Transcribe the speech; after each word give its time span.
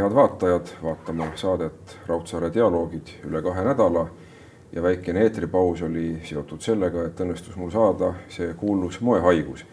head 0.00 0.14
vaatajad, 0.14 0.70
vaatama 0.82 1.26
saadet 1.36 1.96
Raudsaare 2.08 2.48
dialoogid 2.54 3.12
üle 3.28 3.42
kahe 3.42 3.64
nädala. 3.64 4.06
ja 4.72 4.82
väikene 4.82 5.24
eetripaus 5.26 5.82
oli 5.82 6.20
seotud 6.24 6.62
sellega, 6.62 7.02
et 7.08 7.20
õnnestus 7.20 7.56
mul 7.58 7.72
saada 7.74 8.12
see 8.30 8.54
kuulus 8.54 9.00
moehaigus. 9.00 9.64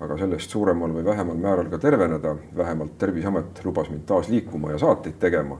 aga 0.00 0.18
sellest 0.18 0.50
suuremal 0.50 0.92
või 0.92 1.04
vähemal 1.04 1.36
määral 1.36 1.68
ka 1.70 1.78
terveneda, 1.78 2.36
vähemalt 2.56 2.98
Terviseamet 2.98 3.60
lubas 3.64 3.90
mind 3.90 4.02
taas 4.06 4.28
liikuma 4.28 4.70
ja 4.70 4.78
saateid 4.78 5.14
tegema. 5.20 5.58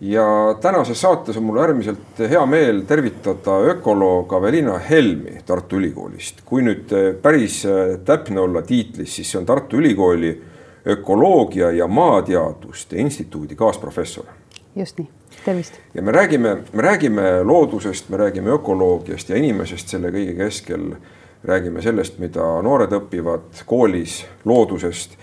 ja 0.00 0.56
tänases 0.60 1.00
saates 1.00 1.36
on 1.36 1.44
mul 1.44 1.58
äärmiselt 1.58 2.18
hea 2.18 2.46
meel 2.46 2.82
tervitada 2.82 3.60
ökoloog 3.74 4.32
Aveliina 4.32 4.78
Helmi 4.78 5.38
Tartu 5.46 5.76
Ülikoolist. 5.76 6.42
kui 6.44 6.62
nüüd 6.62 7.18
päris 7.22 7.66
täpne 8.04 8.40
olla 8.40 8.62
tiitlis, 8.62 9.16
siis 9.16 9.30
see 9.30 9.38
on 9.38 9.46
Tartu 9.46 9.76
Ülikooli 9.76 10.50
ökoloogia 10.86 11.70
ja 11.70 11.86
maateaduste 11.86 12.96
instituudi 12.96 13.54
kaasprofessor. 13.56 14.24
just 14.76 14.98
nii, 14.98 15.08
tervist. 15.44 15.74
ja 15.94 16.02
me 16.02 16.12
räägime, 16.12 16.56
me 16.72 16.82
räägime 16.82 17.42
loodusest, 17.42 18.08
me 18.08 18.16
räägime 18.16 18.50
ökoloogiast 18.50 19.28
ja 19.28 19.36
inimesest 19.36 19.88
selle 19.88 20.10
kõige 20.10 20.36
keskel. 20.36 20.94
räägime 21.44 21.82
sellest, 21.82 22.18
mida 22.18 22.62
noored 22.62 22.92
õpivad 22.92 23.64
koolis 23.66 24.26
loodusest 24.44 25.16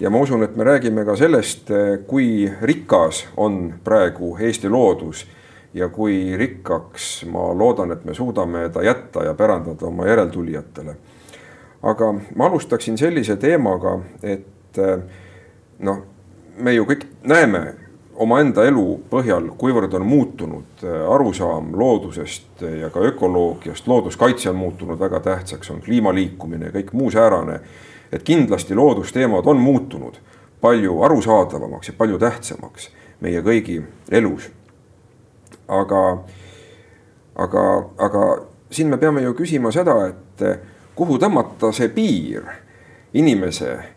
ja 0.00 0.10
ma 0.10 0.18
usun, 0.18 0.42
et 0.42 0.56
me 0.56 0.64
räägime 0.64 1.04
ka 1.04 1.16
sellest, 1.16 1.70
kui 2.06 2.52
rikas 2.62 3.26
on 3.36 3.74
praegu 3.84 4.36
Eesti 4.40 4.68
loodus 4.68 5.26
ja 5.74 5.88
kui 5.88 6.36
rikkaks 6.36 7.24
ma 7.30 7.50
loodan, 7.58 7.92
et 7.92 8.04
me 8.04 8.14
suudame 8.14 8.68
ta 8.68 8.82
jätta 8.82 9.24
ja 9.24 9.34
pärandada 9.34 9.86
oma 9.86 10.06
järeltulijatele. 10.06 10.96
aga 11.82 12.14
ma 12.36 12.46
alustaksin 12.46 12.98
sellise 12.98 13.36
teemaga, 13.36 13.98
et 14.22 14.46
et 14.74 14.82
eh, 14.82 15.02
noh, 15.78 16.02
me 16.58 16.74
ju 16.74 16.84
kõik 16.88 17.06
näeme 17.22 17.64
omaenda 18.14 18.64
elu 18.66 18.86
põhjal, 19.10 19.50
kuivõrd 19.58 19.94
on 19.94 20.06
muutunud 20.06 20.84
eh, 20.84 21.00
arusaam 21.14 21.72
loodusest 21.78 22.62
ja 22.80 22.90
ka 22.90 23.02
ökoloogiast, 23.10 23.86
looduskaitse 23.86 24.50
on 24.50 24.56
muutunud 24.56 24.98
väga 24.98 25.20
tähtsaks, 25.20 25.70
on 25.70 25.82
kliimaliikumine 25.82 26.70
ja 26.70 26.76
kõik 26.78 26.92
muu 26.92 27.10
säärane. 27.10 27.60
et 28.12 28.22
kindlasti 28.22 28.74
loodusteemad 28.74 29.46
on 29.46 29.56
muutunud 29.56 30.18
palju 30.60 31.02
arusaadavamaks 31.02 31.88
ja 31.88 31.94
palju 31.98 32.18
tähtsamaks 32.18 32.90
meie 33.20 33.40
kõigi 33.42 33.82
elus. 34.10 34.50
aga, 35.68 36.18
aga, 37.34 37.84
aga 37.98 38.22
siin 38.70 38.88
me 38.88 38.96
peame 38.96 39.22
ju 39.22 39.34
küsima 39.34 39.72
seda, 39.72 40.06
et 40.06 40.42
eh, 40.42 40.58
kuhu 40.94 41.18
tõmmata 41.18 41.72
see 41.72 41.88
piir 41.88 42.46
inimese 43.14 43.93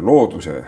looduse 0.00 0.64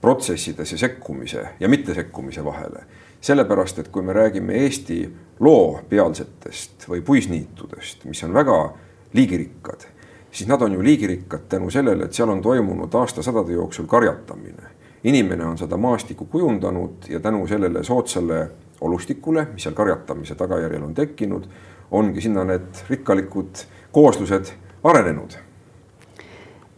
protsessidesse 0.00 0.78
sekkumise 0.78 1.48
ja 1.60 1.68
mittesekkumise 1.68 2.44
vahele. 2.44 2.84
sellepärast, 3.20 3.78
et 3.78 3.88
kui 3.88 4.02
me 4.02 4.12
räägime 4.12 4.52
Eesti 4.52 5.14
loopealsetest 5.40 6.84
või 6.88 7.00
puisniitudest, 7.00 8.04
mis 8.04 8.20
on 8.24 8.34
väga 8.34 8.74
liigirikkad, 9.12 9.86
siis 10.30 10.48
nad 10.48 10.62
on 10.62 10.72
ju 10.72 10.82
liigirikkad 10.84 11.46
tänu 11.48 11.70
sellele, 11.70 12.04
et 12.04 12.12
seal 12.12 12.28
on 12.28 12.42
toimunud 12.42 12.94
aastasadade 12.94 13.52
jooksul 13.52 13.86
karjatamine. 13.86 14.74
inimene 15.04 15.44
on 15.44 15.58
seda 15.58 15.76
maastikku 15.76 16.24
kujundanud 16.24 17.08
ja 17.08 17.20
tänu 17.20 17.46
sellele 17.46 17.84
soodsale 17.84 18.50
olustikule, 18.80 19.46
mis 19.52 19.62
seal 19.62 19.74
karjatamise 19.74 20.34
tagajärjel 20.34 20.82
on 20.82 20.94
tekkinud, 20.94 21.48
ongi 21.90 22.20
sinna 22.20 22.44
need 22.44 22.84
rikkalikud 22.88 23.56
kooslused 23.92 24.52
arenenud 24.84 25.38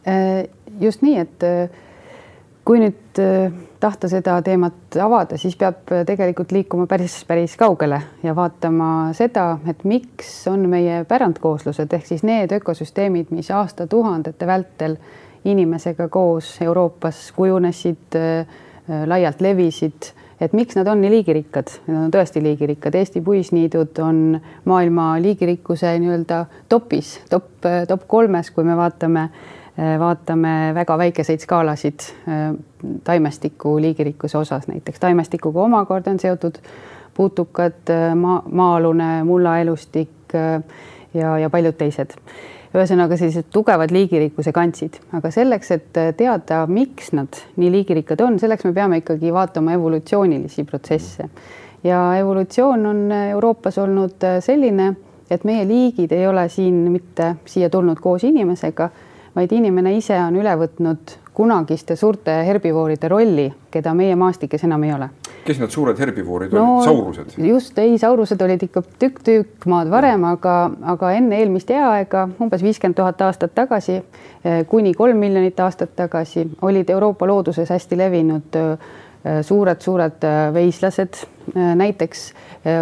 Äh, 0.07 0.49
just 0.81 1.03
nii, 1.03 1.19
et 1.23 1.47
äh, 1.47 1.71
kui 2.67 2.81
nüüd 2.83 3.21
äh, 3.23 3.53
tahta 3.81 4.09
seda 4.11 4.39
teemat 4.45 4.97
avada, 5.03 5.39
siis 5.41 5.57
peab 5.59 5.85
tegelikult 6.09 6.53
liikuma 6.55 6.87
päris, 6.91 7.21
päris 7.29 7.57
kaugele 7.61 8.01
ja 8.25 8.35
vaatama 8.37 9.13
seda, 9.17 9.59
et 9.69 9.85
miks 9.85 10.33
on 10.51 10.67
meie 10.71 11.05
pärandkooslused 11.09 11.93
ehk 11.93 12.09
siis 12.09 12.25
need 12.27 12.55
ökosüsteemid, 12.57 13.33
mis 13.37 13.51
aastatuhandete 13.55 14.49
vältel 14.49 14.97
inimesega 15.47 16.09
koos 16.11 16.57
Euroopas 16.65 17.29
kujunesid, 17.37 18.17
laialt 19.07 19.45
levisid, 19.45 20.09
et 20.43 20.57
miks 20.57 20.75
nad 20.79 20.89
on 20.91 20.99
nii 21.05 21.13
liigirikkad, 21.13 21.71
nad 21.87 22.09
on 22.09 22.15
tõesti 22.17 22.43
liigirikkad, 22.43 22.97
Eesti 22.99 23.23
puisniidud 23.23 24.01
on 24.03 24.41
maailma 24.65 25.13
liigirikkuse 25.23 25.93
nii-öelda 26.03 26.41
topis, 26.73 27.21
top, 27.31 27.53
top 27.63 28.09
kolmes, 28.11 28.51
kui 28.51 28.67
me 28.67 28.75
vaatame 28.79 29.29
äh, 29.29 29.31
Äh, 29.31 29.56
vaatame 29.77 30.73
väga 30.75 30.99
väikeseid 30.99 31.43
skaalasid 31.45 32.01
äh, 32.29 32.55
taimestiku 33.05 33.77
liigirikkuse 33.81 34.39
osas, 34.39 34.69
näiteks 34.69 35.01
taimestikuga 35.01 35.61
omakorda 35.61 36.11
on 36.11 36.21
seotud 36.21 36.59
putukad, 37.15 37.83
äh, 37.91 38.15
maa, 38.17 38.43
maa-alune 38.53 39.25
mullaelustik 39.25 40.33
ja, 41.15 41.39
ja 41.39 41.51
paljud 41.51 41.77
teised. 41.79 42.17
ühesõnaga 42.77 43.17
sellised 43.17 43.47
tugevad 43.53 43.93
liigirikkuse 43.95 44.53
kantsid, 44.53 44.99
aga 45.17 45.31
selleks, 45.33 45.71
et 45.73 45.99
teada, 46.17 46.59
miks 46.69 47.13
nad 47.17 47.39
nii 47.57 47.71
liigirikkad 47.73 48.21
on, 48.21 48.37
selleks 48.41 48.67
me 48.67 48.73
peame 48.77 48.99
ikkagi 49.01 49.33
vaatama 49.33 49.73
evolutsioonilisi 49.73 50.65
protsesse. 50.65 51.29
ja 51.85 52.01
evolutsioon 52.19 52.87
on 52.87 53.13
Euroopas 53.13 53.79
olnud 53.79 54.25
selline, 54.41 54.95
et 55.31 55.45
meie 55.45 55.69
liigid 55.69 56.13
ei 56.13 56.27
ole 56.27 56.49
siin 56.49 56.75
mitte 56.93 57.37
siia 57.45 57.71
tulnud 57.71 58.01
koos 58.01 58.25
inimesega 58.25 58.91
vaid 59.37 59.53
inimene 59.53 59.97
ise 59.97 60.17
on 60.23 60.37
üle 60.41 60.57
võtnud 60.59 61.17
kunagiste 61.37 61.97
suurte 61.97 62.33
herbivooride 62.47 63.09
rolli, 63.13 63.47
keda 63.71 63.93
meie 63.95 64.17
maastikes 64.17 64.65
enam 64.65 64.85
ei 64.89 64.95
ole. 64.97 65.09
kes 65.47 65.61
need 65.63 65.71
suured 65.71 65.99
herbivoorid 66.03 66.55
no, 66.57 66.63
olid, 66.81 66.87
saurused? 66.89 67.35
just, 67.47 67.77
ei, 67.79 67.99
saurused 68.03 68.41
olid 68.43 68.65
ikka 68.67 68.83
tükk-tükk 69.03 69.69
maad 69.71 69.93
varem, 69.93 70.25
aga, 70.27 70.55
aga 70.95 71.13
enne 71.15 71.39
eelmist 71.39 71.71
eaaega, 71.71 72.25
umbes 72.43 72.65
viiskümmend 72.65 72.99
tuhat 72.99 73.21
aastat 73.29 73.55
tagasi 73.55 74.01
eh, 74.01 74.65
kuni 74.67 74.95
kolm 74.97 75.21
miljonit 75.23 75.61
aastat 75.61 75.93
tagasi 75.97 76.49
olid 76.67 76.91
Euroopa 76.91 77.29
looduses 77.29 77.71
hästi 77.71 78.01
levinud 78.01 78.59
suured-suured 79.43 80.25
eh, 80.25 80.43
eh, 80.47 80.53
veislased. 80.55 81.27
näiteks 81.55 82.33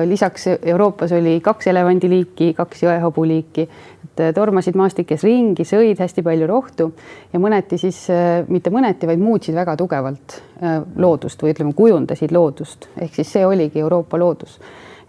lisaks 0.09 0.47
Euroopas 0.63 1.13
oli 1.13 1.41
kaks 1.45 1.67
elevandiliiki, 1.67 2.55
kaks 2.57 2.83
jõehobuliiki. 2.87 3.67
Et 4.05 4.23
äh, 4.23 4.31
tormasid 4.35 4.77
maastikes 4.79 5.25
ringi, 5.27 5.67
sõid 5.67 5.99
hästi 5.99 6.23
palju 6.23 6.47
rohtu 6.47 6.87
ja 7.33 7.41
mõneti 7.43 7.79
siis 7.83 7.99
äh, 8.13 8.47
mitte 8.49 8.71
mõneti, 8.71 9.09
vaid 9.11 9.21
muutsid 9.21 9.57
väga 9.59 9.75
tugevalt 9.81 10.39
äh, 10.63 10.79
loodust 10.97 11.43
või 11.43 11.55
ütleme, 11.55 11.75
kujundasid 11.77 12.33
loodust, 12.33 12.89
ehk 12.97 13.19
siis 13.19 13.33
see 13.35 13.45
oligi 13.47 13.83
Euroopa 13.83 14.21
loodus. 14.21 14.61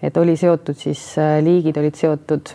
et 0.01 0.17
oli 0.17 0.35
seotud 0.37 0.75
siis, 0.77 1.15
liigid 1.41 1.77
olid 1.77 1.95
seotud 1.95 2.49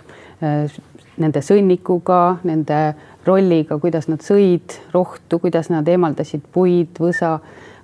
nende 1.21 1.41
sõnnikuga, 1.43 2.37
nende 2.47 2.81
rolliga, 3.27 3.79
kuidas 3.79 4.07
nad 4.09 4.23
sõid 4.23 4.77
rohtu, 4.93 5.39
kuidas 5.39 5.71
nad 5.73 5.89
eemaldasid 5.89 6.45
puid, 6.53 7.01
võsa 7.01 7.39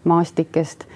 maastikest 0.05 0.87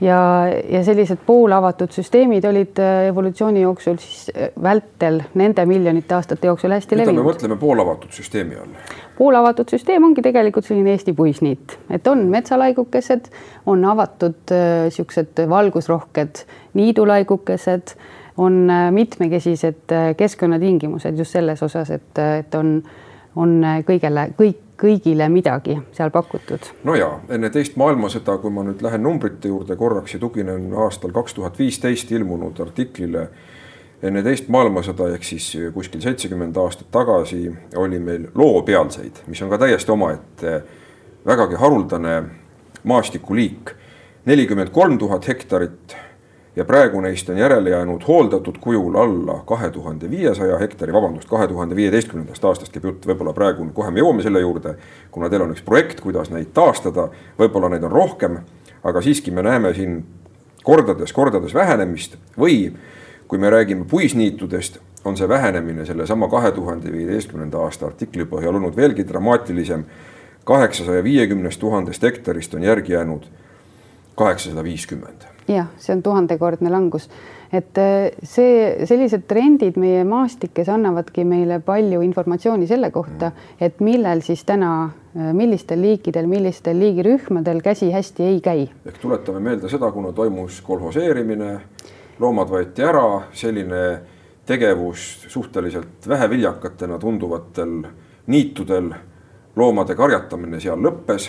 ja, 0.00 0.46
ja 0.68 0.84
sellised 0.84 1.18
poolavatud 1.26 1.92
süsteemid 1.92 2.44
olid 2.48 2.78
äh, 2.78 3.08
evolutsiooni 3.08 3.62
jooksul 3.62 3.98
siis 4.00 4.30
äh, 4.34 4.48
vältel 4.62 5.20
nende 5.34 5.66
miljonite 5.66 6.14
aastate 6.14 6.46
jooksul 6.46 6.72
hästi 6.74 6.96
mida 6.96 7.04
levinud. 7.06 7.24
me 7.24 7.32
mõtleme 7.32 7.58
poolavatud 7.60 8.14
süsteemi 8.16 8.56
all? 8.60 8.78
poolavatud 9.18 9.72
süsteem 9.72 10.04
ongi 10.04 10.24
tegelikult 10.24 10.68
selline 10.68 10.94
Eesti 10.94 11.12
puisniit, 11.16 11.76
et 11.90 12.06
on 12.08 12.24
metsalaigukesed, 12.32 13.28
on 13.66 13.84
avatud 13.84 14.54
niisugused 14.54 15.44
äh, 15.44 15.50
valgusrohked 15.50 16.44
niidulaigukesed, 16.78 17.94
on 18.40 18.70
mitmekesised 18.94 19.92
keskkonnatingimused 20.16 21.18
just 21.18 21.34
selles 21.34 21.62
osas, 21.62 21.90
et, 21.92 22.18
et 22.38 22.54
on, 22.56 22.78
on 23.36 23.56
kõigele, 23.84 24.30
kõik 24.38 24.69
kõigile 24.80 25.28
midagi 25.28 25.76
seal 25.92 26.10
pakutud. 26.10 26.70
no 26.84 26.94
ja 26.94 27.10
enne 27.28 27.50
teist 27.50 27.76
maailmasõda, 27.80 28.38
kui 28.40 28.52
ma 28.54 28.64
nüüd 28.66 28.82
lähen 28.82 29.02
numbrite 29.04 29.48
juurde 29.48 29.76
korraks 29.76 30.14
ja 30.14 30.20
tuginen 30.22 30.72
aastal 30.86 31.12
kaks 31.12 31.34
tuhat 31.34 31.58
viisteist 31.58 32.12
ilmunud 32.12 32.60
artiklile. 32.60 33.28
enne 34.02 34.22
teist 34.22 34.48
maailmasõda 34.48 35.10
ehk 35.14 35.24
siis 35.24 35.52
kuskil 35.74 36.00
seitsekümmend 36.00 36.56
aastat 36.56 36.90
tagasi 36.90 37.50
oli 37.76 37.98
meil 37.98 38.28
loopealseid, 38.34 39.24
mis 39.26 39.42
on 39.42 39.50
ka 39.50 39.58
täiesti 39.58 39.92
omaette 39.92 40.62
vägagi 41.26 41.54
haruldane 41.54 42.22
maastikuliik. 42.84 43.74
nelikümmend 44.24 44.70
kolm 44.70 44.98
tuhat 44.98 45.28
hektarit 45.28 45.96
ja 46.60 46.64
praegu 46.68 47.00
neist 47.00 47.28
on 47.32 47.38
järele 47.38 47.70
jäänud 47.70 48.02
hooldatud 48.08 48.58
kujul 48.60 48.96
alla 49.00 49.38
kahe 49.46 49.70
tuhande 49.70 50.10
viiesaja 50.10 50.58
hektari, 50.58 50.92
vabandust, 50.92 51.28
kahe 51.28 51.46
tuhande 51.48 51.76
viieteistkümnendast 51.76 52.44
aastast 52.44 52.74
käib 52.74 52.84
jutt, 52.84 53.06
võib-olla 53.08 53.32
praegu, 53.32 53.64
kohe 53.72 53.88
me 53.90 54.02
jõuame 54.02 54.20
selle 54.22 54.42
juurde, 54.44 54.74
kuna 55.10 55.30
teil 55.32 55.46
on 55.46 55.54
üks 55.54 55.64
projekt, 55.64 56.02
kuidas 56.04 56.28
neid 56.28 56.50
taastada, 56.52 57.06
võib-olla 57.38 57.72
neid 57.72 57.86
on 57.88 57.94
rohkem, 57.94 58.36
aga 58.84 59.00
siiski 59.00 59.32
me 59.32 59.46
näeme 59.46 59.72
siin 59.78 60.02
kordades-kordades 60.66 61.56
vähenemist 61.56 62.20
või 62.36 62.74
kui 63.28 63.40
me 63.40 63.50
räägime 63.56 63.88
puisniitudest, 63.88 64.76
on 65.04 65.16
see 65.16 65.28
vähenemine 65.28 65.88
sellesama 65.88 66.28
kahe 66.28 66.52
tuhande 66.52 66.92
viieteistkümnenda 66.92 67.64
aasta 67.64 67.88
artikli 67.88 68.28
põhjal 68.28 68.60
olnud 68.60 68.76
veelgi 68.76 69.08
dramaatilisem. 69.08 69.84
kaheksasaja 70.44 71.04
viiekümnest 71.04 71.60
tuhandest 71.60 72.02
hektarist 72.02 72.54
on 72.54 72.62
järgi 72.62 72.92
jäänud 72.92 73.24
kaheksasada 74.14 74.64
viiskümmend. 74.64 75.29
Jah, 75.50 75.68
see 75.78 75.94
on 75.94 76.02
tuhandekordne 76.02 76.70
langus, 76.70 77.08
et 77.52 77.78
äh, 77.78 78.10
see, 78.22 78.86
sellised 78.86 79.26
trendid 79.30 79.78
meie 79.80 80.04
maastikes 80.06 80.70
annavadki 80.70 81.24
meile 81.26 81.60
palju 81.64 82.02
informatsiooni 82.06 82.68
selle 82.70 82.92
kohta 82.94 83.30
mm., 83.30 83.64
et 83.66 83.82
millel 83.84 84.22
siis 84.26 84.44
täna, 84.46 84.72
äh, 85.16 85.32
millistel 85.36 85.82
liikidel, 85.82 86.30
millistel 86.30 86.78
liigirühmadel 86.78 87.62
käsi 87.64 87.90
hästi 87.92 88.28
ei 88.30 88.40
käi. 88.44 88.68
ehk 88.86 89.02
tuletame 89.02 89.42
meelde 89.50 89.68
seda, 89.68 89.90
kuna 89.90 90.12
toimus 90.12 90.60
kolhoseerimine, 90.66 91.52
loomad 92.20 92.50
võeti 92.52 92.86
ära, 92.86 93.06
selline 93.32 93.84
tegevus 94.46 95.26
suhteliselt 95.28 96.08
väheviljakatena 96.08 96.98
tunduvatel 96.98 97.84
niitudel, 98.26 98.90
loomade 99.56 99.94
karjatamine 99.98 100.60
seal 100.62 100.78
lõppes 100.82 101.28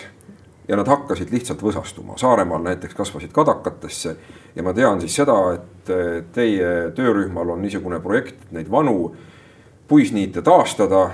ja 0.72 0.76
nad 0.80 0.88
hakkasid 0.88 1.28
lihtsalt 1.32 1.60
võsastuma. 1.60 2.16
Saaremaal 2.16 2.62
näiteks 2.64 2.96
kasvasid 2.96 3.32
kadakatesse 3.36 4.14
ja 4.56 4.62
ma 4.64 4.72
tean 4.72 5.02
siis 5.02 5.18
seda, 5.20 5.36
et 5.52 5.92
teie 6.32 6.70
töörühmal 6.96 7.52
on 7.52 7.60
niisugune 7.60 8.00
projekt, 8.00 8.46
neid 8.56 8.70
vanu 8.72 9.12
puisniite 9.88 10.42
taastada. 10.42 11.10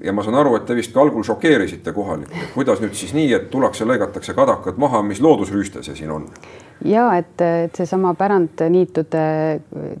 ja 0.00 0.12
ma 0.12 0.20
saan 0.22 0.34
aru, 0.36 0.50
et 0.56 0.66
te 0.68 0.74
vist 0.76 0.92
ka 0.92 1.00
algul 1.00 1.22
šokeerisite 1.24 1.92
kohalikke, 1.96 2.36
et 2.36 2.50
kuidas 2.52 2.82
nüüd 2.82 2.92
siis 2.92 3.14
nii, 3.16 3.30
et 3.32 3.46
tullakse, 3.50 3.86
lõigatakse 3.88 4.34
kadakad 4.36 4.76
maha, 4.76 5.00
mis 5.02 5.22
loodusrüüste 5.24 5.80
see 5.82 5.96
siin 5.96 6.10
on? 6.12 6.26
ja 6.84 7.06
et, 7.16 7.40
et 7.40 7.78
seesama 7.78 8.12
pärandniitude 8.14 9.22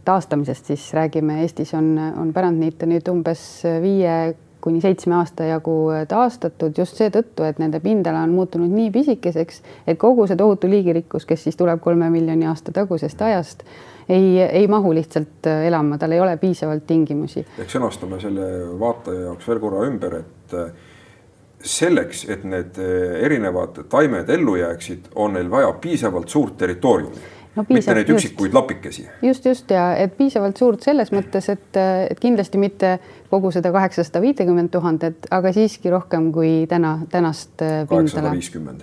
taastamisest 0.04 0.68
siis 0.72 0.90
räägime, 0.94 1.38
Eestis 1.46 1.72
on, 1.74 1.94
on 1.96 2.34
pärandniite 2.36 2.90
nüüd 2.90 3.08
umbes 3.08 3.46
viie 3.80 4.34
kuni 4.66 4.80
seitsme 4.82 5.14
aasta 5.14 5.46
jagu 5.46 5.74
äh, 5.94 6.02
taastatud 6.10 6.74
just 6.78 6.98
seetõttu, 6.98 7.44
et 7.46 7.60
nende 7.62 7.78
pindala 7.84 8.24
on 8.26 8.32
muutunud 8.34 8.72
nii 8.72 8.90
pisikeseks, 8.94 9.60
et 9.86 9.98
kogu 10.02 10.26
see 10.26 10.38
tohutu 10.38 10.70
liigirikkus, 10.70 11.26
kes 11.28 11.46
siis 11.46 11.58
tuleb 11.58 11.78
kolme 11.84 12.08
miljoni 12.10 12.48
aasta 12.50 12.74
tagusest 12.74 13.22
ajast, 13.22 13.62
ei, 14.08 14.40
ei 14.42 14.66
mahu 14.70 14.90
lihtsalt 14.96 15.46
äh, 15.46 15.68
elama, 15.68 16.00
tal 16.02 16.16
ei 16.16 16.22
ole 16.24 16.34
piisavalt 16.42 16.86
tingimusi. 16.88 17.44
ehk 17.62 17.70
sõnastame 17.76 18.18
selle 18.22 18.50
vaataja 18.80 19.28
jaoks 19.28 19.48
veel 19.52 19.62
korra 19.62 19.86
ümber, 19.86 20.18
et 20.24 20.58
äh, 20.58 20.74
selleks, 21.62 22.26
et 22.30 22.42
need 22.44 22.76
erinevad 23.22 23.84
taimed 23.90 24.28
ellu 24.34 24.58
jääksid, 24.58 25.12
on 25.14 25.38
neil 25.38 25.48
vaja 25.50 25.70
piisavalt 25.80 26.28
suurt 26.28 26.58
territooriumi 26.58 27.35
no, 27.56 27.64
mitte 27.68 27.94
neid 27.96 28.10
üksikuid 28.12 28.50
just, 28.50 28.54
lapikesi. 28.54 29.06
just, 29.22 29.46
just 29.46 29.70
ja 29.70 29.88
et 29.98 30.16
piisavalt 30.18 30.56
suurt 30.60 30.86
selles 30.86 31.12
mõttes, 31.14 31.48
et, 31.52 31.80
et 32.10 32.20
kindlasti 32.22 32.60
mitte 32.60 32.96
kogu 33.30 33.50
seda 33.54 33.72
kaheksasada 33.74 34.22
viitekümmet 34.24 34.70
tuhandet, 34.74 35.28
aga 35.34 35.52
siiski 35.56 35.92
rohkem 35.92 36.30
kui 36.34 36.66
täna, 36.70 36.98
tänast 37.12 37.62
äh, 37.64 37.84
pindala. 37.90 38.34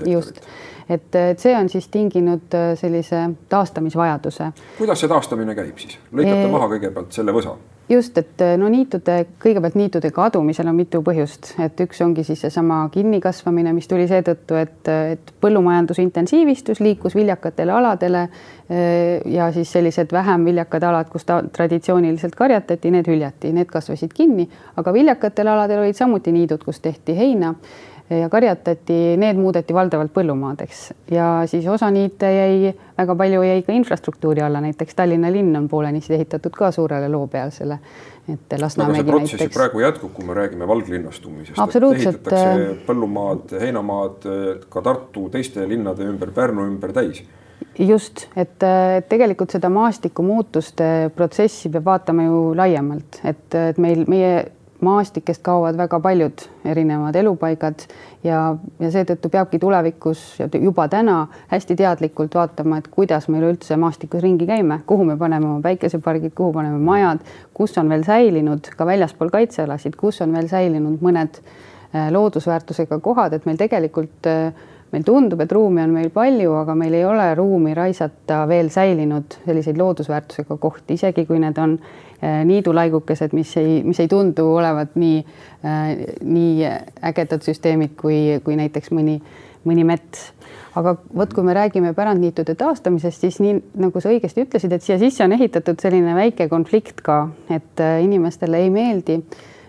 just, 0.10 0.42
et, 0.90 1.10
et 1.16 1.40
see 1.40 1.56
on 1.58 1.70
siis 1.72 1.88
tinginud 1.94 2.58
äh, 2.58 2.74
sellise 2.80 3.30
taastamisvajaduse. 3.50 4.52
kuidas 4.78 5.04
see 5.04 5.12
taastamine 5.12 5.56
käib 5.58 5.78
siis? 5.82 6.00
lõikate 6.12 6.50
e 6.50 6.52
maha 6.58 6.74
kõigepealt 6.76 7.16
selle 7.22 7.36
võsa 7.36 7.58
just, 7.90 8.18
et 8.18 8.42
eh, 8.42 8.56
no 8.60 8.70
niitude, 8.72 9.16
kõigepealt 9.44 9.76
niitude 9.78 10.12
kadumisel 10.16 10.68
on 10.70 10.78
mitu 10.78 11.02
põhjust, 11.06 11.54
et 11.64 11.80
üks 11.84 12.02
ongi 12.06 12.24
siis 12.26 12.42
seesama 12.46 12.82
kinnikasvamine, 12.94 13.74
mis 13.76 13.88
tuli 13.92 14.08
seetõttu, 14.10 14.58
et, 14.60 14.92
et 15.14 15.34
põllumajandus 15.44 16.00
intensiivistus, 16.04 16.82
liikus 16.84 17.16
viljakatele 17.18 17.76
aladele 17.76 18.26
eh, 18.26 19.22
ja 19.36 19.50
siis 19.56 19.72
sellised 19.76 20.16
vähem 20.16 20.46
viljakad 20.48 20.88
alad, 20.90 21.10
kus 21.12 21.28
ta 21.28 21.42
traditsiooniliselt 21.44 22.36
karjatati, 22.40 22.94
need 22.94 23.10
hüljati, 23.12 23.54
need 23.56 23.72
kasvasid 23.72 24.14
kinni, 24.16 24.48
aga 24.80 24.96
viljakatel 24.96 25.52
aladel 25.56 25.84
olid 25.84 26.00
samuti 26.00 26.36
niidud, 26.36 26.64
kus 26.64 26.80
tehti 26.84 27.18
heina 27.18 27.54
ja 28.20 28.30
karjatati, 28.30 28.98
need 29.20 29.40
muudeti 29.40 29.76
valdavalt 29.76 30.14
põllumaadeks 30.16 30.82
ja 31.12 31.28
siis 31.50 31.68
osa 31.68 31.90
niite 31.94 32.30
jäi, 32.34 32.74
väga 32.98 33.16
palju 33.20 33.44
jäi 33.44 33.62
ka 33.66 33.76
infrastruktuuri 33.76 34.44
alla, 34.46 34.62
näiteks 34.64 34.96
Tallinna 34.96 35.32
linn 35.32 35.56
on 35.60 35.70
poolenisti 35.70 36.18
ehitatud 36.18 36.56
ka 36.58 36.72
suurele 36.72 37.10
loopealsele. 37.10 37.80
et 38.34 38.60
Lasnamägi 38.60 39.04
näiteks. 39.04 39.12
protsess 39.12 39.54
praegu 39.54 39.80
jätkub, 39.80 40.14
kui 40.14 40.26
me 40.26 40.34
räägime 40.34 40.68
valglinnastumisest. 40.68 41.58
ehitatakse 41.60 42.50
äh, 42.50 42.76
põllumaad, 42.88 43.60
heinamaad 43.60 44.28
ka 44.70 44.82
Tartu 44.82 45.30
teiste 45.30 45.70
linnade 45.70 46.04
ümber, 46.04 46.32
Pärnu 46.32 46.68
ümber 46.68 46.94
täis 46.94 47.24
just, 47.80 48.28
et 48.36 48.64
tegelikult 49.10 49.54
seda 49.56 49.70
maastikumuutuste 49.74 51.12
protsessi 51.16 51.72
peab 51.74 51.86
vaatama 51.86 52.28
ju 52.28 52.42
laiemalt, 52.58 53.22
et, 53.24 53.48
et 53.56 53.80
meil, 53.82 54.06
meie 54.08 54.34
maastikest 54.84 55.42
kaovad 55.44 55.78
väga 55.78 56.00
paljud 56.04 56.44
erinevad 56.66 57.16
elupaigad 57.16 57.86
ja, 58.24 58.56
ja 58.80 58.92
seetõttu 58.92 59.32
peabki 59.34 59.60
tulevikus 59.60 60.24
ja 60.40 60.48
juba 60.54 60.88
täna 60.92 61.28
hästi 61.52 61.78
teadlikult 61.80 62.36
vaatama, 62.36 62.80
et 62.80 62.90
kuidas 62.94 63.30
me 63.30 63.40
üleüldse 63.42 63.78
maastikus 63.80 64.24
ringi 64.24 64.48
käime, 64.50 64.82
kuhu 64.88 65.08
me 65.08 65.18
paneme 65.18 65.50
oma 65.50 65.62
päikesepargid, 65.66 66.36
kuhu 66.36 66.54
paneme 66.54 66.80
majad, 66.84 67.24
kus 67.54 67.78
on 67.82 67.90
veel 67.90 68.06
säilinud 68.08 68.74
ka 68.78 68.88
väljaspool 68.90 69.32
kaitsealasid, 69.34 69.98
kus 70.00 70.22
on 70.26 70.36
veel 70.36 70.52
säilinud 70.52 71.02
mõned 71.04 71.40
äh, 71.40 72.12
loodusväärtusega 72.14 73.00
kohad, 73.04 73.34
et 73.38 73.50
meil 73.50 73.60
tegelikult 73.60 74.32
äh, 74.32 74.54
meil 74.94 75.06
tundub, 75.06 75.42
et 75.42 75.52
ruumi 75.52 75.82
on 75.84 75.94
meil 75.96 76.12
palju, 76.14 76.54
aga 76.60 76.76
meil 76.78 76.94
ei 76.94 77.06
ole 77.08 77.26
ruumi 77.38 77.74
raisata 77.78 78.44
veel 78.50 78.70
säilinud 78.74 79.40
selliseid 79.46 79.80
loodusväärtusega 79.82 80.58
kohti, 80.62 80.98
isegi 81.00 81.26
kui 81.30 81.42
need 81.42 81.58
on 81.62 81.80
niidulaigukesed, 82.48 83.34
mis 83.36 83.56
ei, 83.58 83.82
mis 83.84 84.00
ei 84.00 84.08
tundu 84.08 84.46
olevat 84.56 84.96
nii, 85.00 85.24
äh, 85.66 85.90
nii 86.24 86.68
ägedad 87.10 87.44
süsteemid 87.46 87.98
kui, 88.00 88.40
kui 88.46 88.58
näiteks 88.60 88.94
mõni, 88.96 89.20
mõni 89.68 89.86
mets. 89.88 90.32
aga 90.76 90.96
vot, 91.16 91.34
kui 91.34 91.44
me 91.46 91.54
räägime 91.54 91.94
pärandniitude 91.94 92.56
taastamisest, 92.58 93.22
siis 93.22 93.40
nii 93.44 93.58
nagu 93.84 94.02
sa 94.02 94.10
õigesti 94.10 94.48
ütlesid, 94.48 94.72
et 94.74 94.86
siia 94.86 94.98
sisse 95.02 95.24
on 95.24 95.36
ehitatud 95.36 95.80
selline 95.82 96.16
väike 96.18 96.48
konflikt 96.50 97.04
ka, 97.06 97.28
et 97.50 97.84
äh, 97.84 98.00
inimestele 98.06 98.64
ei 98.64 98.72
meeldi 98.74 99.20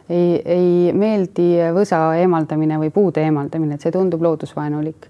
ei, 0.09 0.43
ei 0.45 0.93
meeldi 0.93 1.49
võsa 1.75 2.01
eemaldamine 2.21 2.79
või 2.81 2.91
puude 2.93 3.25
eemaldamine, 3.25 3.77
et 3.77 3.85
see 3.85 3.95
tundub 3.95 4.23
loodusvaenulik. 4.25 5.09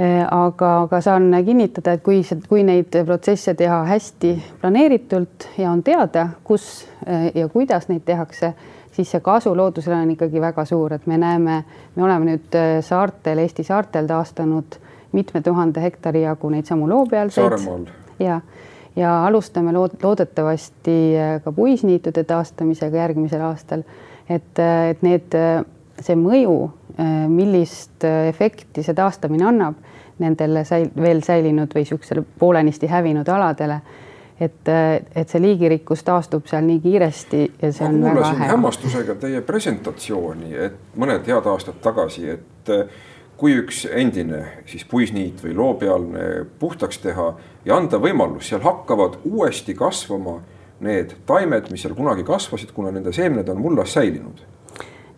Äh, 0.00 0.26
aga, 0.30 0.82
aga 0.84 1.00
saan 1.02 1.32
kinnitada, 1.44 1.96
et 1.96 2.04
kui, 2.06 2.20
kui 2.46 2.60
neid 2.62 2.94
protsesse 3.02 3.56
teha 3.58 3.80
hästi 3.88 4.28
planeeritult 4.60 5.48
ja 5.58 5.72
on 5.72 5.82
teada, 5.82 6.28
kus 6.46 6.86
äh, 7.02 7.32
ja 7.34 7.48
kuidas 7.50 7.88
neid 7.90 8.04
tehakse, 8.06 8.52
siis 8.94 9.10
see 9.10 9.20
kasu 9.26 9.56
loodusele 9.58 9.98
on 9.98 10.12
ikkagi 10.14 10.38
väga 10.38 10.62
suur, 10.70 10.94
et 10.94 11.10
me 11.10 11.18
näeme, 11.18 11.58
me 11.96 12.06
oleme 12.06 12.30
nüüd 12.30 12.54
äh, 12.54 12.76
saartel, 12.86 13.42
Eesti 13.42 13.66
saartel 13.66 14.06
taastanud 14.06 14.78
mitme 15.18 15.42
tuhande 15.42 15.82
hektari 15.82 16.22
jagu 16.22 16.54
neid 16.54 16.70
samu 16.70 16.86
loopealseid. 16.86 17.90
Ja, 18.22 18.38
ja 18.94 19.18
alustame 19.26 19.74
lood, 19.74 19.98
loodetavasti 20.02 20.98
ka 21.42 21.52
puisniitude 21.52 22.22
taastamisega 22.22 23.02
järgmisel 23.02 23.42
aastal. 23.50 23.82
Et, 24.30 24.62
et 24.62 25.02
need, 25.02 25.34
see 26.04 26.14
mõju, 26.14 26.68
millist 27.28 28.02
efekti 28.04 28.82
see 28.82 28.96
taastamine 28.96 29.44
annab 29.46 29.76
nendele 30.18 30.64
säil, 30.66 30.88
veel 30.98 31.20
säilinud 31.22 31.70
või 31.70 31.84
niisugusele 31.84 32.24
poolenisti 32.40 32.90
hävinud 32.90 33.28
aladele 33.30 33.76
et, 34.40 34.70
et 35.14 35.28
see 35.28 35.42
liigirikkus 35.42 36.04
taastub 36.06 36.46
seal 36.50 36.64
nii 36.66 36.80
kiiresti 36.82 37.42
ja 37.62 37.72
see 37.74 37.88
ma 37.88 38.10
on 38.10 38.18
väga 38.18 38.32
hea. 38.32 38.50
hämmastusega 38.52 39.18
teie 39.22 39.42
presentatsiooni, 39.46 40.54
et 40.68 40.98
mõned 40.98 41.26
head 41.26 41.48
aastad 41.52 41.80
tagasi, 41.84 42.28
et 42.36 42.72
kui 43.38 43.54
üks 43.60 43.84
endine 43.90 44.42
siis 44.66 44.84
puisniit 44.88 45.42
või 45.44 45.54
loopealne 45.58 46.28
puhtaks 46.58 47.02
teha 47.02 47.32
ja 47.66 47.76
anda 47.76 48.00
võimalus, 48.02 48.50
seal 48.50 48.62
hakkavad 48.64 49.20
uuesti 49.28 49.74
kasvama 49.78 50.40
need 50.82 51.14
taimed, 51.26 51.70
mis 51.72 51.82
seal 51.82 51.94
kunagi 51.98 52.26
kasvasid, 52.26 52.70
kuna 52.74 52.92
nende 52.94 53.12
seemned 53.14 53.48
on 53.50 53.60
mullas 53.62 53.94
säilinud. 53.94 54.42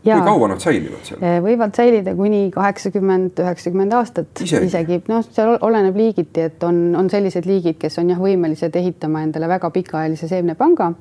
Kui 0.04 0.21
kaua 0.25 0.49
nad 0.52 0.62
säilivad 0.62 1.09
seal? 1.09 1.23
Eh, 1.25 1.38
võivad 1.45 1.75
säilida 1.76 2.14
kuni 2.16 2.45
kaheksakümmend, 2.54 3.40
üheksakümmend 3.45 3.97
aastat 3.99 4.45
isegi, 4.45 4.71
isegi., 4.71 5.02
noh, 5.11 5.25
seal 5.26 5.57
oleneb 5.61 5.99
liigiti, 6.00 6.47
et 6.50 6.64
on, 6.66 6.80
on 6.99 7.11
sellised 7.12 7.49
liigid, 7.49 7.76
kes 7.80 8.00
on 8.02 8.14
jah, 8.14 8.21
võimelised 8.21 8.76
ehitama 8.80 9.25
endale 9.26 9.50
väga 9.50 9.73
pikaajalise 9.75 10.30
seemnepanga 10.30 10.95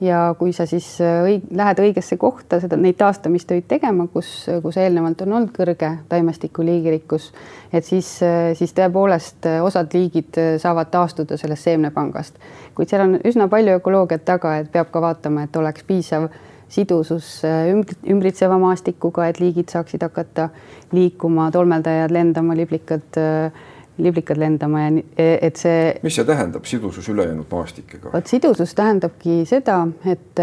ja 0.00 0.34
kui 0.38 0.52
sa 0.52 0.66
siis 0.66 0.86
äh, 1.02 1.20
õig 1.26 1.46
lähed 1.54 1.80
õigesse 1.82 2.16
kohta 2.20 2.60
seda, 2.62 2.78
neid 2.78 2.98
taastamistöid 3.00 3.66
tegema, 3.70 4.06
kus, 4.12 4.30
kus 4.62 4.78
eelnevalt 4.78 5.24
on 5.24 5.34
olnud 5.34 5.52
kõrge 5.54 5.90
taimestiku 6.08 6.64
liigirikkus, 6.66 7.32
et 7.72 7.86
siis, 7.86 8.12
äh, 8.22 8.52
siis 8.58 8.74
tõepoolest 8.78 9.48
äh, 9.50 9.58
osad 9.64 9.94
liigid 9.94 10.38
saavad 10.62 10.92
taastuda 10.94 11.36
sellest 11.40 11.66
seemnepangast. 11.66 12.38
kuid 12.74 12.90
seal 12.90 13.04
on 13.08 13.18
üsna 13.26 13.48
palju 13.50 13.78
ökoloogiat 13.80 14.24
taga, 14.24 14.56
et 14.58 14.70
peab 14.72 14.92
ka 14.94 15.02
vaatama, 15.02 15.48
et 15.48 15.56
oleks 15.56 15.82
piisav 15.86 16.28
sidusus 16.68 17.42
ümbritseva 17.44 18.58
maastikuga, 18.60 19.28
et 19.28 19.40
liigid 19.40 19.72
saaksid 19.72 20.02
hakata 20.04 20.50
liikuma, 20.92 21.50
tolmeldajad 21.54 22.12
lendama, 22.12 22.56
liblikad 22.56 23.20
äh, 23.20 23.52
liblikad 23.98 24.38
lendama 24.38 24.82
ja 24.82 24.90
e, 25.16 25.26
et 25.42 25.58
see. 25.58 25.94
mis 26.02 26.14
see 26.18 26.26
tähendab, 26.26 26.66
sidusus 26.68 27.08
ülejäänud 27.10 27.48
maastikega? 27.50 28.12
vot 28.12 28.30
sidusus 28.30 28.74
tähendabki 28.78 29.40
seda, 29.48 29.80
et, 30.06 30.42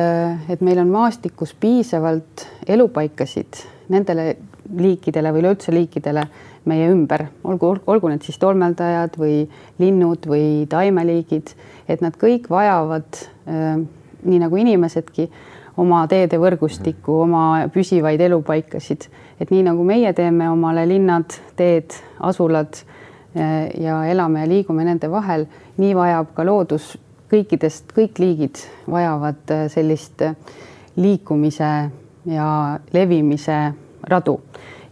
et 0.52 0.66
meil 0.66 0.82
on 0.84 0.92
maastikus 0.92 1.56
piisavalt 1.60 2.46
elupaikasid 2.68 3.64
nendele 3.94 4.34
liikidele 4.76 5.32
või 5.32 5.44
üleüldse 5.44 5.74
liikidele 5.76 6.26
meie 6.66 6.88
ümber, 6.90 7.28
olgu, 7.46 7.76
olgu 7.88 8.10
need 8.10 8.26
siis 8.26 8.40
tolmeldajad 8.42 9.20
või 9.22 9.44
linnud 9.80 10.26
või 10.28 10.66
taimeliigid, 10.70 11.54
et 11.88 12.02
nad 12.02 12.18
kõik 12.20 12.50
vajavad 12.52 13.22
äh, 13.48 13.78
nii 14.26 14.42
nagu 14.42 14.58
inimesedki 14.58 15.30
oma 15.82 16.06
teedevõrgustikku, 16.08 17.22
oma 17.26 17.46
püsivaid 17.74 18.22
elupaikasid, 18.26 19.08
et 19.40 19.52
nii 19.52 19.66
nagu 19.68 19.84
meie 19.88 20.14
teeme 20.16 20.48
omale 20.52 20.86
linnad, 20.88 21.36
teed, 21.60 21.98
asulad 22.24 22.80
äh, 22.80 23.72
ja 23.82 24.04
elame 24.10 24.46
ja 24.46 24.50
liigume 24.50 24.86
nende 24.88 25.10
vahel, 25.12 25.48
nii 25.82 25.96
vajab 25.98 26.32
ka 26.38 26.46
loodus 26.48 26.94
kõikidest, 27.32 27.92
kõik 27.96 28.22
liigid 28.24 28.62
vajavad 28.92 29.56
äh, 29.56 29.66
sellist 29.74 30.24
äh, 30.24 30.38
liikumise 30.96 31.74
ja 32.32 32.50
levimise 32.94 33.60
radu. 34.08 34.40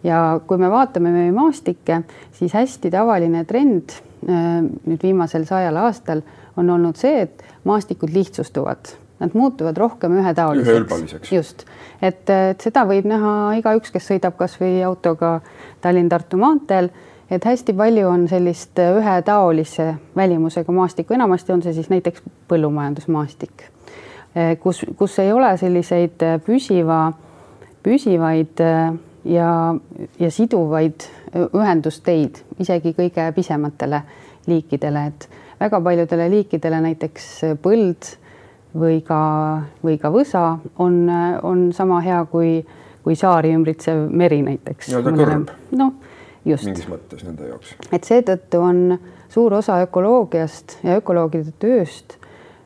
ja 0.04 0.40
kui 0.48 0.58
me 0.60 0.68
vaatame 0.70 1.12
meie 1.12 1.32
maastikke, 1.32 2.02
siis 2.36 2.54
hästi 2.54 2.92
tavaline 2.92 3.46
trend 3.48 3.96
nüüd 4.24 5.02
viimasel 5.04 5.46
sajal 5.48 5.78
aastal 5.80 6.22
on 6.58 6.70
olnud 6.70 7.00
see, 7.00 7.24
et 7.26 7.44
maastikud 7.68 8.12
lihtsustuvad, 8.14 8.94
nad 9.20 9.34
muutuvad 9.38 9.78
rohkem 9.78 10.18
ühetaoliseks. 10.20 11.32
just, 11.32 11.66
et, 12.02 12.30
seda 12.62 12.86
võib 12.90 13.08
näha 13.08 13.54
igaüks, 13.60 13.94
kes 13.94 14.10
sõidab 14.12 14.38
kasvõi 14.40 14.82
autoga 14.84 15.40
Tallinn-Tartu 15.82 16.40
maanteel 16.42 16.90
et 17.36 17.46
hästi 17.46 17.74
palju 17.74 18.08
on 18.08 18.28
sellist 18.30 18.80
ühetaolise 18.80 19.94
välimusega 20.16 20.72
maastikku, 20.72 21.14
enamasti 21.14 21.54
on 21.54 21.64
see 21.64 21.74
siis 21.74 21.90
näiteks 21.90 22.24
põllumajandusmaastik, 22.52 23.68
kus, 24.62 24.84
kus 24.98 25.20
ei 25.24 25.32
ole 25.34 25.54
selliseid 25.58 26.26
püsiva, 26.46 27.00
püsivaid 27.84 28.64
ja, 29.26 29.52
ja 30.20 30.32
siduvaid 30.32 31.08
ühendusteid 31.46 32.44
isegi 32.62 32.94
kõige 32.98 33.30
pisematele 33.36 34.04
liikidele, 34.48 35.06
et 35.08 35.30
väga 35.60 35.80
paljudele 35.82 36.30
liikidele 36.38 36.82
näiteks 36.90 37.30
põld 37.64 38.18
või 38.80 39.02
ka, 39.06 39.20
või 39.84 39.98
ka 40.02 40.12
võsa 40.14 40.46
on, 40.82 41.06
on 41.44 41.68
sama 41.74 42.00
hea 42.06 42.24
kui, 42.32 42.58
kui 43.04 43.16
saari 43.16 43.54
ümbritsev 43.54 44.08
meri 44.10 44.42
näiteks. 44.46 44.90
nii-öelda 44.90 45.16
kõrb. 45.20 45.54
noh 45.78 45.94
Just. 46.46 46.66
mingis 46.68 46.90
mõttes 46.92 47.24
nende 47.24 47.48
jaoks. 47.48 47.76
et 47.92 48.04
seetõttu 48.04 48.60
on 48.60 48.98
suur 49.32 49.54
osa 49.54 49.80
ökoloogiast 49.86 50.80
ja 50.84 50.98
ökoloogide 51.00 51.54
tööst 51.60 52.18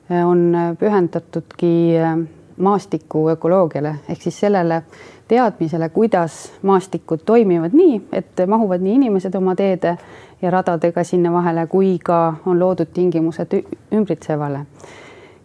eh, 0.10 0.24
on 0.26 0.50
pühendatudki 0.80 1.76
eh, 1.98 2.16
maastiku 2.58 3.28
ökoloogiale 3.36 3.96
ehk 4.10 4.22
siis 4.22 4.40
sellele 4.40 4.82
teadmisele, 5.28 5.90
kuidas 5.90 6.52
maastikud 6.62 7.20
toimivad 7.26 7.76
nii, 7.76 8.02
et 8.12 8.48
mahuvad 8.48 8.82
nii 8.82 8.96
inimesed 8.96 9.36
oma 9.36 9.56
teede 9.56 9.98
ja 10.42 10.52
radadega 10.52 11.04
sinna 11.04 11.32
vahele, 11.34 11.68
kui 11.68 11.98
ka 12.04 12.38
on 12.46 12.60
loodud 12.60 12.94
tingimused 12.94 13.54
ümbritsevale. 13.94 14.66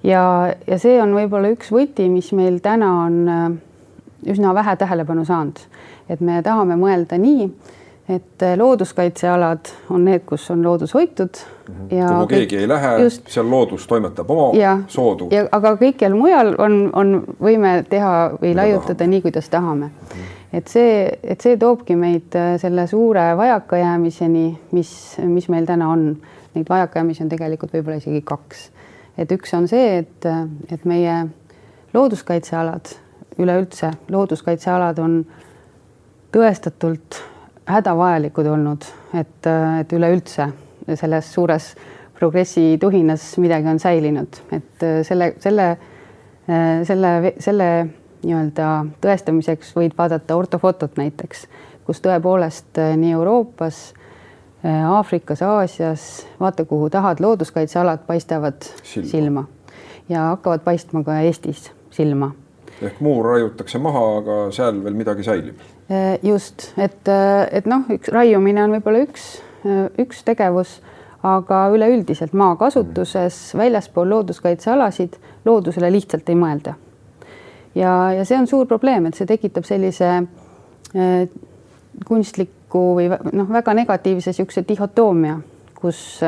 Ja, 0.04 0.54
ja 0.66 0.78
see 0.78 0.96
on 1.02 1.14
võib-olla 1.16 1.52
üks 1.54 1.72
võti, 1.74 2.08
mis 2.12 2.32
meil 2.32 2.60
täna 2.64 2.90
on 3.04 3.20
eh, 3.28 4.32
üsna 4.32 4.54
vähe 4.54 4.76
tähelepanu 4.76 5.24
saanud, 5.24 5.60
et 6.08 6.20
me 6.20 6.42
tahame 6.42 6.76
mõelda 6.80 7.18
nii 7.20 7.50
et 8.08 8.42
eh, 8.42 8.56
looduskaitsealad 8.58 9.70
on 9.90 10.04
need, 10.04 10.24
kus 10.26 10.48
on 10.50 10.62
loodus 10.64 10.94
hoitud 10.94 11.30
mm. 11.38 11.74
-hmm. 11.74 11.94
ja 11.96 12.08
kuhu 12.08 12.26
keegi 12.26 12.56
ei 12.56 12.68
lähe, 12.68 13.10
seal 13.10 13.50
loodus 13.50 13.86
toimetab 13.86 14.30
oma 14.30 14.58
ja, 14.58 14.78
soodu. 14.88 15.28
ja 15.30 15.46
aga 15.52 15.74
kõikjal 15.80 16.16
mujal 16.18 16.54
on, 16.58 16.90
on, 16.92 17.24
võime 17.40 17.84
teha 17.88 18.30
või 18.42 18.48
Mida 18.48 18.62
laiutada 18.62 18.94
tahame. 18.94 19.10
nii, 19.10 19.22
kuidas 19.22 19.48
tahame 19.48 19.86
mm. 19.86 19.92
-hmm. 20.10 20.58
et 20.58 20.68
see, 20.68 21.18
et 21.22 21.40
see 21.40 21.56
toobki 21.56 21.96
meid 21.96 22.34
eh, 22.34 22.58
selle 22.60 22.86
suure 22.86 23.36
vajakajäämiseni, 23.36 24.58
mis, 24.72 25.16
mis 25.24 25.48
meil 25.48 25.66
täna 25.66 25.88
on. 25.88 26.16
Neid 26.54 26.68
vajakajäämisi 26.68 27.22
on 27.22 27.28
tegelikult 27.28 27.72
võib-olla 27.72 27.96
isegi 27.96 28.20
kaks. 28.20 28.70
Et 29.18 29.32
üks 29.32 29.54
on 29.56 29.68
see, 29.70 30.02
et, 30.02 30.28
et 30.72 30.84
meie 30.88 31.16
looduskaitsealad 31.94 32.94
üleüldse, 33.42 33.90
looduskaitsealad 34.12 34.98
on 35.02 35.22
tõestatult 36.32 37.20
hädavajalikud 37.68 38.48
olnud, 38.48 38.84
et, 39.14 39.48
et 39.80 39.92
üleüldse 39.92 40.48
selles 40.98 41.32
suures 41.32 41.72
progressi 42.18 42.76
tuhinas 42.80 43.24
midagi 43.42 43.68
on 43.70 43.80
säilinud, 43.82 44.38
et 44.54 44.86
selle, 45.06 45.32
selle, 45.42 45.66
selle, 46.86 47.34
selle 47.42 47.68
nii-öelda 48.22 48.68
tõestamiseks 49.02 49.72
võid 49.76 49.96
vaadata 49.98 50.36
ortofotot 50.38 50.98
näiteks, 51.00 51.46
kus 51.86 52.02
tõepoolest 52.04 52.78
nii 52.98 53.14
Euroopas, 53.16 53.88
Aafrikas, 54.64 55.42
Aasias, 55.42 56.26
vaata 56.40 56.64
kuhu 56.64 56.90
tahad, 56.90 57.18
looduskaitsealad 57.20 58.04
paistavad 58.06 58.62
silma, 58.82 59.08
silma 59.10 59.44
ja 60.08 60.28
hakkavad 60.28 60.62
paistma 60.62 61.02
ka 61.02 61.18
Eestis 61.20 61.72
silma. 61.90 62.30
ehk 62.82 63.00
muu 63.00 63.22
raiutakse 63.22 63.78
maha, 63.78 64.04
aga 64.22 64.38
seal 64.54 64.84
veel 64.84 64.94
midagi 64.94 65.26
säilib 65.26 65.58
Äh, 65.92 66.18
just, 66.22 66.72
et, 66.78 67.08
äh, 67.08 67.48
et 67.50 67.66
noh, 67.66 67.82
üks 67.90 68.08
raiumine 68.12 68.62
on 68.62 68.72
võib-olla 68.76 69.02
üks, 69.02 69.24
äh, 69.66 69.88
üks 70.00 70.22
tegevus, 70.24 70.76
aga 71.26 71.66
üleüldiselt 71.74 72.32
maakasutuses 72.38 73.50
väljaspool 73.58 74.08
looduskaitsealasid 74.14 75.18
loodusele 75.44 75.90
lihtsalt 75.92 76.30
ei 76.30 76.38
mõelda. 76.38 76.76
ja, 77.74 78.12
ja 78.14 78.24
see 78.24 78.38
on 78.38 78.46
suur 78.46 78.66
probleem, 78.70 79.06
et 79.06 79.18
see 79.18 79.26
tekitab 79.26 79.66
sellise 79.68 80.08
äh, 80.22 81.26
kunstliku 82.72 82.94
või 82.96 83.36
noh, 83.36 83.48
väga 83.52 83.74
negatiivse 83.74 84.32
niisuguse 84.32 84.64
dihhotoomia, 84.68 85.36
kus, 85.74 86.20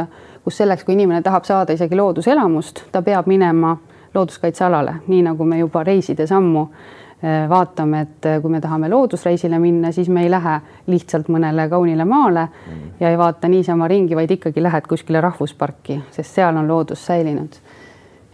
kus 0.45 0.57
selleks, 0.57 0.85
kui 0.85 0.95
inimene 0.95 1.23
tahab 1.23 1.45
saada 1.45 1.73
isegi 1.73 1.97
looduselamust, 1.97 2.85
ta 2.93 3.03
peab 3.03 3.27
minema 3.27 3.77
looduskaitsealale, 4.15 5.01
nii 5.07 5.23
nagu 5.23 5.45
me 5.45 5.59
juba 5.59 5.83
reiside 5.85 6.27
sammu 6.27 6.69
äh, 6.69 7.05
Äh, 7.25 7.49
vaatame, 7.49 8.01
et 8.01 8.27
äh, 8.27 8.41
kui 8.43 8.51
me 8.53 8.59
tahame 8.61 8.89
loodusreisile 8.91 9.57
minna, 9.59 9.93
siis 9.95 10.11
me 10.13 10.27
ei 10.27 10.29
lähe 10.29 10.59
lihtsalt 10.93 11.31
mõnele 11.33 11.65
kaunile 11.73 12.05
maale 12.05 12.43
mm. 12.51 12.81
ja 13.01 13.09
ei 13.09 13.17
vaata 13.17 13.49
niisama 13.49 13.87
ringi, 13.89 14.17
vaid 14.19 14.35
ikkagi 14.35 14.61
lähed 14.61 14.85
kuskile 14.91 15.23
rahvusparki, 15.25 16.01
sest 16.13 16.37
seal 16.37 16.59
on 16.61 16.69
loodus 16.69 17.07
säilinud. 17.07 17.57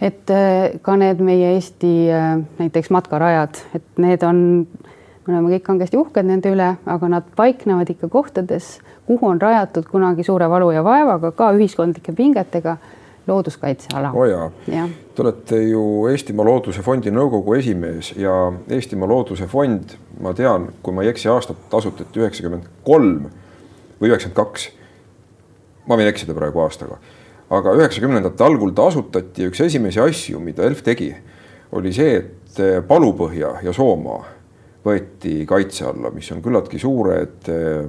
et 0.01 0.33
äh, 0.35 0.81
ka 0.83 0.97
need 0.97 1.23
meie 1.23 1.53
Eesti 1.53 1.93
näiteks 2.59 2.91
matkarajad, 2.91 3.61
et 3.79 4.03
need 4.03 4.27
on, 4.27 4.43
me 5.27 5.35
oleme 5.35 5.53
kõik 5.55 5.67
kangesti 5.67 5.99
uhked 6.01 6.27
nende 6.27 6.53
üle, 6.53 6.71
aga 6.87 7.11
nad 7.13 7.27
paiknevad 7.37 7.91
ikka 7.93 8.09
kohtades, 8.13 8.79
kuhu 9.07 9.29
on 9.29 9.41
rajatud 9.43 9.89
kunagi 9.91 10.25
suure 10.27 10.49
valu 10.51 10.71
ja 10.75 10.85
vaevaga, 10.87 11.33
ka 11.37 11.51
ühiskondlike 11.57 12.15
pingetega 12.17 12.77
looduskaitseala. 13.27 14.13
oo 14.15 14.25
jaa 14.25 14.51
ja. 14.67 14.89
Te 15.15 15.23
olete 15.23 15.63
ju 15.63 16.07
Eestimaa 16.11 16.47
Looduse 16.47 16.83
Fondi 16.83 17.13
nõukogu 17.13 17.55
esimees 17.59 18.15
ja 18.17 18.33
Eestimaa 18.69 19.09
Looduse 19.09 19.47
Fond, 19.47 19.95
ma 20.21 20.33
tean, 20.35 20.71
kui 20.83 20.95
ma 20.97 21.05
ei 21.05 21.13
eksi, 21.13 21.29
aastat 21.29 21.75
asutati 21.77 22.23
üheksakümmend 22.23 22.67
kolm 22.85 23.29
või 24.01 24.13
üheksakümmend 24.13 24.41
kaks. 24.41 24.69
ma 25.87 25.97
võin 25.97 26.09
eksida 26.09 26.35
praegu 26.35 26.61
aastaga, 26.63 26.99
aga 27.51 27.73
üheksakümnendate 27.75 28.45
algul 28.45 28.73
ta 28.73 28.87
asutati, 28.87 29.49
üks 29.51 29.61
esimesi 29.61 30.01
asju, 30.01 30.41
mida 30.41 30.63
ELF 30.63 30.83
tegi, 30.87 31.15
oli 31.73 31.93
see, 31.93 32.17
et 32.17 32.87
Palupõhja 32.87 33.57
ja 33.63 33.73
Soomaa 33.73 34.40
võeti 34.85 35.45
kaitse 35.49 35.87
alla, 35.91 36.13
mis 36.15 36.31
on 36.33 36.41
küllaltki 36.45 36.81
suured 36.81 37.51
eh, 37.53 37.83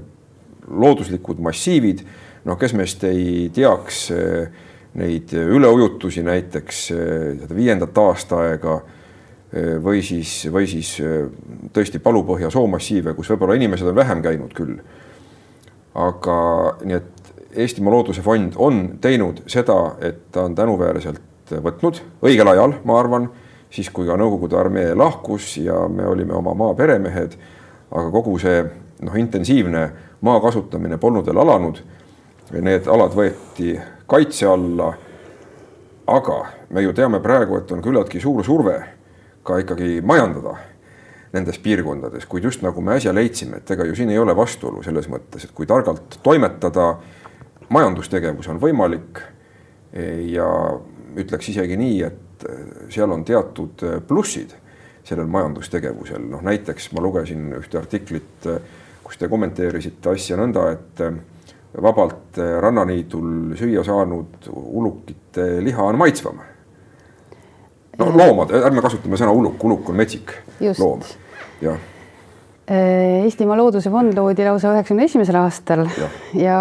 looduslikud 0.67 1.39
massiivid. 1.43 2.03
noh, 2.45 2.57
kes 2.57 2.73
meist 2.73 3.03
ei 3.07 3.49
teaks 3.53 4.09
eh, 4.15 4.65
neid 4.99 5.31
üleujutusi 5.31 6.23
näiteks 6.27 6.81
eh, 6.95 7.45
viiendat 7.55 7.97
aastaaega 7.97 8.81
või 9.83 9.99
siis, 9.99 10.45
või 10.47 10.63
siis 10.63 10.93
tõesti 11.75 11.99
Palupõhja 11.99 12.47
soomassiive, 12.53 13.11
kus 13.17 13.33
võib-olla 13.33 13.57
inimesed 13.59 13.89
on 13.89 13.97
vähem 13.97 14.21
käinud 14.23 14.53
küll. 14.55 14.77
aga 15.91 16.37
nii 16.87 16.95
et 16.95 17.33
Eestimaa 17.59 17.91
Looduse 17.91 18.23
Fond 18.23 18.55
on 18.55 18.79
teinud 19.03 19.41
seda, 19.51 19.97
et 19.99 20.31
ta 20.31 20.45
on 20.47 20.55
tänuväärselt 20.55 21.51
võtnud 21.51 21.99
õigel 22.23 22.47
ajal, 22.47 22.77
ma 22.87 22.95
arvan, 22.99 23.27
siis 23.71 23.89
kui 23.89 24.07
ka 24.07 24.17
Nõukogude 24.19 24.57
armee 24.59 24.93
lahkus 24.95 25.55
ja 25.63 25.87
me 25.89 26.05
olime 26.07 26.35
oma 26.35 26.53
maa 26.57 26.75
peremehed, 26.77 27.37
aga 27.91 28.07
kogu 28.11 28.37
see 28.41 28.63
noh, 29.01 29.15
intensiivne 29.17 29.85
maa 30.21 30.41
kasutamine 30.43 30.99
polnud 31.01 31.25
veel 31.25 31.41
alanud. 31.41 31.81
Need 32.51 32.87
alad 32.91 33.15
võeti 33.15 33.77
kaitse 34.11 34.47
alla. 34.47 34.93
aga 36.11 36.37
me 36.69 36.81
ju 36.81 36.91
teame 36.93 37.21
praegu, 37.23 37.57
et 37.57 37.71
on 37.71 37.81
küllaltki 37.81 38.19
suur 38.19 38.43
surve 38.43 38.73
ka 39.43 39.61
ikkagi 39.61 40.01
majandada 40.03 40.57
nendes 41.31 41.59
piirkondades, 41.63 42.25
kuid 42.27 42.43
just 42.43 42.61
nagu 42.61 42.81
me 42.81 42.97
äsja 42.97 43.13
leidsime, 43.15 43.61
et 43.61 43.71
ega 43.71 43.85
ju 43.87 43.95
siin 43.95 44.09
ei 44.11 44.19
ole 44.19 44.35
vastuolu 44.35 44.83
selles 44.83 45.07
mõttes, 45.07 45.45
et 45.45 45.53
kui 45.55 45.69
targalt 45.69 46.17
toimetada, 46.23 46.97
majandustegevus 47.69 48.49
on 48.51 48.59
võimalik. 48.59 49.21
ja 50.31 50.47
ütleks 51.19 51.49
isegi 51.51 51.75
nii, 51.75 52.03
et 52.03 52.30
seal 52.89 53.11
on 53.11 53.25
teatud 53.25 53.83
plussid 54.07 54.53
sellel 55.03 55.27
majandustegevusel, 55.31 56.23
noh 56.29 56.43
näiteks 56.45 56.91
ma 56.93 57.01
lugesin 57.01 57.49
ühte 57.57 57.79
artiklit 57.79 58.49
kus 59.11 59.19
te 59.19 59.27
kommenteerisite 59.27 60.13
asja 60.13 60.37
nõnda, 60.39 60.69
et 60.71 61.01
vabalt 61.83 62.39
rannaniidul 62.63 63.57
süüa 63.59 63.83
saanud 63.83 64.47
ulukite 64.55 65.57
liha 65.65 65.83
on 65.83 65.99
maitsvam. 65.99 66.39
no 67.99 68.07
loomad, 68.15 68.53
ärme 68.55 68.81
kasutame 68.81 69.19
sõna 69.19 69.33
uluk, 69.35 69.63
uluk 69.67 69.89
on 69.91 69.99
metsik 69.99 70.31
Just. 70.61 70.79
loom, 70.79 71.03
jah. 71.61 71.89
Eestimaa 72.71 73.57
Looduse 73.59 73.91
Fond 73.91 74.15
loodi 74.15 74.45
lausa 74.47 74.71
üheksakümne 74.71 75.09
esimesel 75.09 75.35
aastal 75.41 75.81
ja, 75.99 76.07
ja 76.39 76.59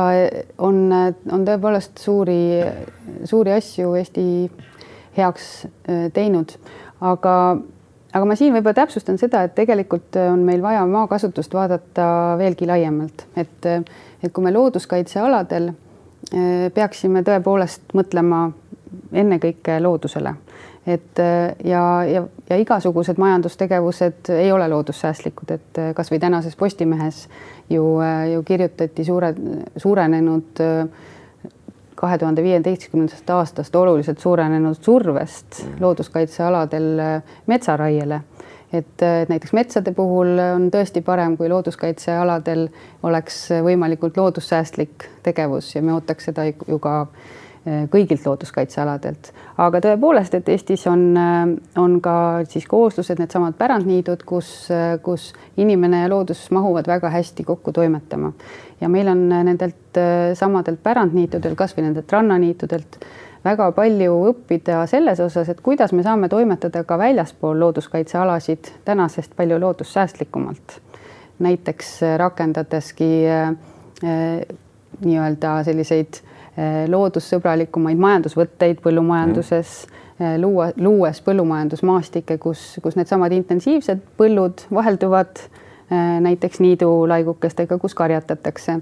on, 0.58 0.88
on 0.90 1.44
tõepoolest 1.46 2.02
suuri, 2.02 2.40
suuri 3.30 3.54
asju 3.54 3.94
Eesti 4.00 4.24
heaks 5.16 5.50
äh, 5.66 6.08
teinud, 6.14 6.54
aga, 7.00 7.34
aga 8.12 8.24
ma 8.28 8.38
siin 8.38 8.54
võib-olla 8.54 8.76
täpsustan 8.82 9.18
seda, 9.20 9.44
et 9.46 9.54
tegelikult 9.58 10.16
on 10.22 10.44
meil 10.46 10.62
vaja 10.62 10.86
maakasutust 10.86 11.54
vaadata 11.54 12.08
veelgi 12.40 12.68
laiemalt, 12.70 13.26
et, 13.36 13.70
et 14.22 14.32
kui 14.32 14.44
me 14.44 14.54
looduskaitsealadel 14.54 15.72
äh, 15.72 16.68
peaksime 16.74 17.24
tõepoolest 17.26 17.96
mõtlema 17.96 18.48
ennekõike 19.12 19.80
loodusele. 19.82 20.34
Et 20.86 21.18
äh, 21.18 21.54
ja, 21.64 22.04
ja, 22.04 22.22
ja 22.48 22.56
igasugused 22.56 23.18
majandustegevused 23.20 24.30
ei 24.32 24.52
ole 24.52 24.68
loodussäästlikud, 24.72 25.52
et 25.52 25.78
äh, 25.78 25.90
kasvõi 25.94 26.18
tänases 26.22 26.56
Postimehes 26.56 27.26
ju, 27.70 27.84
äh, 28.00 28.30
ju 28.32 28.42
kirjutati 28.42 29.04
suure, 29.04 29.34
suurenenud 29.76 30.62
kahe 32.00 32.18
tuhande 32.18 32.42
viieteistkümnendast 32.42 33.30
aastast 33.30 33.76
oluliselt 33.76 34.18
suurenenud 34.18 34.78
survest 34.80 35.60
mm. 35.64 35.74
looduskaitsealadel 35.80 37.02
metsaraiele. 37.46 38.20
Et 38.72 39.02
näiteks 39.28 39.52
metsade 39.52 39.92
puhul 39.92 40.38
on 40.38 40.68
tõesti 40.70 41.02
parem, 41.02 41.36
kui 41.36 41.48
looduskaitsealadel 41.50 42.68
oleks 43.02 43.48
võimalikult 43.66 44.16
loodussäästlik 44.16 45.08
tegevus 45.26 45.74
ja 45.74 45.82
me 45.82 45.94
ootaks 45.96 46.30
seda 46.30 46.46
ju 46.46 46.78
ka 46.78 46.94
Eh, 47.60 47.82
kõigilt 47.92 48.24
looduskaitsealadelt, 48.24 49.34
aga 49.60 49.82
tõepoolest, 49.84 50.32
et 50.38 50.46
Eestis 50.48 50.86
on, 50.88 51.02
eh, 51.12 51.50
on 51.76 51.98
ka 52.00 52.40
siis 52.48 52.64
kooslused, 52.64 53.18
needsamad 53.20 53.52
pärandniidud, 53.58 54.22
kus, 54.24 54.70
kus 55.02 55.34
inimene 55.60 56.00
ja 56.00 56.08
loodus 56.08 56.46
mahuvad 56.50 56.88
väga 56.88 57.10
hästi 57.12 57.44
kokku 57.44 57.72
toimetama. 57.76 58.32
Ja 58.80 58.88
meil 58.88 59.08
on 59.12 59.28
nendelt 59.28 60.00
samadelt 60.34 60.80
pärandniitudel, 60.82 61.54
kasvõi 61.54 61.84
nendelt 61.84 62.12
rannaniitudelt 62.12 62.96
väga 63.44 63.70
palju 63.72 64.16
õppida 64.30 64.82
selles 64.90 65.20
osas, 65.20 65.48
et 65.48 65.60
kuidas 65.64 65.92
me 65.92 66.02
saame 66.06 66.28
toimetada 66.28 66.84
ka 66.84 66.98
väljaspool 66.98 67.60
looduskaitsealasid 67.60 68.72
tänasest 68.84 69.36
palju 69.36 69.60
loodussäästlikumalt. 69.60 70.80
näiteks 71.40 72.00
rakendadeski 72.16 73.24
äh, 73.28 73.54
nii-öelda 75.04 75.62
selliseid 75.64 76.20
loodussõbralikumaid 76.88 77.96
majandusvõtteid 77.96 78.82
põllumajanduses 78.84 79.86
mm., 79.86 80.00
luua, 80.42 80.66
luues 80.76 81.22
põllumajandusmaastikke, 81.24 82.36
kus, 82.38 82.76
kus 82.82 82.98
needsamad 82.98 83.32
intensiivsed 83.32 84.02
põllud 84.20 84.66
vahelduvad 84.74 85.40
näiteks 86.20 86.60
niidulaigukestega, 86.60 87.78
kus 87.78 87.94
karjatatakse. 87.98 88.78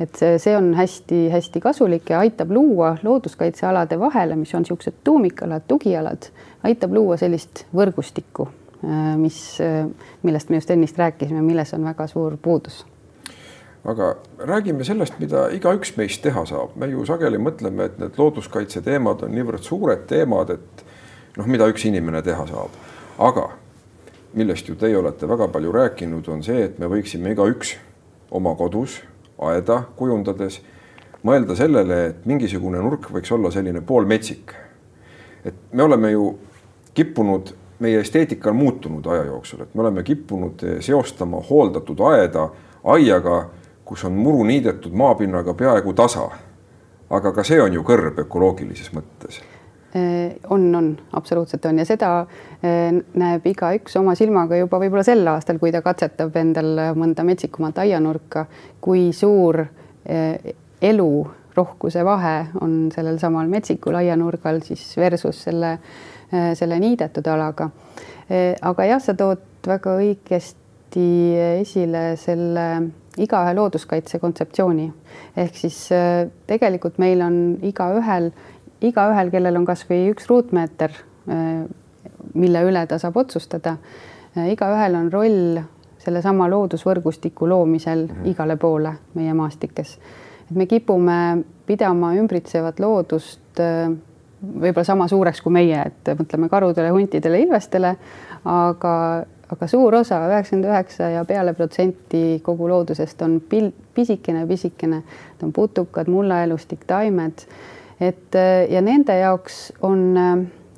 Et 0.00 0.16
see, 0.16 0.54
on 0.56 0.72
hästi-hästi 0.74 1.60
kasulik 1.60 2.10
ja 2.10 2.22
aitab 2.22 2.50
luua 2.50 2.96
looduskaitsealade 3.02 3.98
vahele, 4.00 4.36
mis 4.36 4.54
on 4.54 4.64
niisugused 4.64 5.02
tuumikalad, 5.04 5.66
tugialad, 5.68 6.30
aitab 6.64 6.94
luua 6.96 7.16
sellist 7.20 7.66
võrgustikku, 7.74 8.48
mis, 9.20 9.42
millest 10.22 10.50
me 10.50 10.60
just 10.60 10.70
ennist 10.70 10.98
rääkisime, 10.98 11.42
milles 11.44 11.74
on 11.74 11.84
väga 11.84 12.06
suur 12.10 12.38
puudus. 12.42 12.82
Aga 13.84 14.14
räägime 14.38 14.84
sellest, 14.86 15.18
mida 15.18 15.48
igaüks 15.50 15.96
meist 15.96 16.22
teha 16.22 16.44
saab, 16.46 16.76
me 16.78 16.86
ju 16.86 17.02
sageli 17.06 17.38
mõtleme, 17.42 17.88
et 17.90 17.98
need 17.98 18.18
looduskaitse 18.18 18.82
teemad 18.86 19.24
on 19.26 19.34
niivõrd 19.34 19.66
suured 19.66 20.06
teemad, 20.10 20.54
et 20.54 20.84
noh, 21.36 21.48
mida 21.50 21.66
üks 21.70 21.88
inimene 21.88 22.22
teha 22.22 22.46
saab, 22.46 22.76
aga 23.18 23.48
millest 24.38 24.70
ju 24.70 24.76
teie 24.78 24.96
olete 24.96 25.26
väga 25.28 25.48
palju 25.52 25.72
rääkinud, 25.74 26.28
on 26.30 26.44
see, 26.46 26.68
et 26.68 26.78
me 26.78 26.86
võiksime 26.88 27.34
igaüks 27.34 27.74
oma 28.30 28.54
kodus 28.56 29.00
aeda 29.50 29.82
kujundades 29.96 30.60
mõelda 31.22 31.56
sellele, 31.56 32.04
et 32.06 32.26
mingisugune 32.26 32.80
nurk 32.82 33.10
võiks 33.12 33.32
olla 33.32 33.50
selline 33.50 33.80
poolmetsik. 33.80 34.54
et 35.44 35.54
me 35.72 35.82
oleme 35.82 36.10
ju 36.10 36.38
kippunud, 36.94 37.54
meie 37.78 38.00
esteetika 38.00 38.50
on 38.50 38.56
muutunud 38.56 39.06
aja 39.06 39.24
jooksul, 39.24 39.62
et 39.62 39.74
me 39.74 39.80
oleme 39.80 40.02
kippunud 40.02 40.62
seostama 40.80 41.40
hooldatud 41.48 42.00
aeda 42.00 42.48
aiaga 42.84 43.48
kus 43.92 44.04
on 44.04 44.12
muru 44.12 44.44
niidetud 44.44 44.92
maapinnaga 44.92 45.54
peaaegu 45.54 45.92
tasa. 45.92 46.30
aga 47.10 47.32
ka 47.32 47.42
see 47.44 47.60
on 47.60 47.74
ju 47.76 47.82
kõrb 47.84 48.22
ökoloogilises 48.22 48.88
mõttes 48.96 49.42
on, 50.48 50.74
on, 50.74 50.98
absoluutselt 51.12 51.64
on. 51.64 51.78
Ja 51.78 51.84
seda 51.84 52.12
äh, 52.20 52.88
näeb 53.18 53.46
igaüks 53.50 53.96
oma 54.00 54.14
silmaga 54.18 54.56
juba 54.56 54.80
võib-olla 54.80 55.04
sel 55.06 55.26
aastal, 55.28 55.58
kui 55.60 55.72
ta 55.74 55.82
katsetab 55.84 56.36
endal 56.40 56.94
mõnda 56.98 57.26
metsikumat 57.28 57.82
aianurka, 57.84 58.46
kui 58.80 59.10
suur 59.16 59.60
äh, 59.62 60.54
elu 60.82 61.12
rohkuse 61.56 62.04
vahe 62.04 62.36
on 62.64 62.88
sellel 62.94 63.18
samal 63.20 63.50
metsikul 63.52 63.98
aianurgal 64.00 64.62
siis 64.64 64.86
versus 64.96 65.42
selle, 65.44 65.74
selle 66.56 66.78
niidetud 66.80 67.26
alaga. 67.28 67.66
aga 68.70 68.86
jah, 68.88 69.02
sa 69.04 69.12
tood 69.12 69.68
väga 69.68 69.98
õigesti 70.00 71.04
esile 71.60 72.14
selle 72.16 72.64
igaühe 73.20 73.54
looduskaitse 73.54 74.18
kontseptsiooni. 74.18 74.86
Ehk 75.36 75.56
siis 75.56 75.76
äh, 75.92 76.26
tegelikult 76.48 76.98
meil 77.02 77.20
on 77.24 77.36
igaühel, 77.64 78.30
igaühel, 78.88 79.30
kellel 79.30 79.60
on 79.60 79.66
kasvõi 79.68 80.10
üks 80.12 80.28
ruutmeeter, 80.30 80.96
äh, 81.28 81.62
mille 82.34 82.64
üle 82.68 82.86
ta 82.86 82.98
saab 83.02 83.16
otsustada, 83.22 83.76
äh, 84.36 84.52
igaühel 84.52 84.98
on 84.98 85.12
roll 85.12 85.62
sellesama 86.02 86.48
loodusvõrgustiku 86.50 87.46
loomisel 87.48 88.06
mhm. 88.08 88.28
igale 88.34 88.56
poole 88.56 88.96
meie 89.14 89.34
maastikes. 89.34 89.98
et 90.50 90.56
me 90.56 90.66
kipume 90.66 91.44
pidama 91.66 92.14
ümbritsevat 92.18 92.80
loodust 92.80 93.60
võib-olla 94.42 94.84
sama 94.84 95.06
suureks 95.08 95.40
kui 95.40 95.52
meie, 95.54 95.84
et 95.86 96.10
mõtleme 96.18 96.48
karudele, 96.50 96.90
huntidele, 96.90 97.40
ilvestele, 97.44 97.94
aga 98.44 98.94
aga 99.52 99.68
suur 99.68 99.94
osa, 99.98 100.16
üheksakümmend 100.30 100.70
üheksa 100.70 101.10
ja 101.12 101.26
peale 101.28 101.52
protsenti 101.56 102.40
kogu 102.44 102.70
loodusest 102.70 103.20
on 103.26 103.36
pil-, 103.50 103.72
pisikene, 103.94 104.46
pisikene, 104.48 105.02
need 105.02 105.44
on 105.44 105.52
putukad, 105.52 106.08
mullaelustik, 106.08 106.86
taimed. 106.88 107.44
Et 108.02 108.36
ja 108.70 108.80
nende 108.82 109.14
jaoks 109.18 109.72
on, 109.86 110.02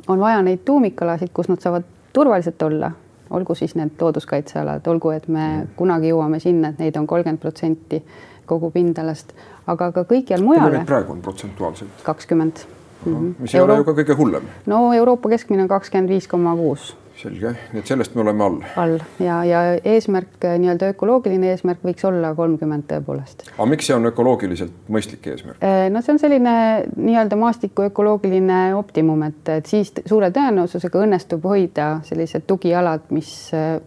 on 0.09 0.21
vaja 0.21 0.43
neid 0.45 0.61
tuumikalasid, 0.65 1.33
kus 1.33 1.49
nad 1.49 1.63
saavad 1.65 1.87
turvaliselt 2.13 2.63
olla, 2.63 2.91
olgu 3.31 3.55
siis 3.59 3.75
need 3.79 4.01
looduskaitsealad, 4.01 4.87
olgu, 4.87 5.11
et 5.17 5.29
me 5.29 5.47
mm. 5.47 5.75
kunagi 5.77 6.13
jõuame 6.13 6.41
sinna, 6.43 6.75
et 6.75 6.83
neid 6.85 6.97
on 7.01 7.09
kolmkümmend 7.11 7.43
protsenti 7.43 8.03
kogu 8.47 8.71
pindalast, 8.75 9.33
aga 9.67 9.91
ka 9.93 10.05
kõikjal 10.09 10.45
mujal. 10.45 10.83
praegu 10.87 11.17
on 11.17 11.23
protsentuaalselt? 11.25 12.03
kakskümmend. 12.05 12.67
Mhm. 13.05 13.33
mis 13.39 13.55
ei 13.55 13.61
Euro... 13.61 13.73
ole 13.73 13.83
ju 13.83 13.89
ka 13.89 13.97
kõige 14.01 14.17
hullem. 14.17 14.53
no 14.67 14.93
Euroopa 14.93 15.29
keskmine 15.29 15.65
on 15.65 15.69
kakskümmend 15.69 16.09
viis 16.09 16.29
koma 16.29 16.55
kuus 16.57 16.95
selge, 17.21 17.55
nii 17.73 17.81
et 17.81 17.91
sellest 17.91 18.15
me 18.17 18.23
oleme 18.25 18.45
all. 18.45 18.59
all 18.81 18.99
ja, 19.23 19.39
ja 19.47 19.61
eesmärk, 19.87 20.43
nii-öelda 20.43 20.91
ökoloogiline 20.95 21.53
eesmärk 21.53 21.85
võiks 21.87 22.05
olla 22.09 22.33
kolmkümmend 22.37 22.87
tõepoolest. 22.91 23.47
aga 23.55 23.67
miks 23.71 23.89
see 23.89 23.97
on 23.97 24.09
ökoloogiliselt 24.11 24.91
mõistlik 24.93 25.27
eesmärk? 25.31 25.61
Äh, 25.65 25.87
no 25.95 26.03
see 26.05 26.15
on 26.15 26.21
selline 26.23 26.55
nii-öelda 26.97 27.39
maastiku 27.39 27.87
ökoloogiline 27.89 28.59
optimum, 28.77 29.23
et, 29.29 29.41
et 29.57 29.71
siis 29.71 29.93
suure 30.05 30.31
tõenäosusega 30.35 31.05
õnnestub 31.07 31.47
hoida 31.49 31.89
sellised 32.09 32.49
tugialad, 32.51 33.07
mis, 33.15 33.31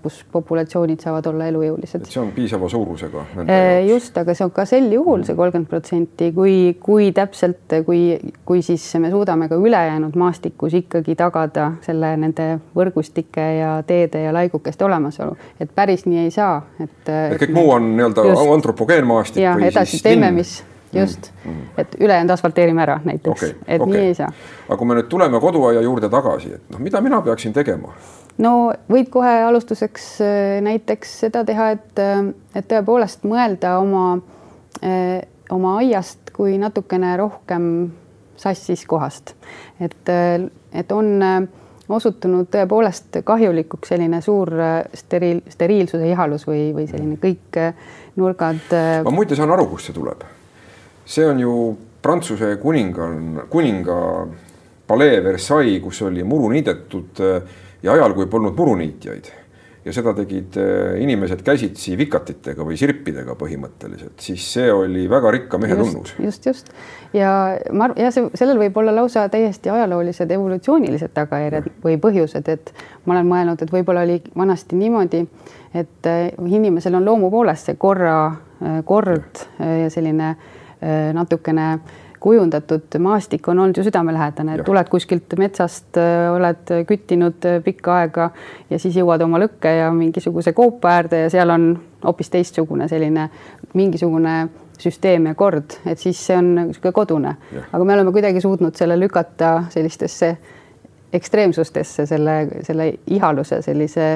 kus 0.04 0.22
populatsioonid 0.32 1.04
saavad 1.04 1.28
olla 1.32 1.52
elujõulised. 1.52 2.08
see 2.08 2.24
on 2.24 2.32
piisava 2.36 2.72
suurusega. 2.72 3.26
Just, 3.88 4.18
aga 4.18 4.36
see 4.38 4.48
on 4.48 4.56
ka 4.56 4.66
sel 4.70 4.90
juhul 4.94 5.28
see 5.28 5.36
kolmkümmend 5.38 5.70
protsenti, 5.70 6.32
kui, 6.36 6.58
kui 6.82 7.12
täpselt, 7.16 7.78
kui, 7.86 8.02
kui 8.48 8.64
siis 8.66 8.88
me 9.04 9.12
suudame 9.14 9.52
ka 9.52 9.60
ülejäänud 9.60 10.16
maastikus 10.18 10.80
ikkagi 10.80 11.18
tagada 11.20 11.74
selle 11.86 12.16
nende 12.18 12.50
võrgustike 12.78 13.17
maastike 13.18 13.42
ja 13.42 13.84
teede 13.84 14.22
ja 14.24 14.34
laigukeste 14.34 14.86
olemasolu, 14.86 15.38
et 15.60 15.70
päris 15.76 16.06
nii 16.06 16.20
ei 16.26 16.32
saa, 16.32 16.62
et. 16.80 17.10
et 17.10 17.42
kõik 17.42 17.54
muu 17.54 17.72
on 17.72 17.96
nii-öelda 17.98 18.22
antropogeenmaastik. 18.54 19.42
ja 19.42 19.58
edasi 19.58 20.02
teeme, 20.04 20.32
mis 20.32 20.64
just 20.94 21.32
mm, 21.46 21.52
-hmm. 21.52 21.82
et 21.82 21.96
ülejäänud 22.00 22.30
asfalteerime 22.30 22.82
ära 22.82 23.00
näiteks 23.04 23.44
okay,, 23.44 23.56
et 23.68 23.82
okay. 23.82 23.94
nii 23.94 24.08
ei 24.08 24.14
saa. 24.14 24.32
aga 24.70 24.78
kui 24.78 24.88
me 24.88 24.96
nüüd 24.96 25.10
tuleme 25.10 25.40
koduaia 25.40 25.82
juurde 25.82 26.10
tagasi, 26.10 26.54
et 26.54 26.70
noh, 26.70 26.80
mida 26.80 27.02
mina 27.02 27.22
peaksin 27.22 27.54
tegema? 27.54 27.94
no 28.38 28.72
võid 28.90 29.10
kohe 29.10 29.44
alustuseks 29.44 30.22
äh, 30.22 30.62
näiteks 30.62 31.20
seda 31.20 31.44
teha, 31.46 31.72
et, 31.72 32.00
äh, 32.00 32.34
et 32.56 32.68
tõepoolest 32.68 33.24
mõelda 33.24 33.78
oma, 33.80 34.20
äh, 34.84 35.22
oma 35.50 35.78
aiast 35.78 36.32
kui 36.34 36.58
natukene 36.58 37.18
rohkem 37.18 37.92
sassis 38.38 38.86
kohast, 38.86 39.34
et, 39.82 40.10
et 40.72 40.92
on 40.92 41.24
osutunud 41.90 42.50
tõepoolest 42.52 43.22
kahjulikuks 43.24 43.94
selline 43.94 44.22
suur 44.22 44.52
steriil, 44.94 45.42
steriilsuse 45.50 46.10
ihalus 46.10 46.48
või, 46.48 46.72
või 46.76 46.88
selline 46.90 47.20
kõik 47.22 47.60
nurgad. 48.20 48.74
ma 49.06 49.14
muide 49.14 49.38
saan 49.40 49.52
aru, 49.56 49.70
kust 49.72 49.90
see 49.90 49.98
tuleb. 49.98 50.26
see 51.06 51.28
on 51.28 51.40
ju 51.40 51.54
Prantsuse 52.02 52.56
kuninga, 52.62 53.08
kuninga 53.50 53.96
palee 54.88 55.24
Versailles, 55.24 55.82
kus 55.84 56.02
oli 56.06 56.24
muru 56.24 56.52
niidetud 56.54 57.20
ja 57.84 57.94
ajal, 57.94 58.14
kui 58.16 58.30
polnud 58.32 58.56
muruniitjaid 58.56 59.32
ja 59.88 59.94
seda 59.96 60.14
tegid 60.18 60.58
äh, 60.60 60.98
inimesed 61.02 61.42
käsitsi 61.46 61.96
vikatitega 62.00 62.66
või 62.68 62.78
sirpidega 62.80 63.38
põhimõtteliselt, 63.40 64.18
siis 64.24 64.44
see 64.58 64.68
oli 64.74 65.06
väga 65.10 65.32
rikka 65.34 65.60
mehe 65.62 65.78
just, 65.78 65.94
tunnus. 65.94 66.14
just, 66.24 66.50
just. 66.50 66.72
Ja 67.16 67.32
ma 67.72 67.88
arvan, 67.88 68.02
ja 68.04 68.12
see, 68.14 68.28
sellel 68.38 68.60
võib 68.60 68.78
olla 68.82 68.94
lausa 68.96 69.28
täiesti 69.32 69.72
ajaloolised 69.72 70.32
evolutsioonilised 70.36 71.14
tagajärjed 71.16 71.70
või 71.84 71.96
põhjused, 72.04 72.52
et 72.52 72.74
ma 73.06 73.16
olen 73.16 73.32
mõelnud, 73.32 73.64
et 73.64 73.74
võib-olla 73.74 74.04
oli 74.08 74.20
vanasti 74.36 74.80
niimoodi, 74.80 75.24
et 75.78 76.12
äh, 76.12 76.28
inimesel 76.48 77.00
on 77.00 77.08
loomu 77.08 77.32
poolest 77.34 77.72
see 77.72 77.80
korra, 77.80 78.18
äh, 78.62 78.82
kord 78.86 79.48
ja 79.60 79.90
selline 79.94 80.36
natukene 81.18 81.64
kujundatud 82.20 82.98
maastik 83.00 83.48
on 83.48 83.60
olnud 83.60 83.78
ju 83.78 83.84
südamelähedane, 83.88 84.58
tuled 84.66 84.90
kuskilt 84.90 85.34
metsast, 85.38 85.98
äh, 85.98 86.28
oled 86.34 86.74
küttinud 86.88 87.46
äh, 87.46 87.60
pikka 87.64 87.98
aega 88.02 88.30
ja 88.70 88.80
siis 88.80 88.98
jõuad 88.98 89.24
oma 89.26 89.42
lõkke 89.42 89.74
ja 89.80 89.92
mingisuguse 89.94 90.54
koopa 90.58 90.96
äärde 90.98 91.26
ja 91.26 91.34
seal 91.34 91.54
on 91.54 91.70
hoopis 92.04 92.30
teistsugune 92.34 92.88
selline 92.88 93.30
mingisugune 93.74 94.38
süsteem 94.78 95.32
ja 95.32 95.36
kord, 95.36 95.80
et 95.90 96.00
siis 96.00 96.20
see 96.28 96.38
on 96.38 96.54
niisugune 96.60 96.94
kodune, 96.94 97.34
aga 97.72 97.84
me 97.84 97.96
oleme 97.96 98.14
kuidagi 98.14 98.42
suutnud 98.42 98.78
selle 98.78 99.00
lükata 99.00 99.64
sellistesse 99.74 100.36
ekstreemsustesse, 101.14 102.06
selle, 102.06 102.38
selle 102.68 102.92
ihaluse 103.16 103.62
sellise 103.66 104.10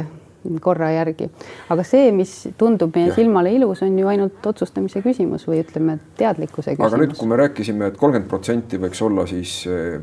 korra 0.61 0.91
järgi. 0.91 1.29
aga 1.69 1.83
see, 1.85 2.11
mis 2.15 2.33
tundub 2.57 2.95
meie 2.95 3.11
ja. 3.11 3.15
silmale 3.15 3.53
ilus, 3.53 3.83
on 3.85 3.97
ju 3.99 4.09
ainult 4.11 4.45
otsustamise 4.51 5.03
küsimus 5.05 5.45
või 5.49 5.61
ütleme, 5.61 5.99
teadlikkuse 6.17 6.75
küsimus. 6.75 6.87
aga 6.87 7.01
nüüd, 7.03 7.15
kui 7.17 7.29
me 7.29 7.39
rääkisime 7.43 7.87
et, 7.87 7.95
et 7.95 8.01
kolmkümmend 8.01 8.29
protsenti 8.29 8.79
võiks 8.81 9.01
olla 9.05 9.27
siis 9.29 9.61
eh, 9.69 9.97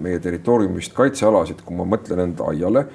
meie 0.00 0.20
territooriumist 0.22 0.94
kaitsealasid, 0.96 1.64
kui 1.66 1.78
ma 1.78 1.88
mõtlen 1.96 2.26
enda 2.28 2.50
aiale 2.52 2.86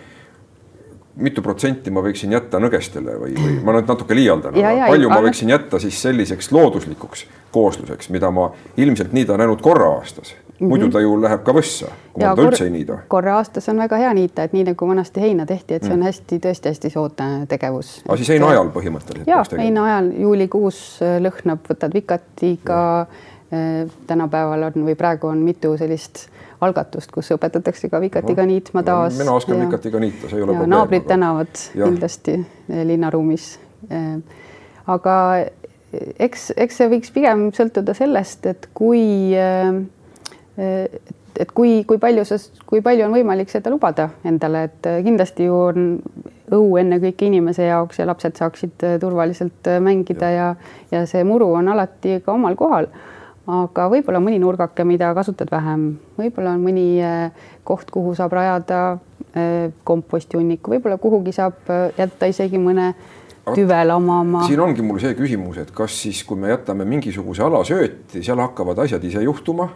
mitu 1.16 1.40
protsenti 1.44 1.92
ma 1.96 2.04
võiksin 2.04 2.34
jätta 2.36 2.60
nõgestele 2.60 3.14
või, 3.20 3.36
või 3.40 3.60
ma 3.64 3.78
nüüd 3.78 3.92
natuke 3.92 4.16
liialdan, 4.18 4.56
aga 4.60 4.90
palju 4.92 5.12
ma 5.12 5.22
võiksin 5.28 5.52
jätta 5.54 5.80
siis 5.84 6.00
selliseks 6.08 6.52
looduslikuks 6.56 7.28
koosluseks, 7.56 8.12
mida 8.12 8.32
ma 8.36 8.50
ilmselt 8.78 9.16
niidan 9.16 9.44
ainult 9.44 9.64
korra 9.64 9.94
aastas 10.00 10.36
Mm 10.60 10.66
-hmm. 10.66 10.70
muidu 10.70 10.90
ta 10.90 11.00
ju 11.00 11.22
läheb 11.22 11.42
ka 11.44 11.52
võssa, 11.52 11.88
kui 12.14 12.24
ja 12.24 12.36
teda 12.36 12.48
üldse 12.48 12.64
ei 12.64 12.70
niida. 12.72 12.98
korra 13.08 13.36
aastas 13.38 13.70
on 13.70 13.78
väga 13.78 13.98
hea 13.98 14.14
niita, 14.14 14.44
et 14.44 14.54
nii 14.54 14.64
nagu 14.64 14.88
vanasti 14.88 15.22
heina 15.22 15.46
tehti, 15.46 15.74
et 15.74 15.84
see 15.84 15.94
on 15.94 16.00
mm. 16.00 16.06
hästi, 16.06 16.40
tõesti 16.46 16.70
hästi 16.72 16.90
soodne 16.90 17.46
tegevus. 17.48 18.04
aga 18.08 18.18
siis 18.18 18.30
heina 18.30 18.48
ajal 18.48 18.70
põhimõtteliselt? 18.72 19.28
ja 19.28 19.44
heina 19.58 19.84
ajal 19.86 20.12
juulikuus 20.20 21.00
äh, 21.02 21.18
lõhnab, 21.22 21.60
võtad 21.70 21.94
vikatiga. 21.94 23.08
Äh, 23.54 23.92
tänapäeval 24.08 24.64
on 24.64 24.86
või 24.88 24.96
praegu 24.96 25.28
on 25.28 25.38
mitu 25.38 25.78
sellist 25.78 26.26
algatust, 26.62 27.12
kus 27.12 27.30
õpetatakse 27.36 27.90
ka 27.90 28.00
vikatiga 28.02 28.46
niitma 28.46 28.84
taas. 28.84 29.18
mina 29.18 29.32
oskan 29.32 29.60
ja, 29.60 29.66
vikatiga 29.66 30.00
niita, 30.00 30.30
see 30.30 30.38
ei 30.38 30.44
ole 30.44 30.56
probleem. 30.56 30.70
naabrid 30.70 31.02
aga... 31.02 31.10
tänavad 31.10 31.62
ja. 31.76 31.86
kindlasti 31.86 32.40
äh, 32.40 32.86
linnaruumis. 32.88 33.60
aga 34.88 35.16
eks, 36.20 36.52
eks 36.58 36.80
see 36.80 36.90
võiks 36.92 37.12
pigem 37.14 37.50
sõltuda 37.56 37.96
sellest, 37.98 38.46
et 38.50 38.70
kui 38.74 39.36
äh, 39.38 39.84
et 40.58 41.52
kui, 41.52 41.84
kui 41.88 42.00
palju 42.00 42.24
sa, 42.28 42.38
kui 42.68 42.82
palju 42.84 43.06
on 43.08 43.16
võimalik 43.16 43.52
seda 43.52 43.72
lubada 43.74 44.10
endale, 44.28 44.66
et 44.70 44.90
kindlasti 45.06 45.50
ju 45.50 45.58
on 45.70 45.90
õu 46.56 46.78
ennekõike 46.80 47.28
inimese 47.28 47.68
jaoks 47.68 48.00
ja 48.00 48.08
lapsed 48.08 48.38
saaksid 48.40 48.86
turvaliselt 49.02 49.68
mängida 49.84 50.32
ja, 50.32 50.48
ja 50.94 51.04
see 51.10 51.26
muru 51.28 51.52
on 51.58 51.74
alati 51.74 52.22
ka 52.26 52.36
omal 52.36 52.56
kohal. 52.60 52.88
aga 53.46 53.90
võib-olla 53.92 54.20
mõni 54.24 54.40
nurgake, 54.42 54.84
mida 54.88 55.12
kasutad 55.14 55.52
vähem, 55.52 55.98
võib-olla 56.18 56.56
on 56.56 56.64
mõni 56.64 56.88
koht, 57.64 57.92
kuhu 57.94 58.16
saab 58.18 58.34
rajada 58.34 58.98
komposthunniku, 59.84 60.72
võib-olla 60.72 60.98
kuhugi 60.98 61.36
saab 61.36 61.60
jätta 61.98 62.32
isegi 62.32 62.58
mõne 62.58 62.94
tüvelama 63.54 64.22
oma. 64.22 64.44
siin 64.48 64.62
ongi 64.64 64.82
mul 64.82 65.00
see 65.04 65.14
küsimus, 65.18 65.60
et 65.62 65.72
kas 65.76 65.98
siis, 66.06 66.24
kui 66.26 66.40
me 66.40 66.50
jätame 66.50 66.88
mingisuguse 66.88 67.44
ala 67.44 67.62
sööti, 67.68 68.24
seal 68.24 68.40
hakkavad 68.42 68.80
asjad 68.86 69.04
ise 69.04 69.22
juhtuma 69.26 69.68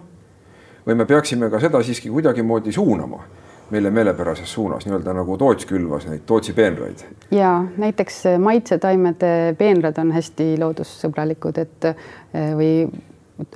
või 0.90 0.98
me 0.98 1.06
peaksime 1.06 1.50
ka 1.54 1.62
seda 1.62 1.84
siiski 1.86 2.10
kuidagimoodi 2.10 2.74
suunama 2.74 3.22
meile 3.70 3.92
meelepärases 3.94 4.54
suunas, 4.54 4.86
nii-öelda 4.86 5.14
nagu 5.14 5.38
Toots 5.38 5.68
külvas 5.70 6.08
neid 6.10 6.24
Tootsi 6.26 6.54
peenraid. 6.58 7.04
ja 7.32 7.52
näiteks 7.78 8.24
maitsetaimede 8.42 9.56
peenrad 9.58 9.98
on 10.02 10.12
hästi 10.12 10.56
loodussõbralikud, 10.60 11.62
et 11.62 11.90
eh, 11.92 12.54
või 12.58 12.72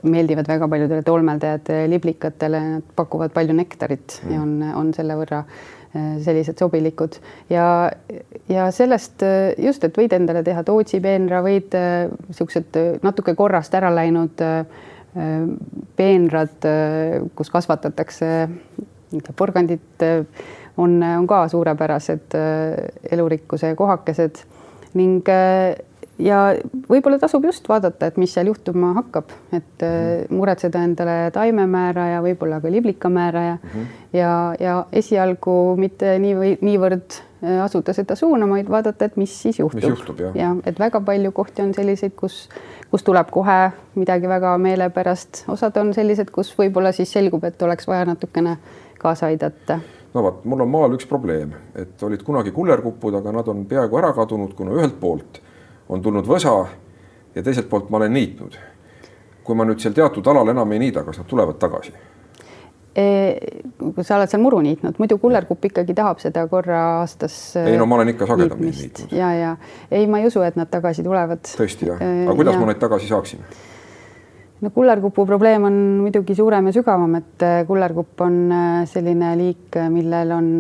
meeldivad 0.04 0.48
väga 0.48 0.67
paljudele 0.69 1.02
tolmeldajate 1.04 1.84
liblikatele, 1.89 2.62
nad 2.78 2.93
pakuvad 2.96 3.34
palju 3.34 3.56
nektarit 3.58 4.19
mm. 4.22 4.36
ja 4.36 4.41
on, 4.41 4.54
on 4.84 4.93
selle 4.93 5.17
võrra 5.17 5.41
eh, 5.41 6.13
sellised 6.22 6.62
sobilikud 6.62 7.17
ja, 7.50 7.65
ja 8.54 8.69
sellest 8.72 9.26
eh, 9.26 9.58
just, 9.65 9.84
et 9.84 9.98
võid 9.98 10.13
endale 10.13 10.46
teha 10.46 10.62
Tootsi 10.63 11.02
peenra, 11.02 11.41
võid 11.41 11.74
niisugused 11.74 12.82
natuke 13.02 13.34
korrast 13.39 13.74
ära 13.82 13.89
läinud 13.98 14.46
äh, 14.46 14.91
peenrad, 15.95 16.67
kus 17.36 17.52
kasvatatakse 17.54 18.30
porgandit, 19.38 20.06
on, 20.78 20.95
on 21.04 21.28
ka 21.30 21.43
suurepärased 21.52 22.34
elurikkuse 23.12 23.76
kohakesed 23.78 24.41
ning 24.97 25.21
ja 26.21 26.39
võib-olla 26.89 27.17
tasub 27.21 27.45
just 27.47 27.67
vaadata, 27.69 28.10
et 28.10 28.17
mis 28.21 28.34
seal 28.34 28.49
juhtuma 28.52 28.93
hakkab, 28.99 29.32
et 29.52 29.86
mhm. 29.86 30.34
muretseda 30.38 30.84
endale 30.86 31.17
taimemäära 31.36 32.10
ja 32.15 32.23
võib-olla 32.26 32.62
ka 32.63 32.71
liblikamäära 32.71 33.43
ja 33.43 33.54
mm 33.56 33.69
-hmm. 33.69 34.02
ja, 34.13 34.34
ja 34.60 34.76
esialgu 34.91 35.76
mitte 35.78 36.17
nii 36.19 36.36
või 36.38 36.58
niivõrd 36.62 37.21
asuda 37.63 37.93
seda 37.93 38.15
suunama, 38.15 38.56
vaid 38.56 38.69
vaadata, 38.69 39.06
et 39.06 39.17
mis 39.17 39.34
siis 39.41 39.60
juhtub. 39.60 40.19
ja 40.36 40.56
et 40.65 40.80
väga 40.80 41.02
palju 41.02 41.32
kohti 41.32 41.62
on 41.62 41.73
selliseid, 41.73 42.13
kus 42.15 42.49
kus 42.94 43.04
tuleb 43.04 43.32
kohe 43.34 43.72
midagi 43.96 44.30
väga 44.30 44.52
meelepärast, 44.62 45.48
osad 45.50 45.78
on 45.82 45.96
sellised, 45.98 46.30
kus 46.30 46.52
võib-olla 46.54 46.92
siis 46.94 47.10
selgub, 47.16 47.42
et 47.48 47.62
oleks 47.66 47.88
vaja 47.90 48.06
natukene 48.06 48.52
kaasa 49.02 49.32
aidata. 49.32 49.80
no 50.14 50.24
vot, 50.24 50.44
mul 50.46 50.62
on 50.62 50.70
maal 50.70 50.94
üks 50.94 51.08
probleem, 51.10 51.56
et 51.74 52.04
olid 52.06 52.22
kunagi 52.22 52.54
kullerkupud, 52.54 53.18
aga 53.18 53.34
nad 53.34 53.50
on 53.50 53.66
peaaegu 53.66 53.98
ära 53.98 54.12
kadunud, 54.14 54.54
kuna 54.54 54.78
ühelt 54.78 55.00
poolt 55.02 55.42
on 55.90 56.06
tulnud 56.06 56.30
võsa 56.30 56.54
ja 57.34 57.42
teiselt 57.44 57.70
poolt 57.70 57.90
ma 57.90 57.98
olen 57.98 58.14
niitnud. 58.14 58.60
kui 59.44 59.58
ma 59.58 59.66
nüüd 59.66 59.82
seal 59.82 59.98
teatud 59.98 60.28
alal 60.30 60.54
enam 60.54 60.72
ei 60.72 60.86
niida, 60.86 61.02
kas 61.04 61.18
nad 61.18 61.28
tulevad 61.28 61.58
tagasi? 61.58 61.98
Kui 62.94 64.06
sa 64.06 64.20
oled 64.20 64.30
seal 64.30 64.42
muru 64.44 64.60
niitnud, 64.62 65.00
muidu 65.02 65.18
kullerkupp 65.22 65.66
ikkagi 65.72 65.96
tahab 65.98 66.20
seda 66.22 66.46
korra 66.50 66.82
aastas. 67.00 67.56
ei 67.58 67.78
no 67.78 67.88
ma 67.90 67.98
olen 67.98 68.14
ikka 68.14 68.28
sagedamini 68.30 68.74
niitnud. 68.78 69.16
ja, 69.18 69.32
ja 69.34 69.56
ei, 69.90 70.06
ma 70.08 70.22
ei 70.22 70.30
usu, 70.30 70.44
et 70.46 70.60
nad 70.60 70.70
tagasi 70.70 71.06
tulevad. 71.06 71.42
tõesti 71.48 71.90
jah, 71.90 71.98
aga 71.98 72.36
kuidas 72.38 72.54
ja. 72.54 72.62
ma 72.62 72.70
neid 72.70 72.82
tagasi 72.84 73.10
saaksin? 73.10 73.42
no 74.62 74.72
kullerkupu 74.76 75.26
probleem 75.26 75.66
on 75.72 75.82
muidugi 76.04 76.38
suurem 76.38 76.70
ja 76.70 76.76
sügavam, 76.78 77.18
et 77.18 77.48
kullerkupp 77.68 78.22
on 78.28 78.40
selline 78.94 79.34
liik, 79.42 79.82
millel 79.90 80.38
on 80.38 80.54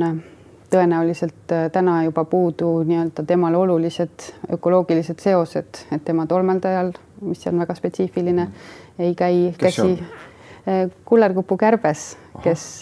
tõenäoliselt 0.73 1.53
täna 1.71 2.01
juba 2.07 2.25
puudu 2.25 2.79
nii-öelda 2.89 3.27
temale 3.29 3.61
olulised 3.61 4.29
ökoloogilised 4.57 5.21
seosed, 5.21 5.85
et 5.93 6.01
tema 6.05 6.25
tolmeldajal, 6.25 6.95
mis 7.21 7.45
on 7.51 7.61
väga 7.61 7.77
spetsiifiline, 7.77 8.49
ei 8.97 9.13
käi 9.13 9.51
Kes 9.53 9.77
käsi 9.77 10.31
kullerkupu 11.05 11.57
kärbes 11.57 12.13
kes, 12.41 12.81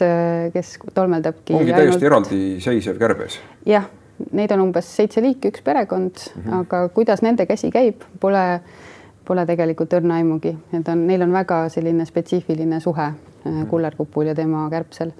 kes 0.53 0.77
tolmeldabki. 0.93 1.53
ongi 1.53 1.73
täiesti 1.73 1.89
ainult... 1.89 2.05
eraldiseisev 2.09 2.99
kärbes? 3.01 3.39
jah, 3.67 3.87
neid 4.37 4.53
on 4.55 4.67
umbes 4.67 4.87
seitse 4.95 5.23
liiki, 5.23 5.51
üks 5.51 5.63
perekond 5.65 6.13
mm, 6.13 6.41
-hmm. 6.41 6.61
aga 6.61 6.87
kuidas 6.95 7.21
nende 7.21 7.45
käsi 7.45 7.71
käib, 7.71 8.05
pole, 8.19 8.61
pole 9.27 9.45
tegelikult 9.45 9.93
õrna 9.99 10.21
aimugi, 10.21 10.55
need 10.71 10.93
on, 10.93 11.05
neil 11.07 11.27
on 11.27 11.33
väga 11.33 11.63
selline 11.69 12.05
spetsiifiline 12.05 12.79
suhe 12.79 13.09
mm 13.09 13.51
-hmm. 13.51 13.67
kullerkupul 13.69 14.25
ja 14.25 14.35
tema 14.35 14.69
kärbsel. 14.69 15.11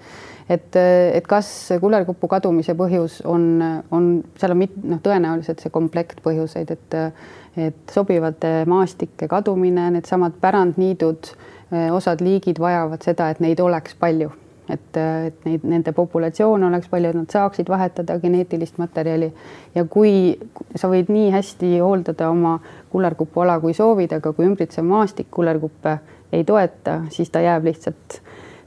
et, 0.48 0.76
et 1.12 1.26
kas 1.26 1.68
kullerkupu 1.80 2.28
kadumise 2.28 2.74
põhjus 2.74 3.20
on, 3.24 3.62
on, 3.90 4.24
seal 4.36 4.50
on 4.50 4.58
mit-, 4.58 4.82
noh, 4.82 4.98
tõenäoliselt 4.98 5.60
see 5.60 5.70
komplekt 5.70 6.20
põhjuseid, 6.22 6.70
et, 6.70 7.14
et 7.56 7.90
sobivate 7.90 8.64
maastike 8.66 9.28
kadumine, 9.28 9.90
needsamad 9.90 10.32
pärandniidud 10.40 11.26
Äh, 11.26 11.51
osad 11.72 12.20
liigid 12.20 12.60
vajavad 12.60 13.02
seda, 13.04 13.30
et 13.32 13.40
neid 13.40 13.60
oleks 13.60 13.94
palju, 13.98 14.30
et, 14.68 14.96
äh, 14.96 15.26
et 15.26 15.44
neid, 15.44 15.64
nende 15.64 15.92
populatsioon 15.92 16.62
oleks 16.68 16.88
palju, 16.88 17.10
et 17.10 17.18
nad 17.18 17.32
saaksid 17.32 17.68
vahetada 17.68 18.18
geneetilist 18.20 18.78
materjali 18.78 19.32
ja 19.74 19.84
kui 19.84 20.36
sa 20.76 20.90
võid 20.92 21.10
nii 21.12 21.30
hästi 21.34 21.78
hooldada 21.80 22.30
oma 22.30 22.58
kullerkupuala, 22.92 23.58
kui 23.60 23.74
soovid, 23.74 24.12
aga 24.18 24.32
kui 24.32 24.46
ümbritsev 24.48 24.86
maastik 24.86 25.30
kullerkuppe 25.30 25.98
ei 26.32 26.44
toeta, 26.44 27.02
siis 27.10 27.30
ta 27.30 27.42
jääb 27.44 27.68
lihtsalt 27.68 28.20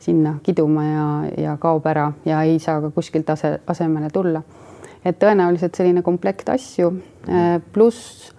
sinna 0.05 0.35
kiduma 0.43 0.85
ja, 0.85 1.07
ja 1.37 1.57
kaob 1.61 1.85
ära 1.89 2.11
ja 2.25 2.43
ei 2.45 2.59
saa 2.59 2.81
ka 2.81 2.91
kuskilt 2.93 3.29
ase, 3.29 3.59
asemele 3.67 4.09
tulla. 4.13 4.41
et 5.05 5.19
tõenäoliselt 5.21 5.77
selline 5.77 6.01
komplekt 6.01 6.49
asju 6.49 6.87
äh, 7.29 7.61
pluss 7.73 8.29
äh, 8.29 8.34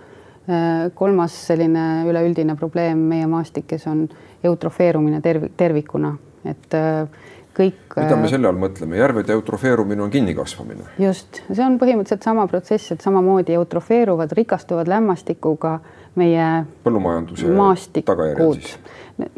kolmas 0.94 1.34
selline 1.48 2.04
üleüldine 2.06 2.54
probleem 2.56 3.00
meie 3.10 3.26
maastikes 3.26 3.86
on 3.90 4.04
eutrofeerumine 4.46 5.20
terv 5.24 5.48
tervikuna, 5.56 6.12
et 6.46 6.74
äh, 6.74 7.08
kõik. 7.56 7.96
mida 7.96 8.16
me 8.20 8.28
selle 8.30 8.48
all 8.50 8.58
mõtleme, 8.60 8.98
järvede 9.00 9.32
eutrofeerumine 9.36 10.02
on 10.04 10.10
kinnikasvamine? 10.12 10.84
just, 11.00 11.42
see 11.48 11.64
on 11.64 11.78
põhimõtteliselt 11.80 12.26
sama 12.26 12.46
protsess, 12.50 12.92
et 12.94 13.04
samamoodi 13.04 13.56
eutrofeeruvad, 13.56 14.30
rikastuvad 14.36 14.86
lämmastikuga 14.90 15.72
meie 16.16 16.64
põllumajanduse 16.84 17.50
maastikud. 17.56 18.60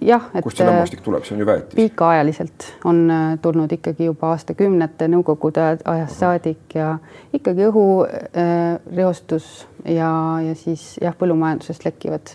jah, 0.03 0.25
et 0.35 0.45
kust 0.45 0.59
see 0.61 0.67
lämmastik 0.67 1.01
tuleb, 1.07 1.23
see 1.27 1.35
on 1.37 1.41
ju 1.45 1.49
väetis? 1.49 1.77
pikaajaliselt 1.79 2.59
on 2.91 2.99
äh, 3.15 3.39
tulnud 3.43 3.71
ikkagi 3.79 4.03
juba 4.11 4.25
aastakümnete 4.35 5.05
Nõukogude 5.09 5.63
ajast 5.85 6.17
saadik 6.25 6.75
ja 6.75 6.89
ikkagi 7.35 7.61
õhureostus 7.71 9.47
äh, 9.63 9.69
ja, 9.85 10.11
ja 10.45 10.55
siis 10.59 10.97
jah, 11.03 11.17
põllumajandusest 11.19 11.85
lekkivad 11.85 12.35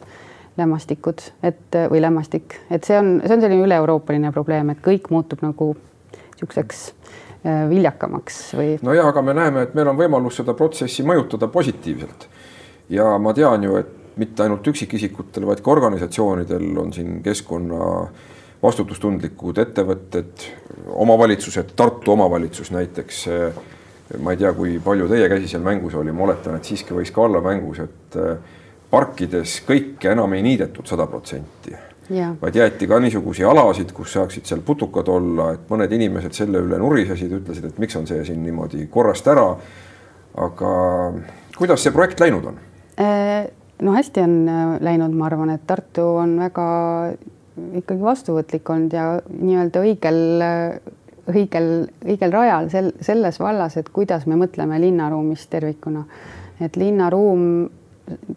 lämmastikud, 0.58 1.22
et 1.44 1.78
või 1.90 2.02
lämmastik, 2.04 2.60
et 2.70 2.86
see 2.86 2.98
on, 3.00 3.16
see 3.26 3.36
on 3.36 3.42
selline 3.42 3.66
üle-euroopaline 3.66 4.32
probleem, 4.36 4.70
et 4.70 4.84
kõik 4.86 5.10
muutub 5.14 5.42
nagu 5.42 5.72
niisuguseks 5.74 6.84
äh, 7.46 7.64
viljakamaks 7.70 8.40
või. 8.58 8.76
nojah, 8.86 9.10
aga 9.10 9.26
me 9.26 9.34
näeme, 9.38 9.66
et 9.68 9.74
meil 9.78 9.90
on 9.90 9.98
võimalus 9.98 10.38
seda 10.42 10.54
protsessi 10.58 11.06
mõjutada 11.08 11.50
positiivselt. 11.50 12.28
ja 12.90 13.18
ma 13.18 13.34
tean 13.34 13.64
ju, 13.64 13.78
et 13.82 14.18
mitte 14.18 14.44
ainult 14.44 14.68
üksikisikutel, 14.68 15.48
vaid 15.50 15.64
ka 15.66 15.72
organisatsioonidel 15.72 16.78
on 16.78 16.94
siin 16.94 17.22
keskkonna 17.26 18.08
vastutustundlikud 18.64 19.58
ettevõtted, 19.60 20.46
omavalitsused, 21.04 21.74
Tartu 21.76 22.14
omavalitsus 22.14 22.72
näiteks. 22.72 23.26
Ma 24.20 24.34
ei 24.34 24.42
tea, 24.42 24.52
kui 24.54 24.78
palju 24.84 25.08
teie 25.12 25.30
käsi 25.32 25.48
seal 25.52 25.64
mängus 25.66 25.96
oli, 26.00 26.12
ma 26.12 26.28
oletan, 26.28 26.60
et 26.60 26.68
siiski 26.68 26.96
võis 26.96 27.12
ka 27.14 27.24
olla 27.24 27.42
mängus, 27.42 27.80
et 27.86 28.20
eh, 28.20 28.60
parkides 28.94 29.62
kõike 29.68 30.12
enam 30.12 30.34
ei 30.38 30.46
niidetud 30.46 30.88
sada 30.90 31.08
protsenti 31.10 31.74
vaid 32.42 32.56
jäeti 32.56 32.88
ka 32.88 33.00
niisuguseid 33.00 33.48
alasid, 33.48 33.92
kus 33.96 34.14
saaksid 34.14 34.46
seal 34.46 34.62
putukad 34.66 35.08
olla, 35.08 35.54
et 35.56 35.70
mõned 35.70 35.92
inimesed 35.96 36.36
selle 36.36 36.60
üle 36.64 36.78
nurisesid, 36.82 37.32
ütlesid, 37.40 37.70
et 37.70 37.80
miks 37.80 37.96
on 37.96 38.08
see 38.08 38.24
siin 38.28 38.44
niimoodi 38.44 38.88
korrast 38.92 39.28
ära. 39.28 39.54
aga 40.34 40.70
kuidas 41.58 41.84
see 41.84 41.94
projekt 41.94 42.20
läinud 42.20 42.46
on? 42.50 42.58
Äh, 43.00 43.48
no 43.82 43.94
hästi 43.94 44.22
on 44.22 44.36
äh, 44.50 44.82
läinud, 44.82 45.14
ma 45.14 45.28
arvan, 45.30 45.54
et 45.54 45.66
Tartu 45.68 46.06
on 46.18 46.40
väga 46.42 46.66
ikkagi 47.78 48.02
vastuvõtlik 48.02 48.70
olnud 48.70 48.94
ja 48.94 49.08
nii-öelda 49.30 49.84
õigel, 49.86 50.20
õigel, 51.32 51.70
õigel 52.06 52.34
rajal 52.34 52.70
sel, 52.74 52.92
selles 53.02 53.40
vallas, 53.40 53.78
et 53.78 53.90
kuidas 53.94 54.28
me 54.28 54.38
mõtleme 54.40 54.80
linnaruumist 54.82 55.50
tervikuna. 55.50 56.06
et 56.62 56.76
linnaruum 56.76 57.70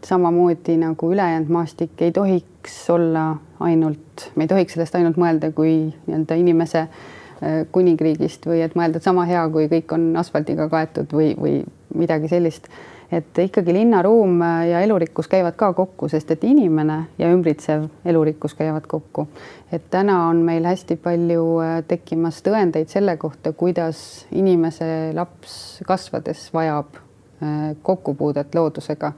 samamoodi 0.05 0.77
nagu 0.81 1.11
ülejäänud 1.13 1.51
maastik 1.53 2.03
ei 2.03 2.13
tohiks 2.13 2.91
olla 2.91 3.37
ainult, 3.61 4.31
me 4.35 4.45
ei 4.45 4.49
tohiks 4.49 4.73
sellest 4.73 4.95
ainult 4.95 5.19
mõelda 5.21 5.51
kui 5.53 5.93
nii-öelda 6.07 6.39
inimese 6.39 6.87
äh, 6.87 7.67
kuningriigist 7.73 8.47
või 8.47 8.63
et 8.65 8.75
mõelda, 8.79 9.01
et 9.01 9.07
sama 9.07 9.27
hea, 9.29 9.43
kui 9.53 9.69
kõik 9.71 9.93
on 9.95 10.09
asfaldiga 10.17 10.69
kaetud 10.73 11.13
või, 11.13 11.35
või 11.39 11.57
midagi 11.95 12.31
sellist 12.31 12.71
et 13.13 13.39
ikkagi 13.39 13.73
linnaruum 13.73 14.41
ja 14.71 14.81
elurikkus 14.81 15.29
käivad 15.29 15.55
ka 15.57 15.73
kokku, 15.73 16.09
sest 16.09 16.31
et 16.35 16.45
inimene 16.45 16.99
ja 17.19 17.31
ümbritsev 17.31 17.87
elurikkus 18.05 18.55
käivad 18.55 18.87
kokku. 18.87 19.29
et 19.73 19.83
täna 19.91 20.27
on 20.29 20.43
meil 20.47 20.65
hästi 20.65 20.97
palju 20.97 21.45
äh, 21.63 21.81
tekkimas 21.89 22.43
tõendeid 22.43 22.91
selle 22.91 23.17
kohta, 23.17 23.53
kuidas 23.53 24.27
inimese 24.33 25.13
laps 25.15 25.81
kasvades 25.87 26.49
vajab 26.55 26.99
äh, 26.99 27.77
kokkupuudet 27.83 28.55
loodusega, 28.55 29.13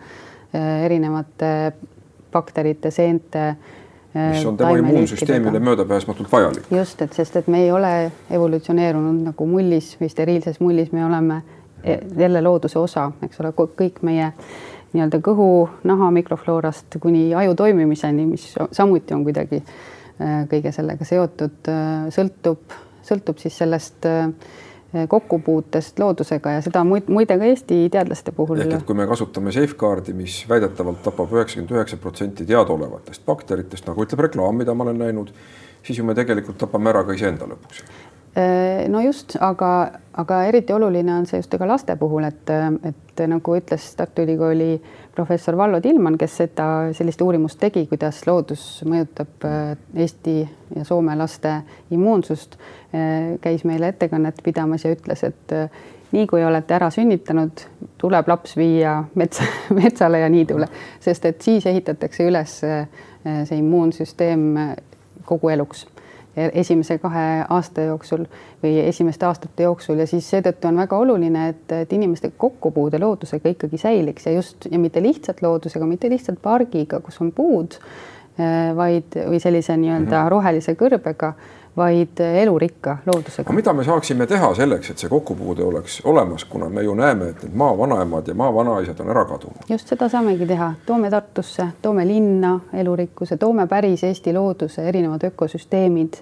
äh, 0.54 0.84
erinevate 0.84 1.72
bakterite, 2.32 2.90
seente 2.90 3.54
mis 4.14 4.46
on 4.46 4.56
tema 4.56 4.76
immuunsüsteemile 4.76 5.60
möödapääsmatult 5.60 6.32
vajalik. 6.32 6.64
just, 6.70 7.02
et 7.02 7.12
sest, 7.12 7.36
et 7.36 7.46
me 7.46 7.62
ei 7.62 7.72
ole 7.72 8.12
evolutsioneerunud 8.30 9.20
nagu 9.28 9.46
mullis 9.46 9.96
või 10.00 10.08
steriilses 10.08 10.60
mullis, 10.60 10.92
me 10.92 11.04
oleme 11.04 11.42
jälle 12.18 12.42
looduse 12.42 12.78
osa, 12.78 13.10
eks 13.22 13.40
ole, 13.40 13.52
kõik 13.52 14.02
meie 14.02 14.32
nii-öelda 14.92 15.20
kõhu, 15.24 15.68
naha 15.84 16.10
mikrofloorast 16.16 16.96
kuni 17.00 17.34
aju 17.36 17.54
toimimiseni, 17.54 18.26
mis 18.26 18.46
samuti 18.72 19.14
on 19.14 19.24
kuidagi 19.26 19.60
äh, 19.60 20.46
kõige 20.50 20.72
sellega 20.72 21.04
seotud, 21.04 21.60
äh, 21.68 22.08
sõltub, 22.14 22.78
sõltub 23.04 23.42
siis 23.42 23.58
sellest 23.58 24.08
kokkupuutest 25.08 25.98
loodusega 26.00 26.54
ja 26.54 26.60
seda 26.64 26.80
muide 26.84 27.36
ka 27.36 27.44
Eesti 27.44 27.82
teadlaste 27.92 28.32
puhul. 28.32 28.62
ehk 28.64 28.72
et 28.78 28.86
kui 28.88 28.96
me 28.96 29.04
kasutame 29.06 29.52
safeguard'i, 29.52 30.14
mis 30.16 30.40
väidetavalt 30.48 31.02
tapab 31.04 31.34
üheksakümmend 31.36 31.74
üheksa 31.76 31.98
protsenti 32.00 32.46
teadaolevatest 32.48 33.26
bakteritest, 33.26 33.84
nagu 33.84 34.06
ütleb 34.06 34.24
reklaam, 34.24 34.56
mida 34.56 34.72
ma 34.74 34.86
olen 34.88 35.02
näinud, 35.04 35.34
siis 35.84 36.00
ju 36.00 36.08
me 36.08 36.16
tegelikult 36.16 36.56
tapame 36.64 36.88
ära 36.88 37.04
ka 37.04 37.12
iseenda 37.12 37.50
lõpuks 37.50 37.84
no 38.88 39.00
just, 39.02 39.36
aga, 39.40 39.90
aga 40.20 40.42
eriti 40.46 40.72
oluline 40.72 41.14
on 41.14 41.26
see 41.26 41.40
just 41.40 41.54
ka 41.58 41.66
laste 41.66 41.96
puhul, 41.98 42.26
et, 42.28 42.50
et 42.86 43.22
nagu 43.26 43.56
ütles 43.56 43.86
Tartu 43.98 44.22
Ülikooli 44.22 44.76
professor 45.16 45.56
Vallo 45.58 45.80
Tilman, 45.82 46.18
kes 46.18 46.36
seda 46.44 46.68
sellist 46.94 47.22
uurimust 47.24 47.58
tegi, 47.58 47.86
kuidas 47.90 48.20
loodus 48.28 48.64
mõjutab 48.86 49.46
äh, 49.48 49.72
Eesti 50.04 50.36
ja 50.76 50.84
Soome 50.86 51.16
laste 51.18 51.56
immuunsust, 51.90 52.58
äh, 52.94 53.34
käis 53.42 53.66
meile 53.66 53.90
ettekannet 53.94 54.42
pidamas 54.44 54.86
ja 54.86 54.94
ütles, 54.94 55.24
et 55.26 55.56
nii 56.12 56.26
kui 56.30 56.44
olete 56.44 56.78
ära 56.78 56.88
sünnitanud, 56.94 57.66
tuleb 57.98 58.30
laps 58.30 58.56
viia 58.56 59.00
metsa, 59.18 59.44
metsale 59.80 60.22
ja 60.22 60.30
niidule, 60.32 60.70
sest 61.04 61.26
et 61.28 61.42
siis 61.42 61.66
ehitatakse 61.66 62.28
üles 62.28 62.58
see 62.62 63.58
immuunsüsteem 63.58 64.44
kogu 65.28 65.50
eluks 65.52 65.84
esimese 66.52 66.98
kahe 66.98 67.44
aasta 67.48 67.86
jooksul 67.88 68.24
või 68.62 68.74
esimeste 68.84 69.26
aastate 69.26 69.66
jooksul 69.66 70.02
ja 70.02 70.06
siis 70.06 70.28
seetõttu 70.30 70.68
on 70.70 70.80
väga 70.82 70.98
oluline, 70.98 71.48
et, 71.54 71.72
et 71.72 71.92
inimeste 71.92 72.32
kokkupuude 72.36 73.00
loodusega 73.02 73.54
ikkagi 73.54 73.80
säiliks 73.80 74.26
ja 74.26 74.36
just 74.36 74.68
ja 74.70 74.78
mitte 74.78 75.02
lihtsalt 75.02 75.42
loodusega, 75.42 75.86
mitte 75.86 76.10
lihtsalt 76.10 76.42
pargiga, 76.42 77.00
kus 77.04 77.20
on 77.24 77.32
puud, 77.32 77.78
eh, 78.38 78.72
vaid, 78.76 79.18
või 79.28 79.40
sellise 79.42 79.76
nii-öelda 79.76 80.10
mm 80.10 80.22
-hmm. 80.22 80.34
rohelise 80.36 80.74
kõrbega 80.78 81.34
vaid 81.78 82.20
elurikka 82.20 82.96
loodusega. 83.06 83.52
mida 83.52 83.72
me 83.72 83.84
saaksime 83.84 84.26
teha 84.26 84.50
selleks, 84.54 84.90
et 84.90 84.98
see 84.98 85.10
kokkupuude 85.10 85.64
oleks 85.64 86.00
olemas, 86.04 86.44
kuna 86.44 86.68
me 86.68 86.82
ju 86.82 86.94
näeme, 86.98 87.30
et 87.32 87.42
need 87.42 87.54
maavanaemad 87.54 88.28
ja 88.28 88.34
maavanaisad 88.34 89.00
on 89.00 89.10
ära 89.14 89.24
kadunud? 89.24 89.68
just 89.70 89.88
seda 89.88 90.08
saamegi 90.08 90.46
teha, 90.46 90.72
toome 90.86 91.10
Tartusse, 91.10 91.68
toome 91.82 92.06
linna 92.06 92.58
elurikkuse, 92.72 93.36
toome 93.36 93.66
päris 93.66 94.04
Eesti 94.04 94.34
looduse 94.34 94.88
erinevad 94.88 95.24
ökosüsteemid 95.30 96.20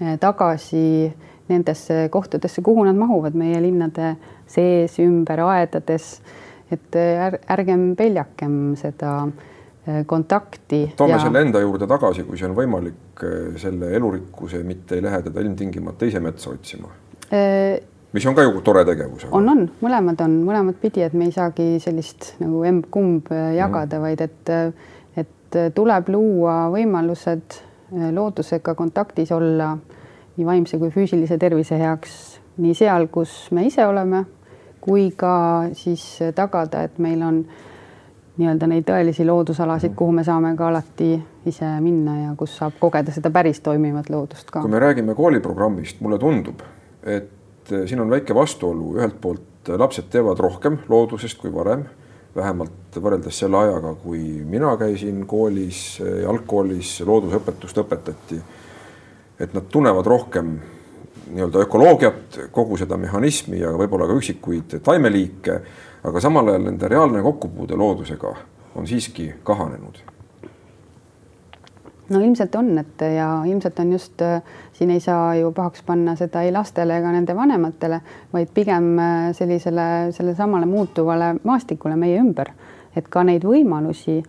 eh, 0.00 0.18
tagasi 0.20 1.12
nendesse 1.48 2.08
kohtadesse, 2.12 2.62
kuhu 2.62 2.84
nad 2.84 2.96
mahuvad, 2.96 3.34
meie 3.34 3.62
linnade 3.62 4.16
sees, 4.46 4.98
ümber, 5.00 5.40
aedades. 5.48 6.18
et 6.70 6.96
eh, 6.96 7.38
ärgem 7.50 7.94
peljakem 7.96 8.76
seda 8.76 9.28
kontakti. 10.06 10.92
toome 10.96 11.12
ja... 11.12 11.18
selle 11.18 11.40
enda 11.40 11.60
juurde 11.60 11.86
tagasi, 11.88 12.24
kui 12.28 12.38
see 12.38 12.48
on 12.48 12.56
võimalik, 12.56 13.22
äh, 13.24 13.52
selle 13.60 13.92
elurikkuse, 13.96 14.62
mitte 14.66 14.98
ei 14.98 15.04
lähe 15.04 15.22
teda 15.24 15.44
ilmtingimata 15.44 16.04
teise 16.04 16.20
metsa 16.20 16.50
otsima 16.50 16.90
e. 17.32 17.42
mis 18.12 18.26
on 18.26 18.36
ka 18.36 18.44
ju 18.44 18.60
tore 18.66 18.84
tegevus. 18.88 19.28
on, 19.30 19.48
on, 19.48 19.64
mõlemad 19.80 20.20
on 20.24 20.38
mõlemat 20.46 20.80
pidi, 20.82 21.04
et 21.06 21.16
me 21.16 21.28
ei 21.28 21.34
saagi 21.34 21.70
sellist 21.84 22.34
nagu 22.42 22.64
emb-kumb 22.68 23.32
jagada 23.32 23.98
mm, 23.98 24.02
-hmm. 24.02 24.06
vaid 24.06 24.20
et, 24.20 25.24
et 25.24 25.74
tuleb 25.74 26.08
luua 26.12 26.58
võimalused 26.74 27.62
loodusega 28.12 28.74
kontaktis 28.74 29.32
olla 29.32 29.76
nii 30.36 30.46
vaimse 30.46 30.78
kui 30.78 30.90
füüsilise 30.92 31.38
tervise 31.38 31.78
heaks 31.78 32.40
nii 32.58 32.74
seal, 32.74 33.06
kus 33.06 33.48
me 33.56 33.64
ise 33.66 33.86
oleme, 33.86 34.24
kui 34.80 35.10
ka 35.16 35.70
siis 35.72 36.18
tagada, 36.34 36.82
et 36.82 36.98
meil 36.98 37.22
on 37.22 37.38
äh, 37.38 37.64
nii-öelda 38.38 38.68
neid 38.70 38.86
tõelisi 38.86 39.26
loodusalasid, 39.26 39.94
kuhu 39.98 40.14
me 40.20 40.24
saame 40.24 40.54
ka 40.56 40.68
alati 40.70 41.10
ise 41.46 41.68
minna 41.82 42.14
ja 42.20 42.34
kus 42.38 42.54
saab 42.60 42.78
kogeda 42.80 43.12
seda 43.14 43.32
päris 43.34 43.60
toimivat 43.64 44.10
loodust 44.10 44.50
ka. 44.50 44.62
kui 44.62 44.70
me 44.70 44.82
räägime 44.82 45.14
kooliprogrammist, 45.18 46.00
mulle 46.00 46.18
tundub, 46.22 46.62
et 47.02 47.72
siin 47.86 48.00
on 48.00 48.10
väike 48.10 48.34
vastuolu, 48.34 48.94
ühelt 48.98 49.18
poolt 49.20 49.72
lapsed 49.76 50.08
teavad 50.10 50.38
rohkem 50.40 50.78
loodusest 50.88 51.40
kui 51.42 51.52
varem, 51.54 51.84
vähemalt 52.36 52.96
võrreldes 53.02 53.42
selle 53.42 53.58
ajaga, 53.58 53.94
kui 54.02 54.22
mina 54.46 54.76
käisin 54.80 55.24
koolis, 55.26 55.98
algkoolis 56.28 57.00
loodusõpetust 57.06 57.82
õpetati. 57.82 58.40
et 59.38 59.52
nad 59.54 59.66
tunnevad 59.70 60.06
rohkem 60.06 60.58
nii-öelda 61.28 61.60
ökoloogiat, 61.62 62.38
kogu 62.52 62.76
seda 62.76 62.96
mehhanismi 62.96 63.60
ja 63.60 63.70
võib-olla 63.76 64.08
ka 64.08 64.16
üksikuid 64.18 64.78
taimeliike 64.82 65.60
aga 66.08 66.20
samal 66.20 66.48
ajal 66.48 66.68
nende 66.68 66.88
reaalne 66.88 67.22
kokkupuude 67.22 67.76
loodusega 67.76 68.34
on 68.74 68.86
siiski 68.86 69.32
kahanenud. 69.42 69.98
no 72.08 72.20
ilmselt 72.20 72.54
on, 72.54 72.78
et 72.78 73.00
ja 73.16 73.42
ilmselt 73.44 73.78
on 73.78 73.92
just 73.92 74.22
siin 74.72 74.90
ei 74.90 75.00
saa 75.00 75.34
ju 75.34 75.52
pahaks 75.52 75.82
panna 75.82 76.16
seda 76.16 76.42
ei 76.42 76.52
lastele 76.52 76.96
ega 76.98 77.12
nende 77.12 77.36
vanematele, 77.36 78.00
vaid 78.32 78.48
pigem 78.54 78.94
sellisele, 79.32 80.12
sellesamale 80.16 80.66
muutuvale 80.66 81.34
maastikule 81.44 81.96
meie 81.96 82.20
ümber, 82.20 82.52
et 82.96 83.08
ka 83.08 83.24
neid 83.24 83.44
võimalusi 83.44 84.22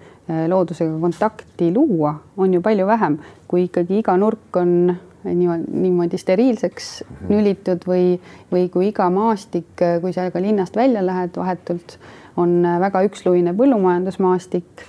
loodusega 0.48 1.00
kontakti 1.02 1.72
luua 1.74 2.13
on 2.38 2.54
ju 2.54 2.62
palju 2.62 2.88
vähem, 2.88 3.18
kui 3.48 3.63
ikkagi 3.70 4.04
iga 4.04 4.18
nurk 4.18 4.60
on 4.60 4.96
niimoodi, 5.23 6.17
steriilseks 6.17 7.03
mm 7.03 7.15
-hmm. 7.15 7.34
nülitud 7.34 7.86
või, 7.88 8.19
või 8.51 8.69
kui 8.69 8.88
iga 8.88 9.10
maastik, 9.10 9.67
kui 10.01 10.13
sa 10.13 10.32
ka 10.32 10.41
linnast 10.41 10.75
välja 10.75 11.05
lähed 11.05 11.36
vahetult, 11.36 11.99
on 12.38 12.63
väga 12.79 13.03
üksluine 13.03 13.53
põllumajandusmaastik, 13.53 14.86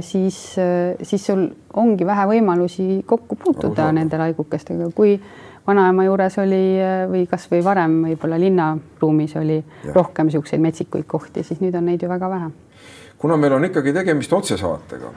siis, 0.00 0.56
siis 1.02 1.26
sul 1.26 1.48
ongi 1.72 2.06
vähe 2.06 2.26
võimalusi 2.26 3.02
kokku 3.06 3.36
puutuda 3.36 3.92
nende 3.92 4.18
laigukestega, 4.18 4.90
kui 4.94 5.20
vanaema 5.66 6.04
juures 6.04 6.38
oli 6.38 6.64
või 7.10 7.24
kasvõi 7.30 7.64
varem 7.64 8.02
võib-olla 8.04 8.40
linnaruumis 8.40 9.36
oli 9.40 9.56
ja. 9.56 9.92
rohkem 9.94 10.28
niisuguseid 10.28 10.60
metsikuid 10.60 11.06
kohti, 11.08 11.42
siis 11.42 11.60
nüüd 11.64 11.74
on 11.78 11.86
neid 11.88 12.02
ju 12.02 12.08
väga 12.08 12.30
vähe. 12.30 12.50
kuna 13.18 13.36
meil 13.36 13.52
on 13.52 13.64
ikkagi 13.64 13.92
tegemist 13.92 14.32
otsesaatega 14.32 15.12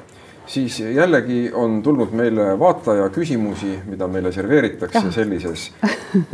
siis 0.47 0.79
jällegi 0.79 1.51
on 1.53 1.83
tulnud 1.83 2.11
meile 2.11 2.59
vaataja 2.59 3.09
küsimusi, 3.09 3.79
mida 3.85 4.07
meile 4.07 4.31
serveeritakse 4.31 5.11
sellises 5.11 5.71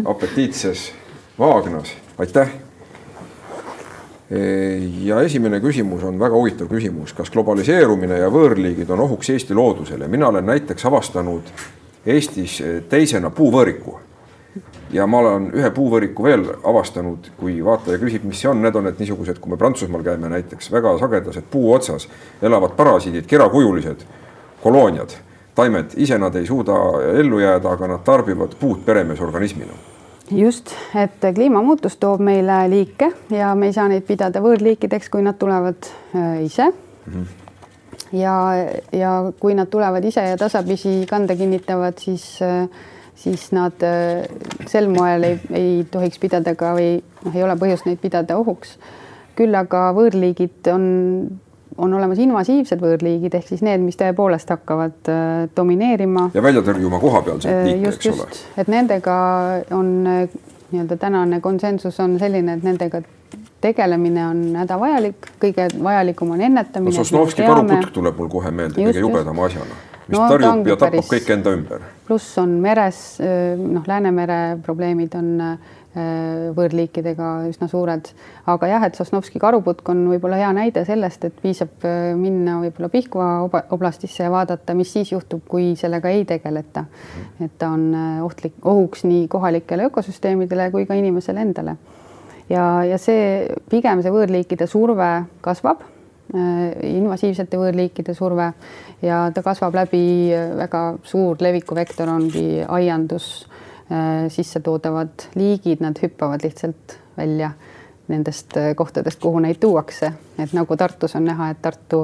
apetiitses 0.05 0.91
vaagnas. 1.39 1.95
aitäh. 2.17 2.49
ja 5.01 5.21
esimene 5.21 5.59
küsimus 5.59 6.03
on 6.03 6.19
väga 6.19 6.35
huvitav 6.35 6.67
küsimus, 6.67 7.13
kas 7.13 7.29
globaliseerumine 7.29 8.17
ja 8.17 8.29
võõrliigid 8.29 8.89
on 8.89 8.99
ohuks 8.99 9.29
Eesti 9.29 9.53
loodusele? 9.53 10.07
mina 10.07 10.27
olen 10.27 10.45
näiteks 10.45 10.85
avastanud 10.85 11.53
Eestis 12.05 12.61
teisena 12.89 13.29
puuvõõriku 13.29 13.99
ja 14.93 15.07
ma 15.07 15.19
olen 15.19 15.49
ühe 15.57 15.69
puuvõriku 15.73 16.23
veel 16.23 16.45
avastanud, 16.63 17.31
kui 17.37 17.57
vaataja 17.65 17.99
küsib, 18.01 18.25
mis 18.29 18.41
see 18.41 18.49
on, 18.51 18.61
need 18.61 18.75
on 18.75 18.87
need 18.89 18.99
niisugused, 19.01 19.39
kui 19.41 19.53
me 19.53 19.57
Prantsusmaal 19.57 20.03
käime 20.05 20.29
näiteks, 20.29 20.71
väga 20.71 20.97
sagedased 21.01 21.47
puu 21.51 21.71
otsas 21.73 22.07
elavad 22.41 22.75
parasiidid, 22.77 23.25
kerakujulised 23.29 24.05
kolooniad, 24.63 25.15
taimed, 25.55 25.97
ise 25.97 26.17
nad 26.17 26.35
ei 26.35 26.45
suuda 26.47 26.77
ellu 27.19 27.41
jääda, 27.41 27.73
aga 27.77 27.89
nad 27.95 28.05
tarbivad 28.05 28.55
puud 28.59 28.85
peremeesorganismina 28.85 29.81
just, 30.31 30.71
et 30.95 31.33
kliimamuutus 31.35 31.97
toob 32.01 32.21
meile 32.23 32.63
liike 32.71 33.11
ja 33.33 33.53
me 33.55 33.69
ei 33.69 33.75
saa 33.75 33.89
neid 33.91 34.05
pidada 34.07 34.41
võõrliikideks, 34.43 35.11
kui 35.11 35.23
nad 35.25 35.37
tulevad 35.39 35.89
äh, 36.15 36.43
ise 36.45 36.69
mm. 36.69 37.13
-hmm. 37.13 37.25
ja, 38.17 38.35
ja 38.91 39.11
kui 39.39 39.55
nad 39.55 39.67
tulevad 39.67 40.05
ise 40.05 40.21
ja 40.21 40.37
tasapisi 40.37 41.05
kanda 41.09 41.35
kinnitavad, 41.35 41.97
siis 41.97 42.41
äh, 42.41 42.69
siis 43.15 43.51
nad 43.55 43.83
äh, 43.85 44.25
sel 44.69 44.89
moel 44.91 45.23
ei, 45.27 45.39
ei 45.53 45.71
tohiks 45.91 46.19
pidada 46.21 46.55
ka 46.59 46.73
või 46.77 46.97
noh, 47.23 47.33
ei 47.35 47.45
ole 47.45 47.55
põhjust 47.59 47.87
neid 47.87 48.01
pidada 48.01 48.37
ohuks. 48.41 48.77
küll 49.37 49.55
aga 49.57 49.87
võõrliigid 49.97 50.69
on, 50.73 50.85
on 51.77 51.93
olemas 51.97 52.19
invasiivsed 52.21 52.81
võõrliigid 52.81 53.33
ehk 53.33 53.47
siis 53.49 53.63
need, 53.65 53.81
mis 53.81 53.97
tõepoolest 53.99 54.49
hakkavad 54.49 55.11
äh, 55.11 55.49
domineerima. 55.55 56.29
ja 56.33 56.43
välja 56.43 56.65
tõrjuma 56.65 56.99
kohapealseid 57.01 57.53
äh, 57.53 57.65
liike, 57.71 57.95
eks 57.95 58.11
ole. 58.13 58.29
et 58.57 58.71
nendega 58.71 59.17
on 59.71 59.93
nii-öelda 60.03 60.97
tänane 60.97 61.39
konsensus 61.41 61.99
on 62.01 62.17
selline, 62.19 62.57
et 62.57 62.65
nendega 62.65 63.03
tegelemine 63.63 64.25
on 64.27 64.43
hädavajalik, 64.59 65.31
kõige 65.39 65.69
vajalikum 65.83 66.35
on 66.35 66.41
ennetamine. 66.41 66.91
no 66.91 67.03
Sosnovski 67.03 67.45
karuputk 67.45 67.93
tuleb 67.95 68.17
mul 68.19 68.29
kohe 68.29 68.51
meelde 68.51 68.81
just, 68.81 68.97
kõige 68.97 69.05
jubedama 69.07 69.47
asjana 69.47 69.81
mis 70.07 70.17
no, 70.17 70.25
tõrjub 70.31 70.69
ja 70.71 70.77
tapab 70.79 71.07
kõik 71.09 71.29
enda 71.37 71.53
ümber. 71.57 71.85
Pluss 72.07 72.37
on 72.41 72.57
meres, 72.63 73.17
noh, 73.19 73.85
Läänemere 73.87 74.57
probleemid 74.63 75.15
on 75.19 75.31
võõrliikidega 75.93 77.27
üsna 77.51 77.67
suured, 77.69 78.07
aga 78.49 78.69
jah, 78.71 78.85
et 78.87 78.97
Sosnovski 78.97 79.37
karuputk 79.41 79.91
on 79.93 80.07
võib-olla 80.09 80.39
hea 80.41 80.49
näide 80.55 80.81
sellest, 80.87 81.27
et 81.27 81.37
piisab 81.43 81.85
minna 82.17 82.57
võib-olla 82.63 82.89
Pihkva 82.89 83.27
oblastisse 83.75 84.25
ja 84.25 84.31
vaadata, 84.33 84.73
mis 84.73 84.89
siis 84.89 85.13
juhtub, 85.13 85.43
kui 85.47 85.75
sellega 85.77 86.09
ei 86.09 86.25
tegeleta. 86.25 86.85
et 87.39 87.53
ta 87.61 87.69
on 87.69 87.91
ohtlik, 88.25 88.57
ohuks 88.65 89.05
nii 89.05 89.27
kohalikele 89.29 89.85
ökosüsteemidele 89.91 90.71
kui 90.71 90.87
ka 90.89 90.97
inimesele 90.97 91.45
endale. 91.45 91.77
ja, 92.49 92.83
ja 92.89 92.97
see 92.97 93.47
pigem 93.69 94.01
see 94.01 94.11
võõrliikide 94.11 94.67
surve 94.67 95.27
kasvab 95.41 95.92
invasiivsete 96.33 97.59
võõrliikide 97.59 98.13
surve 98.17 98.47
ja 99.03 99.27
ta 99.35 99.43
kasvab 99.45 99.75
läbi, 99.75 100.31
väga 100.57 100.83
suur 101.05 101.41
levikuvektor 101.43 102.09
ongi 102.09 102.63
aiandus, 102.63 103.45
äh, 103.91 104.25
sissetoodavad 104.33 105.27
liigid, 105.35 105.83
nad 105.83 105.99
hüppavad 106.01 106.45
lihtsalt 106.45 106.97
välja 107.17 107.51
nendest 108.07 108.57
äh, 108.57 108.73
kohtadest, 108.75 109.19
kuhu 109.23 109.39
neid 109.43 109.61
tuuakse, 109.63 110.11
et 110.39 110.53
nagu 110.55 110.77
Tartus 110.77 111.15
on 111.15 111.25
näha, 111.27 111.49
et 111.53 111.61
Tartu 111.63 112.03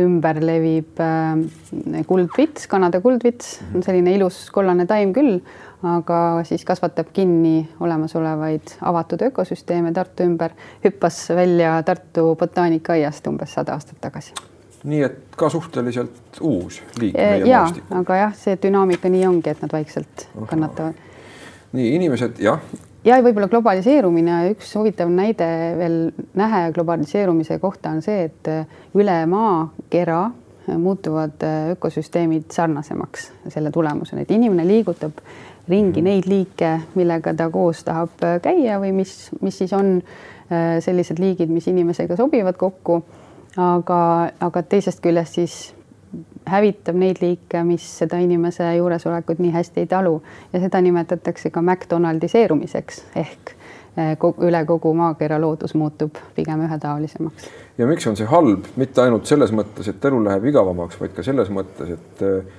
ümber 0.00 0.38
levib 0.44 1.00
äh, 1.02 2.04
kuldvits, 2.06 2.68
Kanada 2.70 3.00
kuldvits, 3.02 3.58
on 3.74 3.82
selline 3.86 4.14
ilus 4.14 4.44
kollane 4.54 4.86
taim 4.90 5.14
küll, 5.16 5.40
aga 5.86 6.20
siis 6.46 6.64
kasvatab 6.68 7.10
kinni 7.16 7.64
olemasolevaid 7.80 8.76
avatud 8.92 9.26
ökosüsteeme 9.30 9.92
Tartu 9.96 10.28
ümber, 10.28 10.54
hüppas 10.84 11.24
välja 11.34 11.80
Tartu 11.86 12.34
botaanikaaiast 12.38 13.26
umbes 13.32 13.58
sada 13.58 13.74
aastat 13.78 14.00
tagasi 14.00 14.36
nii 14.84 15.02
et 15.04 15.36
ka 15.36 15.50
suhteliselt 15.52 16.40
uus 16.40 16.80
liik 17.00 17.16
meie 17.16 17.44
ja, 17.44 17.64
maastikul. 17.64 17.96
aga 18.00 18.16
jah, 18.16 18.36
see 18.36 18.56
dünaamika 18.62 19.10
nii 19.12 19.26
ongi, 19.28 19.52
et 19.52 19.60
nad 19.60 19.72
vaikselt 19.72 20.26
Aha. 20.30 20.46
kannatavad. 20.48 21.02
nii 21.76 21.90
inimesed 21.98 22.40
jah. 22.40 22.62
Ja 23.04 23.20
võib-olla 23.24 23.48
globaliseerumine, 23.50 24.42
üks 24.54 24.74
huvitav 24.76 25.10
näide 25.12 25.48
veel 25.78 25.98
nähe 26.38 26.66
globaliseerumise 26.76 27.58
kohta 27.62 27.94
on 27.94 28.02
see, 28.04 28.28
et 28.28 28.50
üle 28.98 29.18
maakera 29.30 30.24
muutuvad 30.70 31.42
ökosüsteemid 31.72 32.50
sarnasemaks 32.54 33.30
selle 33.48 33.72
tulemusena, 33.74 34.22
et 34.22 34.30
inimene 34.30 34.66
liigutab 34.68 35.22
ringi 35.70 36.00
mhm. 36.00 36.08
neid 36.08 36.28
liike, 36.30 36.74
millega 36.98 37.34
ta 37.36 37.48
koos 37.52 37.84
tahab 37.86 38.28
käia 38.42 38.78
või 38.82 38.92
mis, 39.02 39.30
mis 39.40 39.58
siis 39.62 39.72
on 39.76 39.98
sellised 40.50 41.20
liigid, 41.22 41.50
mis 41.50 41.68
inimesega 41.70 42.16
sobivad 42.18 42.56
kokku 42.58 43.00
aga, 43.58 44.00
aga 44.40 44.62
teisest 44.62 45.02
küljest 45.02 45.38
siis 45.38 45.58
hävitab 46.50 46.98
neid 46.98 47.20
liike, 47.22 47.62
mis 47.64 47.86
seda 48.02 48.18
inimese 48.22 48.66
juuresolekut 48.76 49.38
nii 49.38 49.52
hästi 49.54 49.84
ei 49.84 49.86
talu 49.90 50.18
ja 50.52 50.60
seda 50.60 50.80
nimetatakse 50.80 51.50
ka 51.50 51.62
McDonaldiseerumiseks 51.62 53.02
ehk 53.22 53.54
eh, 53.96 54.28
üle 54.48 54.64
kogu 54.66 54.94
maakera 54.94 55.40
loodus 55.40 55.74
muutub 55.74 56.18
pigem 56.34 56.66
ühetaolisemaks. 56.66 57.48
ja 57.78 57.86
miks 57.86 58.06
on 58.06 58.16
see 58.16 58.28
halb, 58.30 58.68
mitte 58.76 59.02
ainult 59.02 59.30
selles 59.30 59.54
mõttes, 59.54 59.88
et 59.88 60.04
elu 60.10 60.24
läheb 60.24 60.50
igavamaks, 60.52 61.00
vaid 61.00 61.16
ka 61.16 61.26
selles 61.26 61.50
mõttes, 61.54 61.96
et 61.96 62.24
eh, 62.26 62.54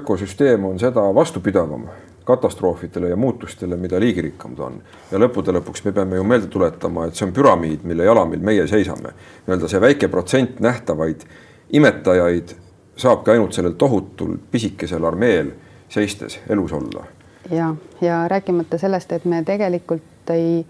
ökosüsteem 0.00 0.64
on 0.64 0.78
seda 0.78 1.08
vastupidavam 1.14 1.88
katastroofidele 2.30 3.08
ja 3.08 3.16
muutustele, 3.16 3.76
mida 3.76 4.00
liigirikkam 4.00 4.56
ta 4.56 4.68
on. 4.68 4.80
ja 5.10 5.18
lõppude 5.18 5.54
lõpuks 5.56 5.84
me 5.84 5.92
peame 5.92 6.18
ju 6.18 6.24
meelde 6.24 6.46
tuletama, 6.52 7.06
et 7.06 7.18
see 7.18 7.26
on 7.26 7.32
püramiid, 7.34 7.84
mille 7.84 8.04
jalamil 8.06 8.42
meie 8.44 8.66
seisame. 8.70 9.14
nii-öelda 9.46 9.68
see 9.68 9.80
väike 9.80 10.08
protsent 10.08 10.60
nähtavaid 10.60 11.24
imetajaid 11.72 12.54
saabki 13.00 13.30
ainult 13.34 13.56
sellel 13.56 13.74
tohutul 13.78 14.36
pisikesel 14.50 15.04
armeel 15.04 15.50
seistes 15.88 16.40
elus 16.48 16.72
olla. 16.72 17.04
ja, 17.50 17.74
ja 18.00 18.28
rääkimata 18.28 18.78
sellest, 18.78 19.12
et 19.12 19.24
me 19.24 19.42
tegelikult 19.44 20.30
ei 20.30 20.64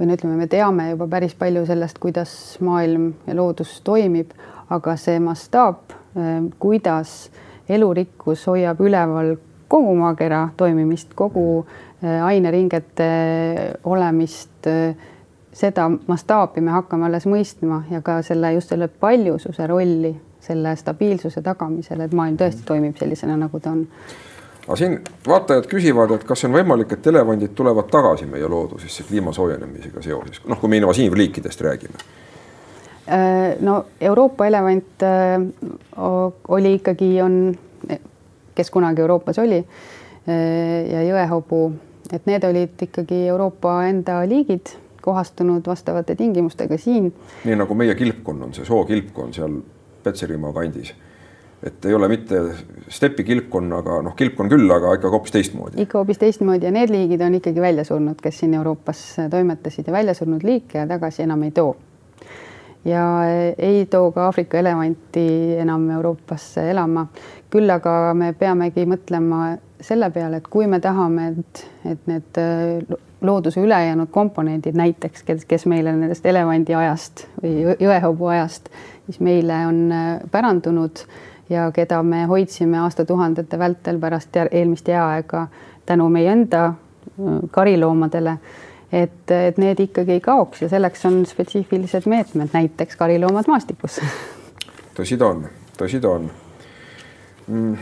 või 0.00 0.08
no 0.08 0.16
ütleme, 0.16 0.36
me 0.36 0.46
teame 0.48 0.90
juba 0.90 1.08
päris 1.08 1.34
palju 1.36 1.66
sellest, 1.68 1.98
kuidas 2.00 2.32
maailm 2.64 3.12
ja 3.26 3.36
loodus 3.36 3.80
toimib, 3.84 4.32
aga 4.70 4.96
see 4.96 5.18
mastaap, 5.20 5.92
eh, 6.16 6.40
kuidas 6.58 7.30
elurikkus 7.68 8.46
hoiab 8.48 8.80
üleval 8.80 9.36
kogu 9.70 9.94
maakera 9.94 10.48
toimimist, 10.56 11.12
kogu 11.14 11.44
äh, 11.60 12.24
aineringete 12.26 13.10
äh, 13.10 13.68
olemist, 13.84 14.66
seda 15.52 15.90
mastaapi 16.06 16.62
me 16.62 16.72
hakkame 16.74 17.06
alles 17.06 17.26
mõistma 17.26 17.84
ja 17.90 18.00
ka 18.02 18.20
selle 18.22 18.52
just 18.54 18.72
selle 18.72 18.88
paljususe 18.88 19.66
rolli 19.66 20.14
selle 20.40 20.74
stabiilsuse 20.76 21.42
tagamisel, 21.42 22.00
et 22.00 22.12
maailm 22.16 22.38
tõesti 22.40 22.64
toimib 22.66 22.96
sellisena, 23.00 23.36
nagu 23.36 23.60
ta 23.60 23.74
on. 23.74 23.86
aga 24.66 24.76
siin 24.76 24.98
vaatajad 25.26 25.66
küsivad, 25.70 26.14
et 26.16 26.24
kas 26.24 26.44
on 26.48 26.54
võimalik, 26.56 26.92
et 26.92 27.06
elevandid 27.06 27.54
tulevad 27.54 27.90
tagasi 27.90 28.26
meie 28.30 28.48
loodusesse 28.48 29.04
kliima 29.08 29.32
soojenemisega 29.32 30.02
seoses, 30.02 30.42
noh, 30.46 30.60
kui 30.60 30.70
me 30.70 30.82
invasiivliikidest 30.82 31.68
räägime 31.68 32.08
no 33.60 33.84
Euroopa 34.00 34.46
elevant 34.46 35.02
oli 36.48 36.74
ikkagi, 36.74 37.22
on 37.22 37.58
kes 38.54 38.70
kunagi 38.70 39.00
Euroopas 39.00 39.38
oli 39.38 39.58
ja 40.90 41.02
jõehobu, 41.02 41.72
et 42.12 42.26
need 42.28 42.44
olid 42.44 42.86
ikkagi 42.86 43.24
Euroopa 43.32 43.80
enda 43.88 44.20
liigid, 44.28 44.74
kohastunud 45.02 45.66
vastavate 45.66 46.14
tingimustega 46.14 46.76
siin. 46.78 47.12
nii 47.44 47.56
nagu 47.56 47.74
meie 47.74 47.94
kilpkonn 47.94 48.42
on 48.48 48.54
see 48.54 48.68
sookilpkonn 48.68 49.32
seal 49.34 49.60
Petserimaa 50.02 50.52
kandis. 50.52 50.94
et 51.62 51.84
ei 51.84 51.94
ole 51.94 52.08
mitte 52.08 52.38
stepi 52.88 53.24
kilpkonnaga, 53.24 53.98
noh, 54.02 54.14
kilpkonn 54.16 54.48
küll, 54.48 54.70
aga 54.72 54.94
ikka 54.96 55.10
hoopis 55.12 55.34
teistmoodi. 55.34 55.82
ikka 55.82 55.98
hoopis 55.98 56.18
teistmoodi 56.18 56.64
ja 56.64 56.72
need 56.72 56.90
liigid 56.90 57.20
on 57.20 57.36
ikkagi 57.36 57.60
välja 57.60 57.84
surnud, 57.84 58.16
kes 58.22 58.38
siin 58.40 58.54
Euroopas 58.54 59.04
toimetasid 59.30 59.86
ja 59.86 59.92
välja 59.92 60.14
surnud 60.14 60.44
liike 60.44 60.86
tagasi 60.88 61.22
enam 61.22 61.42
ei 61.42 61.50
too. 61.50 61.76
ja 62.84 63.04
ei 63.58 63.86
too 63.86 64.12
ka 64.12 64.24
Aafrika 64.24 64.58
elevanti 64.58 65.26
enam 65.60 65.90
Euroopasse 65.90 66.70
elama. 66.70 67.06
küll 67.50 67.70
aga 67.70 68.14
me 68.14 68.32
peamegi 68.32 68.86
mõtlema 68.86 69.58
selle 69.80 70.10
peale, 70.10 70.40
et 70.40 70.48
kui 70.48 70.66
me 70.66 70.80
tahame, 70.80 71.28
et, 71.38 71.64
et 71.92 72.06
need 72.10 72.40
looduse 73.20 73.60
ülejäänud 73.60 74.08
komponendid 74.10 74.76
näiteks, 74.76 75.22
kes, 75.22 75.44
kes 75.44 75.66
meile 75.66 75.92
nendest 75.92 76.26
elevandi 76.26 76.74
ajast 76.74 77.26
või 77.42 77.76
jõehobu 77.80 78.30
ajast, 78.32 78.70
mis 79.08 79.20
meile 79.20 79.58
on 79.68 79.82
pärandunud 80.30 81.04
ja 81.50 81.70
keda 81.74 82.02
me 82.02 82.24
hoidsime 82.30 82.78
aastatuhandete 82.78 83.58
vältel 83.58 83.98
pärast 84.00 84.36
eelmist 84.50 84.88
jääaega 84.88 85.46
tänu 85.86 86.08
meie 86.08 86.32
enda 86.32 86.66
äh, 86.66 86.74
kariloomadele. 87.50 88.38
et, 88.92 89.30
et 89.30 89.58
need 89.58 89.80
ikkagi 89.80 90.12
ei 90.12 90.20
kaoks 90.20 90.62
ja 90.62 90.68
selleks 90.68 91.04
on 91.06 91.20
spetsiifilised 91.26 92.08
meetmed, 92.10 92.48
näiteks 92.52 92.96
kariloomad 92.96 93.46
maastikus. 93.46 94.00
tõsi 94.98 95.18
ta 95.18 95.26
on, 95.26 95.44
tõsi 95.78 96.00
ta 96.00 96.10
on 96.10 96.30
mm.. 97.46 97.76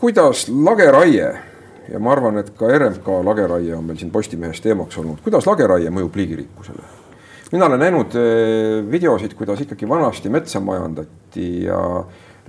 Kuidas 0.00 0.48
lageraie 0.48 1.28
ja 1.88 2.00
ma 2.00 2.12
arvan, 2.12 2.38
et 2.40 2.50
ka 2.58 2.68
RMK 2.78 3.08
lageraie 3.24 3.74
on 3.76 3.84
meil 3.84 3.98
siin 4.00 4.12
Postimehes 4.12 4.60
teemaks 4.64 4.98
olnud, 4.98 5.20
kuidas 5.24 5.46
lageraie 5.46 5.90
mõjub 5.92 6.16
liigirikkusele? 6.20 6.92
mina 7.52 7.66
olen 7.66 7.80
näinud 7.80 8.14
eh, 8.18 8.90
videosid, 8.90 9.34
kuidas 9.38 9.60
ikkagi 9.60 9.88
vanasti 9.88 10.30
metsa 10.32 10.60
majandati 10.60 11.64
ja 11.64 11.78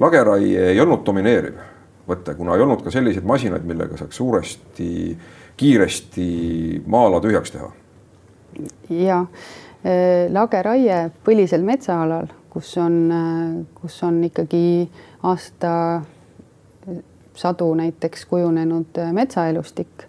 lageraie 0.01 0.71
ei 0.71 0.79
olnud 0.81 1.03
domineeriv 1.05 1.59
võte, 2.07 2.35
kuna 2.37 2.55
ei 2.55 2.63
olnud 2.65 2.83
ka 2.85 2.93
selliseid 2.93 3.25
masinaid, 3.25 3.65
millega 3.65 3.97
saaks 3.97 4.17
suuresti, 4.21 4.89
kiiresti 5.57 6.29
maa-ala 6.87 7.21
tühjaks 7.21 7.53
teha. 7.53 7.69
ja 8.89 9.21
eh, 9.83 10.31
lageraie 10.31 11.09
põlisel 11.25 11.65
metsaalal, 11.65 12.31
kus 12.49 12.75
on, 12.81 12.99
eh, 13.11 13.79
kus 13.81 14.01
on 14.07 14.23
ikkagi 14.29 14.89
aasta 15.23 15.71
sadu 17.35 17.73
näiteks 17.75 18.25
kujunenud 18.25 18.99
metsaelustik, 19.11 20.07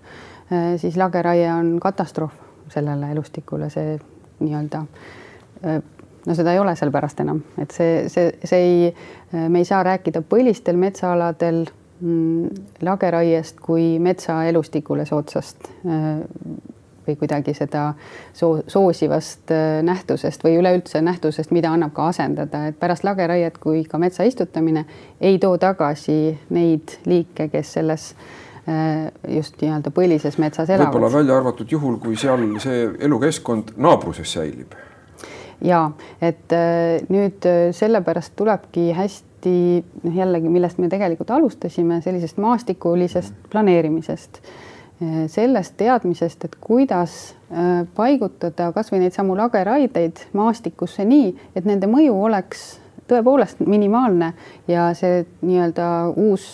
siis 0.76 0.96
lageraie 0.96 1.48
on 1.52 1.76
katastroof 1.82 2.32
sellele 2.70 3.10
elustikule, 3.12 3.70
see 3.70 3.96
nii-öelda 4.40 4.84
no 6.26 6.34
seda 6.34 6.52
ei 6.52 6.58
ole 6.58 6.74
seal 6.76 6.92
pärast 6.94 7.20
enam, 7.22 7.40
et 7.62 7.74
see, 7.74 8.06
see, 8.12 8.30
see 8.44 8.62
ei, 8.62 8.94
me 9.48 9.62
ei 9.62 9.68
saa 9.68 9.82
rääkida 9.86 10.22
põlistel 10.26 10.78
metsaaladel 10.80 11.64
mm, 12.00 12.62
lageraiest 12.86 13.60
kui 13.62 13.96
metsaelustikule 14.02 15.06
soodsast 15.08 15.70
või 17.06 17.16
kuidagi 17.16 17.54
seda 17.54 17.88
soo-, 18.34 18.62
soosivast 18.66 19.52
nähtusest 19.82 20.44
või 20.44 20.58
üleüldse 20.60 21.02
nähtusest, 21.02 21.52
mida 21.54 21.70
annab 21.72 21.94
ka 21.96 22.08
asendada, 22.12 22.66
et 22.70 22.80
pärast 22.80 23.04
lageraiet 23.04 23.58
kui 23.58 23.84
ka 23.84 23.98
metsa 23.98 24.24
istutamine 24.24 24.86
ei 25.20 25.38
too 25.38 25.58
tagasi 25.58 26.36
neid 26.50 26.98
liike, 27.06 27.48
kes 27.52 27.72
selles 27.78 28.10
Äh, 28.66 29.12
just 29.36 29.60
nii-öelda 29.62 29.92
põlises 29.94 30.40
metsas 30.42 30.66
elavad. 30.74 30.90
võib-olla 30.90 31.10
välja 31.12 31.34
arvatud 31.38 31.70
juhul, 31.70 32.00
kui 32.02 32.16
seal 32.18 32.40
see 32.58 32.80
elukeskkond 33.06 33.76
naabruses 33.78 34.32
säilib. 34.34 34.74
ja 35.62 35.92
et 36.18 36.50
äh, 36.50 36.96
nüüd 37.06 37.46
äh, 37.46 37.68
sellepärast 37.70 38.34
tulebki 38.34 38.88
hästi 38.96 39.52
noh, 40.02 40.16
jällegi, 40.18 40.50
millest 40.50 40.82
me 40.82 40.90
tegelikult 40.90 41.30
alustasime, 41.30 42.00
sellisest 42.02 42.42
maastikulisest 42.42 43.38
planeerimisest, 43.54 44.42
sellest 45.28 45.74
teadmisest, 45.76 46.44
et 46.46 46.54
kuidas 46.60 47.34
paigutada 47.94 48.70
kasvõi 48.72 49.02
neid 49.02 49.12
samu 49.12 49.34
lageraideid 49.36 50.22
maastikusse 50.32 51.04
nii, 51.04 51.34
et 51.52 51.68
nende 51.68 51.84
mõju 51.90 52.14
oleks 52.16 52.62
tõepoolest 53.10 53.60
minimaalne 53.68 54.30
ja 54.72 54.86
see 54.96 55.20
nii-öelda 55.44 55.90
uus 56.16 56.46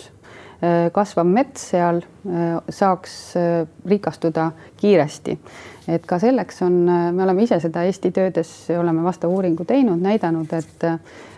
Äh, 0.63 0.87
kasvav 0.95 1.27
mets 1.27 1.63
seal 1.73 1.97
äh, 1.99 2.59
saaks 2.71 3.13
äh, 3.35 3.65
rikastuda 3.89 4.51
kiiresti. 4.79 5.37
et 5.91 6.05
ka 6.07 6.15
selleks 6.19 6.61
on, 6.63 6.77
me 6.87 7.23
oleme 7.25 7.43
ise 7.43 7.57
seda 7.59 7.81
Eesti 7.83 8.13
töödes, 8.15 8.51
oleme 8.71 9.03
vastava 9.03 9.33
uuringu 9.35 9.65
teinud, 9.67 9.99
näidanud, 9.99 10.53
et 10.55 10.85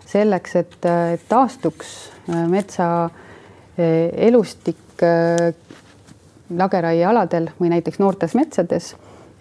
selleks, 0.06 0.54
et 0.60 0.86
taastuks 1.26 1.96
metsa 2.52 3.10
elustik 4.28 5.02
lageraiealadel 6.50 7.50
või 7.60 7.72
näiteks 7.74 8.00
noortes 8.00 8.36
metsades, 8.36 8.94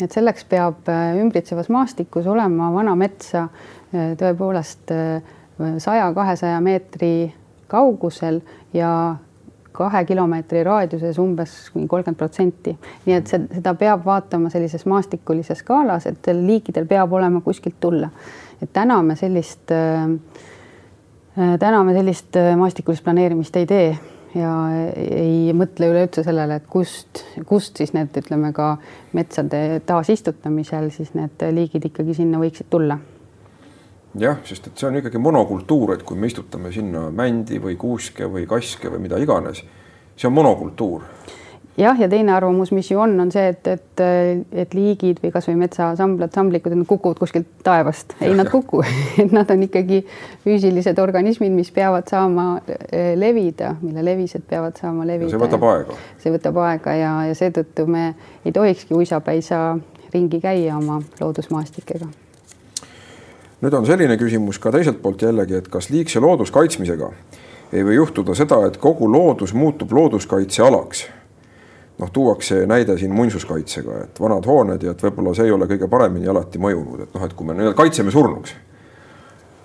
et 0.02 0.12
selleks 0.12 0.44
peab 0.48 0.88
ümbritsevas 1.20 1.68
maastikus 1.68 2.26
olema 2.26 2.70
vana 2.74 2.96
metsa 2.98 3.48
tõepoolest 3.92 4.90
saja, 5.78 6.08
kahesaja 6.14 6.60
meetri 6.64 7.32
kaugusel 7.70 8.40
ja 8.74 9.16
kahe 9.74 10.04
kilomeetri 10.04 10.62
raadiuses 10.64 11.18
umbes 11.18 11.54
kolmkümmend 11.74 12.18
protsenti. 12.18 12.76
nii 13.06 13.16
et 13.16 13.30
seda 13.30 13.74
peab 13.74 14.04
vaatama 14.06 14.50
sellises 14.50 14.86
maastikulises 14.86 15.58
skaalas, 15.64 16.06
et 16.06 16.30
liikidel 16.32 16.86
peab 16.86 17.12
olema 17.12 17.40
kuskilt 17.40 17.80
tulla. 17.80 18.08
et 18.62 18.72
täna 18.72 19.02
me 19.02 19.16
sellist 19.16 19.70
äh,, 19.74 20.10
täna 21.58 21.84
me 21.84 21.94
sellist 21.94 22.36
äh, 22.36 22.56
maastikulist 22.56 23.04
planeerimist 23.04 23.56
ei 23.56 23.66
tee 23.66 23.98
ja 24.34 24.52
ei 24.96 25.52
mõtle 25.56 25.88
üleüldse 25.92 26.24
sellele, 26.26 26.58
et 26.60 26.68
kust, 26.70 27.24
kust 27.46 27.78
siis 27.80 27.94
need, 27.94 28.14
ütleme 28.18 28.52
ka 28.56 28.76
metsade 29.14 29.80
taasistutamisel 29.86 30.90
siis 30.94 31.14
need 31.14 31.44
liigid 31.54 31.90
ikkagi 31.90 32.16
sinna 32.18 32.42
võiksid 32.42 32.70
tulla 32.70 32.98
jah, 34.18 34.38
sest 34.46 34.68
et 34.70 34.78
see 34.78 34.88
on 34.88 34.98
ikkagi 35.00 35.20
monokultuur, 35.22 35.94
et 35.94 36.04
kui 36.06 36.18
me 36.18 36.30
istutame 36.30 36.72
sinna 36.74 37.08
mändi 37.14 37.58
või 37.62 37.76
kuuske 37.80 38.28
või 38.30 38.46
kaske 38.50 38.90
või 38.92 39.02
mida 39.06 39.18
iganes, 39.22 39.64
see 40.16 40.28
on 40.30 40.36
monokultuur. 40.36 41.06
Jah, 41.76 42.00
ja 42.00 42.08
teine 42.08 42.34
arvamus, 42.34 42.70
mis 42.72 42.90
ju 42.90 43.00
on, 43.00 43.16
on 43.20 43.30
see, 43.34 43.46
et, 43.50 43.66
et, 43.66 44.02
et 44.64 44.74
liigid 44.76 45.20
või 45.22 45.32
kasvõi 45.34 45.56
metsasamblad, 45.64 46.32
samblikud, 46.34 46.74
nad 46.74 46.88
kukuvad 46.88 47.20
kuskilt 47.20 47.48
taevast. 47.66 48.16
ei, 48.20 48.34
nad 48.36 48.50
kuku 48.52 48.82
et 49.22 49.34
nad 49.34 49.50
on 49.50 49.64
ikkagi 49.66 50.02
füüsilised 50.44 51.00
organismid, 51.02 51.54
mis 51.54 51.72
peavad 51.74 52.10
saama 52.10 52.48
eh, 52.66 53.14
levida, 53.18 53.74
mille 53.82 54.04
levised 54.06 54.46
peavad 54.48 54.78
saama 54.80 55.06
levida. 55.08 55.32
see 55.34 55.44
võtab 55.46 55.68
aega. 55.70 56.00
see 56.22 56.34
võtab 56.34 56.60
aega 56.66 56.98
ja, 56.98 57.14
ja 57.30 57.38
seetõttu 57.38 57.88
me 57.90 58.10
ei 58.44 58.52
tohikski 58.54 58.94
uisapäisa 58.94 59.64
ringi 60.14 60.38
käia 60.42 60.76
oma 60.78 61.00
loodusmaastikega 61.20 62.12
nüüd 63.64 63.74
on 63.74 63.86
selline 63.88 64.18
küsimus 64.20 64.58
ka 64.60 64.70
teiselt 64.74 65.00
poolt 65.02 65.22
jällegi, 65.24 65.56
et 65.56 65.68
kas 65.72 65.88
liigse 65.90 66.20
looduskaitsmisega 66.20 67.10
ei 67.74 67.82
või 67.82 67.96
juhtuda 67.96 68.36
seda, 68.38 68.60
et 68.68 68.76
kogu 68.78 69.08
loodus 69.10 69.54
muutub 69.56 69.92
looduskaitsealaks. 69.96 71.06
Noh, 71.98 72.10
tuuakse 72.12 72.66
näide 72.66 72.98
siin 72.98 73.14
muinsuskaitsega, 73.14 73.98
et 74.04 74.20
vanad 74.20 74.46
hooned 74.46 74.82
ja 74.82 74.94
et 74.94 75.02
võib-olla 75.06 75.34
see 75.36 75.48
ei 75.48 75.54
ole 75.54 75.68
kõige 75.70 75.88
paremini 75.90 76.28
alati 76.30 76.58
mõjunud, 76.62 77.06
et 77.06 77.14
noh, 77.14 77.24
et 77.26 77.34
kui 77.36 77.46
me 77.46 77.56
nii-öelda 77.56 77.78
kaitseme 77.78 78.14
surnuks. 78.14 78.54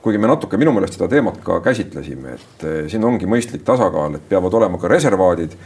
kuigi 0.02 0.18
me 0.18 0.30
natuke 0.32 0.58
minu 0.58 0.72
meelest 0.72 0.96
seda 0.96 1.10
teemat 1.12 1.42
ka 1.44 1.60
käsitlesime, 1.62 2.38
et 2.38 2.64
eh, 2.64 2.78
siin 2.88 3.04
ongi 3.04 3.28
mõistlik 3.28 3.66
tasakaal, 3.68 4.16
et 4.16 4.30
peavad 4.30 4.54
olema 4.54 4.78
ka 4.80 4.88
reservaadid 4.88 5.58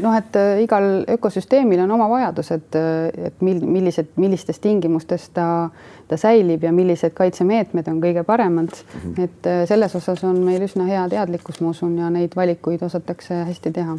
noh, 0.00 0.14
et 0.16 0.36
äh, 0.36 0.62
igal 0.64 1.04
ökosüsteemil 1.10 1.82
on 1.84 1.90
oma 1.90 2.06
vajadused, 2.08 2.78
äh, 2.78 3.26
et 3.26 3.42
mil, 3.44 3.60
millised, 3.66 4.14
millistes 4.16 4.62
tingimustes 4.64 5.28
ta, 5.36 5.68
ta 6.08 6.16
säilib 6.16 6.64
ja 6.64 6.72
millised 6.72 7.12
kaitsemeetmed 7.18 7.90
on 7.92 8.00
kõige 8.00 8.24
paremad 8.24 8.72
mm. 8.72 9.00
-hmm. 9.02 9.24
et 9.24 9.68
selles 9.68 9.96
osas 9.96 10.24
on 10.24 10.40
meil 10.40 10.64
üsna 10.64 10.88
hea 10.88 11.04
teadlikkus, 11.08 11.60
ma 11.60 11.74
usun, 11.76 11.98
ja 11.98 12.10
neid 12.10 12.36
valikuid 12.36 12.82
osatakse 12.82 13.44
hästi 13.44 13.72
teha. 13.72 13.98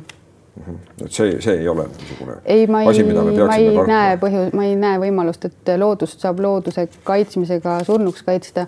Et 0.53 1.09
see, 1.09 1.39
see 1.41 1.55
ei 1.63 1.67
ole 1.67 1.87
niisugune 1.89 2.35
ei, 2.45 2.67
ma 2.69 2.83
ei, 2.83 2.85
ma 2.85 2.93
ei 2.93 3.37
tarkuma. 3.37 3.85
näe 3.89 4.17
põhju, 4.21 4.41
ma 4.53 4.65
ei 4.67 4.75
näe 4.77 4.99
võimalust, 5.01 5.47
et 5.49 5.71
loodust 5.81 6.21
saab 6.21 6.43
looduse 6.45 6.85
kaitsmisega 7.03 7.79
surnuks 7.87 8.21
kaitsta. 8.27 8.67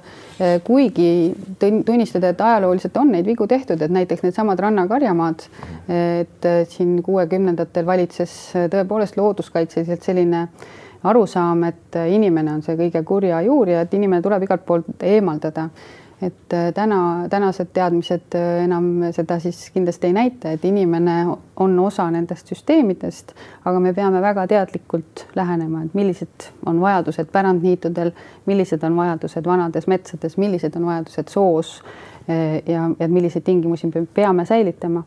kuigi 0.65 1.35
tunnistada, 1.59 2.31
et 2.33 2.41
ajalooliselt 2.41 2.97
on 2.97 3.11
neid 3.13 3.29
vigu 3.29 3.47
tehtud, 3.47 3.81
et 3.81 3.93
näiteks 3.93 4.25
needsamad 4.25 4.59
rannakarjamaad, 4.65 5.45
et 6.21 6.49
siin 6.73 6.97
kuuekümnendatel 7.05 7.85
valitses 7.85 8.33
tõepoolest 8.73 9.19
looduskaitseliselt 9.21 10.09
selline 10.09 10.47
arusaam, 11.05 11.63
et 11.69 11.99
inimene 12.09 12.57
on 12.57 12.65
see 12.65 12.79
kõige 12.79 13.03
kurja 13.05 13.43
juur 13.45 13.69
ja 13.69 13.85
et 13.85 13.93
inimene 13.93 14.25
tuleb 14.25 14.47
igalt 14.47 14.65
poolt 14.65 15.05
eemaldada 15.05 15.69
et 16.21 16.53
äh, 16.53 16.73
täna, 16.73 17.27
tänased 17.29 17.67
teadmised 17.73 18.35
äh, 18.35 18.63
enam 18.63 18.85
seda 19.11 19.37
siis 19.39 19.69
kindlasti 19.73 20.07
ei 20.07 20.13
näita, 20.15 20.51
et 20.55 20.65
inimene 20.65 21.15
on 21.59 21.79
osa 21.79 22.07
nendest 22.11 22.47
süsteemidest, 22.47 23.33
aga 23.65 23.79
me 23.83 23.93
peame 23.93 24.21
väga 24.23 24.45
teadlikult 24.47 25.25
lähenema, 25.35 25.83
et 25.83 25.93
millised 25.93 26.47
on 26.65 26.79
vajadused 26.81 27.31
pärandniitudel, 27.31 28.13
millised 28.45 28.83
on 28.87 28.95
vajadused 28.95 29.45
vanades 29.45 29.87
metsades, 29.91 30.37
millised 30.37 30.77
on 30.79 30.87
vajadused 30.87 31.33
soos 31.33 31.81
äh, 32.29 32.61
ja, 32.65 32.89
ja 32.99 33.07
milliseid 33.11 33.43
tingimusi 33.43 33.91
me 33.91 34.05
peame 34.13 34.45
säilitama. 34.45 35.03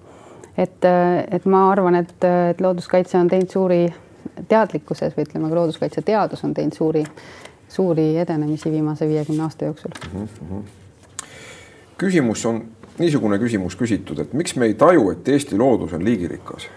et, 0.58 0.84
et 1.30 1.44
ma 1.46 1.70
arvan, 1.70 1.94
et, 1.94 2.24
et 2.50 2.60
looduskaitse 2.60 3.18
on 3.18 3.28
teinud 3.30 3.50
suuri 3.50 3.84
teadlikkuses 4.48 5.14
või 5.14 5.24
ütleme, 5.28 5.52
looduskaitseteadus 5.54 6.42
on 6.44 6.54
teinud 6.54 6.74
suuri, 6.74 7.04
suuri 7.68 8.08
edenemisi 8.18 8.70
viimase 8.70 9.08
viiekümne 9.08 9.46
aasta 9.46 9.70
jooksul 9.70 9.94
mm. 10.12 10.26
-hmm 10.26 10.87
küsimus 11.98 12.44
on 12.46 12.62
niisugune 12.98 13.38
küsimus 13.38 13.76
küsitud, 13.78 14.20
et 14.22 14.34
miks 14.36 14.56
me 14.58 14.68
ei 14.70 14.74
taju, 14.78 15.10
et 15.14 15.28
Eesti 15.28 15.58
loodus 15.58 15.94
on 15.96 16.04
liigirikas? 16.04 16.68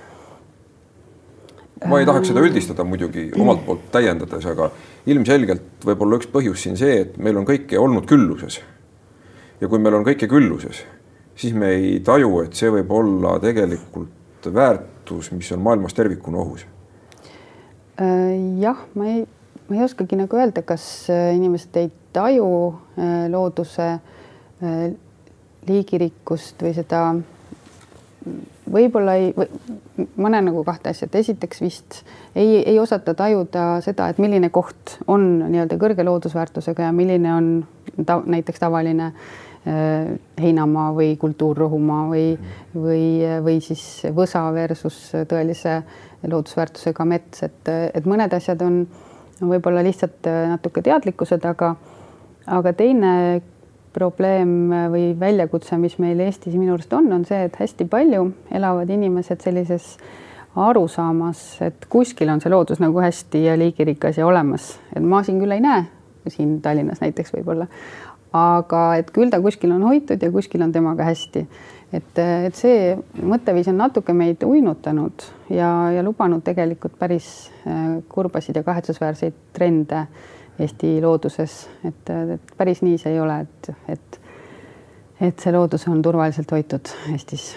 ma 1.90 1.98
ei 1.98 2.06
tahaks 2.06 2.30
seda 2.30 2.44
üldistada 2.46 2.84
muidugi 2.86 3.32
omalt 3.42 3.64
poolt 3.66 3.88
täiendades, 3.94 4.46
aga 4.46 4.68
ilmselgelt 5.10 5.86
võib 5.86 6.04
olla 6.06 6.20
üks 6.20 6.30
põhjus 6.30 6.62
siin 6.66 6.78
see, 6.78 7.00
et 7.08 7.16
meil 7.18 7.40
on 7.40 7.48
kõike 7.48 7.80
olnud 7.82 8.06
külluses. 8.10 8.60
ja 9.62 9.70
kui 9.70 9.82
meil 9.82 9.98
on 9.98 10.06
kõike 10.06 10.30
külluses, 10.30 10.84
siis 11.36 11.58
me 11.58 11.74
ei 11.74 12.00
taju, 12.06 12.44
et 12.46 12.58
see 12.58 12.70
võib 12.70 12.94
olla 12.94 13.40
tegelikult 13.42 14.50
väärtus, 14.54 15.32
mis 15.34 15.50
on 15.54 15.62
maailmas 15.66 15.98
tervikuna 15.98 16.42
ohus. 16.42 16.66
Äh, 18.02 18.38
jah, 18.62 18.86
ma 18.94 19.10
ei, 19.10 19.26
ma 19.68 19.78
ei 19.78 19.86
oskagi 19.86 20.18
nagu 20.18 20.38
öelda, 20.38 20.62
kas 20.66 20.86
äh, 21.10 21.32
inimesed 21.38 21.78
ei 21.82 21.90
taju 22.14 22.52
äh, 22.70 23.26
looduse 23.34 23.96
liigirikkust 25.68 26.64
või 26.64 26.74
seda 26.76 27.04
võib-olla 28.72 29.16
ei, 29.20 29.32
ma 30.22 30.32
näen 30.32 30.48
nagu 30.50 30.64
kahte 30.66 30.92
asja, 30.92 31.08
et 31.10 31.16
esiteks 31.22 31.62
vist 31.64 32.02
ei, 32.36 32.62
ei 32.62 32.78
osata 32.80 33.14
tajuda 33.18 33.82
seda, 33.84 34.10
et 34.12 34.22
milline 34.22 34.52
koht 34.54 34.98
on 35.12 35.28
nii-öelda 35.48 35.78
kõrge 35.82 36.06
loodusväärtusega 36.08 36.90
ja 36.90 36.96
milline 36.96 37.34
on 37.34 37.50
ta, 38.06 38.20
näiteks 38.22 38.62
tavaline 38.62 39.12
äh, 39.12 40.12
heinamaa 40.42 40.92
või 40.98 41.16
kultuurrohumaa 41.22 42.08
või, 42.12 42.26
või, 42.76 43.06
või 43.44 43.60
siis 43.66 43.86
võsa 44.16 44.46
versus 44.56 45.00
tõelise 45.30 45.82
loodusväärtusega 46.28 47.06
mets, 47.10 47.44
et, 47.48 47.72
et 47.94 48.06
mõned 48.06 48.34
asjad 48.38 48.62
on 48.66 48.84
võib-olla 49.42 49.82
lihtsalt 49.86 50.28
natuke 50.54 50.84
teadlikkuse 50.86 51.40
taga, 51.42 51.74
aga 52.46 52.74
teine 52.78 53.42
probleem 53.94 54.72
või 54.92 55.12
väljakutse, 55.20 55.78
mis 55.78 55.98
meil 56.02 56.20
Eestis 56.24 56.56
minu 56.56 56.76
arust 56.76 56.94
on, 56.94 57.12
on 57.14 57.26
see, 57.28 57.44
et 57.48 57.56
hästi 57.60 57.88
palju 57.92 58.28
elavad 58.52 58.90
inimesed 58.90 59.44
sellises 59.44 59.96
arusaamas, 60.56 61.42
et 61.64 61.88
kuskil 61.90 62.30
on 62.32 62.42
see 62.44 62.52
loodus 62.52 62.82
nagu 62.84 63.00
hästi 63.00 63.46
ja 63.46 63.58
liigirikas 63.60 64.20
ja 64.20 64.28
olemas, 64.28 64.74
et 64.96 65.04
ma 65.04 65.22
siin 65.24 65.40
küll 65.40 65.56
ei 65.56 65.64
näe, 65.64 65.86
siin 66.28 66.58
Tallinnas 66.64 67.00
näiteks 67.04 67.32
võib-olla, 67.38 67.68
aga 68.36 68.82
et 69.00 69.12
küll 69.16 69.32
ta 69.32 69.40
kuskil 69.44 69.72
on 69.76 69.86
hoitud 69.88 70.22
ja 70.22 70.32
kuskil 70.32 70.64
on 70.64 70.72
temaga 70.72 71.08
hästi. 71.08 71.46
et, 71.92 72.20
et 72.20 72.56
see 72.56 72.94
mõtteviis 73.24 73.68
on 73.72 73.80
natuke 73.80 74.14
meid 74.16 74.44
uinutanud 74.48 75.26
ja, 75.50 75.92
ja 75.92 76.04
lubanud 76.04 76.44
tegelikult 76.44 76.96
päris 77.00 77.52
äh, 77.68 77.98
kurbasid 78.10 78.56
ja 78.56 78.64
kahetsusväärseid 78.64 79.34
trende 79.54 80.06
Eesti 80.62 81.02
looduses, 81.02 81.70
et, 81.88 82.10
et 82.36 82.56
päris 82.58 82.84
nii 82.86 82.98
see 83.02 83.16
ei 83.16 83.20
ole, 83.20 83.40
et, 83.42 83.70
et, 83.90 84.20
et 85.30 85.40
see 85.46 85.54
loodus 85.56 85.88
on 85.90 86.02
turvaliselt 86.06 86.52
hoitud 86.54 86.92
Eestis. 87.14 87.56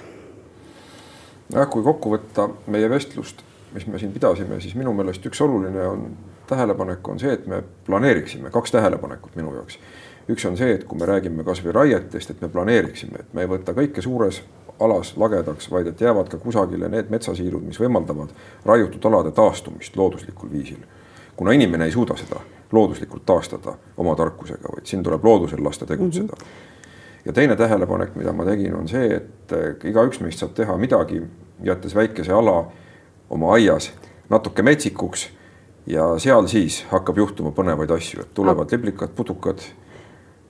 jah, 1.52 1.68
kui 1.68 1.84
kokku 1.84 2.14
võtta 2.14 2.48
meie 2.72 2.88
vestlust, 2.90 3.44
mis 3.74 3.86
me 3.86 4.00
siin 4.00 4.14
pidasime, 4.14 4.61
siis 4.61 4.76
minu 4.78 4.94
meelest 4.96 5.26
üks 5.28 5.42
oluline 5.44 5.84
on 5.88 6.09
tähelepanek 6.46 7.09
on 7.09 7.20
see, 7.20 7.32
et 7.32 7.46
me 7.46 7.62
planeeriksime, 7.86 8.50
kaks 8.50 8.72
tähelepanekut 8.72 9.36
minu 9.36 9.55
jaoks. 9.55 9.78
üks 10.28 10.48
on 10.48 10.57
see, 10.57 10.72
et 10.74 10.84
kui 10.88 10.98
me 10.98 11.07
räägime 11.07 11.44
kasvõi 11.44 11.72
raietest, 11.72 12.30
et 12.30 12.40
me 12.40 12.48
planeeriksime, 12.48 13.20
et 13.20 13.34
me 13.36 13.44
ei 13.44 13.48
võta 13.48 13.74
kõike 13.76 14.02
suures 14.02 14.40
alas 14.80 15.12
lagedaks, 15.20 15.68
vaid 15.70 15.86
et 15.92 16.00
jäävad 16.00 16.28
ka 16.32 16.40
kusagile 16.40 16.88
need 16.88 17.12
metsasiirud, 17.12 17.62
mis 17.62 17.80
võimaldavad 17.80 18.32
raiutud 18.64 19.05
alade 19.11 19.30
taastumist 19.36 19.96
looduslikul 19.96 20.52
viisil. 20.52 20.80
kuna 21.36 21.52
inimene 21.52 21.84
ei 21.84 21.92
suuda 21.92 22.16
seda 22.16 22.40
looduslikult 22.74 23.26
taastada 23.26 23.76
oma 23.96 24.14
tarkusega, 24.18 24.72
vaid 24.76 24.86
siin 24.86 25.02
tuleb 25.02 25.24
loodusel 25.24 25.64
lasta 25.64 25.86
tegutseda 25.86 26.32
mm. 26.32 26.44
-hmm. 26.44 27.24
ja 27.24 27.32
teine 27.32 27.56
tähelepanek, 27.56 28.14
mida 28.14 28.32
ma 28.32 28.44
tegin, 28.44 28.74
on 28.76 28.88
see, 28.88 29.16
et 29.16 29.52
eh, 29.52 29.90
igaüks 29.90 30.20
meist 30.20 30.38
saab 30.38 30.54
teha 30.54 30.76
midagi, 30.76 31.22
jättes 31.62 31.94
väikese 31.94 32.32
ala 32.32 32.64
oma 33.30 33.52
aias 33.52 33.92
natuke 34.30 34.62
metsikuks 34.62 35.28
ja 35.86 36.18
seal 36.18 36.46
siis 36.46 36.84
hakkab 36.90 37.18
juhtuma 37.18 37.50
põnevaid 37.50 37.90
asju, 37.96 38.20
et 38.20 38.34
tulevad 38.34 38.72
liblikad, 38.72 39.08
putukad 39.16 39.60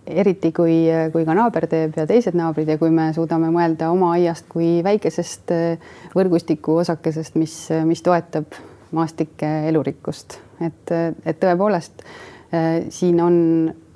eriti 0.07 0.53
kui, 0.53 0.85
kui 1.13 1.25
ka 1.25 1.35
naaber 1.35 1.67
teeb 1.71 1.97
ja 1.97 2.07
teised 2.07 2.37
naabrid 2.37 2.69
ja 2.69 2.79
kui 2.79 2.91
me 2.93 3.09
suudame 3.17 3.49
mõelda 3.53 3.89
oma 3.93 4.13
aiast 4.19 4.47
kui 4.53 4.83
väikesest 4.85 5.51
eh, 5.55 5.91
võrgustiku 6.15 6.79
osakesest, 6.83 7.39
mis, 7.41 7.57
mis 7.89 8.03
toetab 8.05 8.59
maastike 8.95 9.51
elurikkust, 9.69 10.39
et, 10.65 10.93
et 11.27 11.41
tõepoolest 11.41 12.05
äh, 12.05 12.85
siin 12.95 13.21
on 13.23 13.39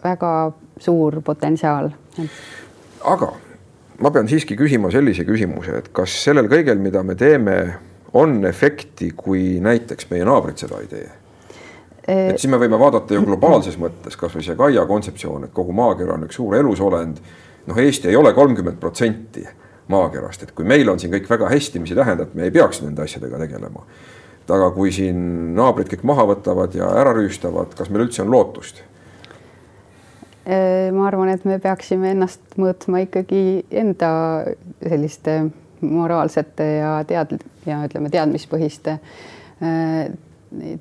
väga 0.05 0.32
suur 0.78 1.20
potentsiaal. 1.24 1.90
aga 3.05 3.32
ma 4.03 4.11
pean 4.11 4.28
siiski 4.30 4.57
küsima 4.57 4.90
sellise 4.94 5.26
küsimuse, 5.26 5.78
et 5.78 5.92
kas 5.94 6.14
sellel 6.24 6.51
kõigel, 6.51 6.78
mida 6.82 7.03
me 7.03 7.16
teeme, 7.18 7.59
on 8.18 8.40
efekti, 8.49 9.12
kui 9.16 9.59
näiteks 9.61 10.09
meie 10.11 10.24
naabrid 10.24 10.61
seda 10.61 10.80
ei 10.82 10.90
tee? 10.90 11.09
Äh, 12.09 12.30
et 12.32 12.40
siis 12.40 12.51
me 12.51 12.61
võime 12.61 12.78
vaadata 12.80 13.14
ju 13.14 13.24
globaalses 13.26 13.78
mõttes 13.80 14.16
kasvõi 14.18 14.44
see 14.44 14.59
Gaia 14.59 14.86
kontseptsioon, 14.88 15.49
et 15.49 15.55
kogu 15.55 15.74
maakera 15.76 16.16
on 16.16 16.26
üks 16.28 16.40
suur 16.40 16.57
elusolend. 16.57 17.22
noh, 17.68 17.78
Eesti 17.78 18.09
ei 18.09 18.16
ole 18.16 18.32
kolmkümmend 18.32 18.78
protsenti 18.80 19.42
maakerast, 19.88 20.42
et 20.42 20.53
kui 20.57 20.64
meil 20.64 20.88
on 20.88 21.01
siin 21.01 21.12
kõik 21.12 21.28
väga 21.28 21.49
hästi, 21.51 21.80
mis 21.80 21.92
ei 21.92 21.99
tähenda, 21.99 22.24
et 22.24 22.34
me 22.34 22.46
ei 22.49 22.53
peaks 22.53 22.80
nende 22.82 23.03
asjadega 23.05 23.40
tegelema 23.44 23.84
aga 24.55 24.70
kui 24.74 24.92
siin 24.94 25.18
naabrid 25.57 25.90
kõik 25.92 26.05
maha 26.09 26.26
võtavad 26.32 26.76
ja 26.76 26.90
ära 27.01 27.14
rüüstavad, 27.16 27.74
kas 27.78 27.90
meil 27.92 28.07
üldse 28.07 28.24
on 28.24 28.32
lootust? 28.32 28.82
Äh, 30.49 30.88
ma 30.96 31.09
arvan, 31.11 31.28
et 31.28 31.44
me 31.44 31.59
peaksime 31.61 32.14
ennast 32.14 32.57
mõõtma 32.57 33.03
ikkagi 33.05 33.66
enda 33.68 34.11
selliste 34.80 35.42
moraalsete 35.84 36.68
ja 36.78 36.94
tead- 37.09 37.36
ja 37.68 37.82
ütleme, 37.84 38.09
teadmispõhiste 38.11 38.96
äh, 38.96 40.09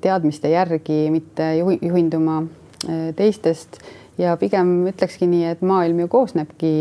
teadmiste 0.00 0.48
järgi, 0.48 1.10
mitte 1.12 1.50
juhinduma 1.58 2.40
äh, 2.88 3.10
teistest 3.16 3.82
ja 4.18 4.36
pigem 4.40 4.88
ütlekski 4.88 5.28
nii, 5.28 5.44
et 5.52 5.60
maailm 5.62 6.00
ju 6.04 6.08
koosnebki 6.16 6.72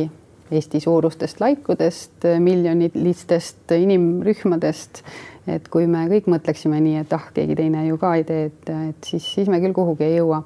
Eesti 0.48 0.80
suurustest 0.80 1.42
laikudest, 1.44 2.24
miljonilistest 2.40 3.74
inimrühmadest 3.76 5.02
et 5.48 5.68
kui 5.72 5.88
me 5.88 6.04
kõik 6.12 6.28
mõtleksime 6.32 6.80
nii, 6.84 7.02
et 7.04 7.14
ah, 7.16 7.30
keegi 7.34 7.56
teine 7.58 7.86
ju 7.88 7.98
ka 8.02 8.14
ei 8.20 8.26
tee, 8.28 8.48
et, 8.52 8.72
et 8.89 9.10
siis, 9.12 9.26
siis 9.38 9.52
me 9.52 9.62
küll 9.64 9.76
kuhugi 9.76 10.08
ei 10.08 10.18
jõua. 10.20 10.43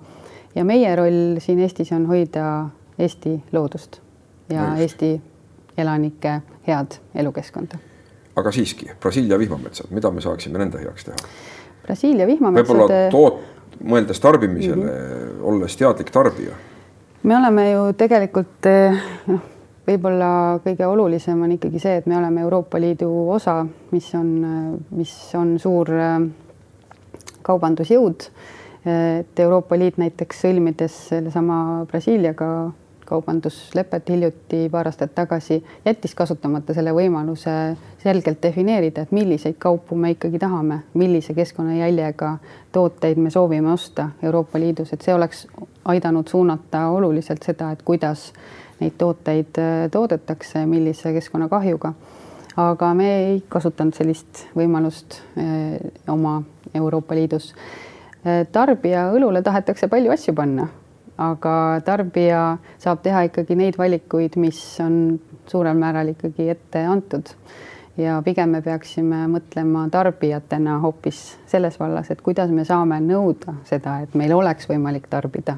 ja 0.55 0.65
meie 0.67 0.95
roll 0.95 1.39
siin 1.39 1.59
Eestis 1.59 1.91
on 1.95 2.05
hoida 2.09 2.69
Eesti 2.99 3.37
loodust 3.51 4.01
ja 4.49 4.71
Just. 4.75 4.81
Eesti 4.81 5.21
elanike 5.77 6.41
head 6.67 6.99
elukeskkonda. 7.15 7.79
aga 8.35 8.51
siiski, 8.51 8.91
Brasiilia 8.99 9.39
vihmametsad, 9.39 9.91
mida 9.91 10.11
me 10.11 10.21
saaksime 10.21 10.59
nende 10.59 10.81
heaks 10.81 11.07
teha? 11.09 11.31
Brasiilia 11.85 12.27
vihmametsade. 12.27 12.77
võib-olla 12.77 13.09
toot-, 13.11 13.79
mõeldes 13.83 14.19
tarbimisele 14.19 14.83
mm, 14.83 14.91
-hmm. 14.91 15.41
olles 15.53 15.77
teadlik 15.77 16.11
tarbija. 16.11 16.53
me 17.23 17.37
oleme 17.37 17.71
ju 17.71 17.93
tegelikult 17.97 18.69
noh 19.27 19.49
võib-olla 19.87 20.59
kõige 20.63 20.87
olulisem 20.87 21.41
on 21.41 21.55
ikkagi 21.57 21.79
see, 21.81 21.97
et 22.01 22.05
me 22.09 22.17
oleme 22.17 22.41
Euroopa 22.45 22.79
Liidu 22.79 23.09
osa, 23.33 23.61
mis 23.91 24.11
on, 24.15 24.31
mis 24.95 25.13
on 25.37 25.57
suur 25.59 25.89
äh, 25.95 26.19
kaubandusjõud. 27.41 28.29
et 28.85 29.39
Euroopa 29.39 29.77
Liit 29.77 29.97
näiteks 30.01 30.39
sõlmides 30.41 30.93
sellesama 31.11 31.85
Brasiiliaga 31.89 32.71
kaubanduslepet 33.11 34.09
hiljuti 34.09 34.69
paar 34.71 34.87
aastat 34.87 35.11
tagasi, 35.15 35.57
jättis 35.85 36.15
kasutamata 36.15 36.73
selle 36.73 36.93
võimaluse 36.95 37.51
selgelt 37.99 38.39
defineerida, 38.43 39.03
et 39.03 39.11
milliseid 39.11 39.57
kaupu 39.59 39.97
me 39.99 40.13
ikkagi 40.15 40.39
tahame, 40.39 40.79
millise 40.97 41.35
keskkonnajäljega 41.35 42.31
tooteid 42.71 43.19
me 43.19 43.29
soovime 43.29 43.73
osta 43.73 44.09
Euroopa 44.23 44.59
Liidus, 44.63 44.93
et 44.95 45.03
see 45.03 45.13
oleks 45.13 45.43
aidanud 45.91 46.31
suunata 46.31 46.87
oluliselt 46.95 47.43
seda, 47.43 47.73
et 47.75 47.83
kuidas 47.83 48.29
neid 48.81 48.97
tooteid 48.97 49.59
äh, 49.61 49.85
toodetakse, 49.91 50.65
millise 50.65 51.13
keskkonnakahjuga. 51.13 51.93
aga 52.57 52.93
me 52.93 53.07
ei 53.15 53.35
kasutanud 53.49 53.95
sellist 53.95 54.45
võimalust 54.57 55.21
äh, 55.39 55.79
oma 56.11 56.41
Euroopa 56.75 57.15
Liidus. 57.15 57.53
Äh, 58.25 58.43
tarbija 58.51 59.07
õlule 59.15 59.41
tahetakse 59.41 59.87
palju 59.87 60.11
asju 60.11 60.35
panna, 60.35 60.67
aga 61.17 61.55
tarbija 61.85 62.41
saab 62.81 63.03
teha 63.05 63.23
ikkagi 63.29 63.55
neid 63.55 63.79
valikuid, 63.79 64.35
mis 64.35 64.59
on 64.83 65.19
suurel 65.47 65.77
määral 65.79 66.11
ikkagi 66.11 66.49
ette 66.51 66.83
antud 66.85 67.31
ja 67.97 68.19
pigem 68.25 68.51
me 68.55 68.61
peaksime 68.61 69.25
mõtlema 69.31 69.85
tarbijatena 69.91 70.77
hoopis 70.83 71.21
selles 71.51 71.79
vallas, 71.79 72.11
et 72.11 72.21
kuidas 72.21 72.51
me 72.51 72.65
saame 72.67 72.99
nõuda 73.03 73.55
seda, 73.69 73.99
et 74.03 74.15
meil 74.15 74.33
oleks 74.35 74.69
võimalik 74.69 75.07
tarbida 75.11 75.57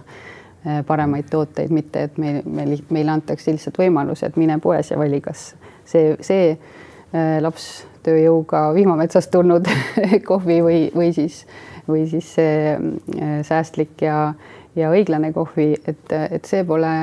paremaid 0.88 1.28
tooteid, 1.32 1.72
mitte 1.76 2.06
et 2.08 2.18
meil, 2.22 2.42
meil, 2.46 2.78
meile 2.94 3.12
antakse 3.18 3.52
lihtsalt 3.52 3.80
võimalus, 3.82 4.24
et 4.24 4.38
mine 4.40 4.60
poes 4.64 4.92
ja 4.92 5.00
vali, 5.00 5.20
kas 5.24 5.50
see, 5.86 6.14
see 6.24 6.54
eh, 6.54 7.38
laps 7.44 7.86
tööjõuga 8.04 8.70
vihmametsast 8.76 9.32
tulnud 9.32 9.68
kohvi 10.30 10.62
või, 10.64 10.80
või 10.96 11.12
siis, 11.16 11.42
või 11.88 12.06
siis 12.12 12.30
see 12.38 12.78
eh, 12.78 13.36
säästlik 13.44 14.06
ja, 14.08 14.34
ja 14.80 14.94
õiglane 14.96 15.34
kohvi, 15.36 15.74
et, 15.88 16.16
et 16.32 16.48
see 16.48 16.64
pole, 16.68 16.94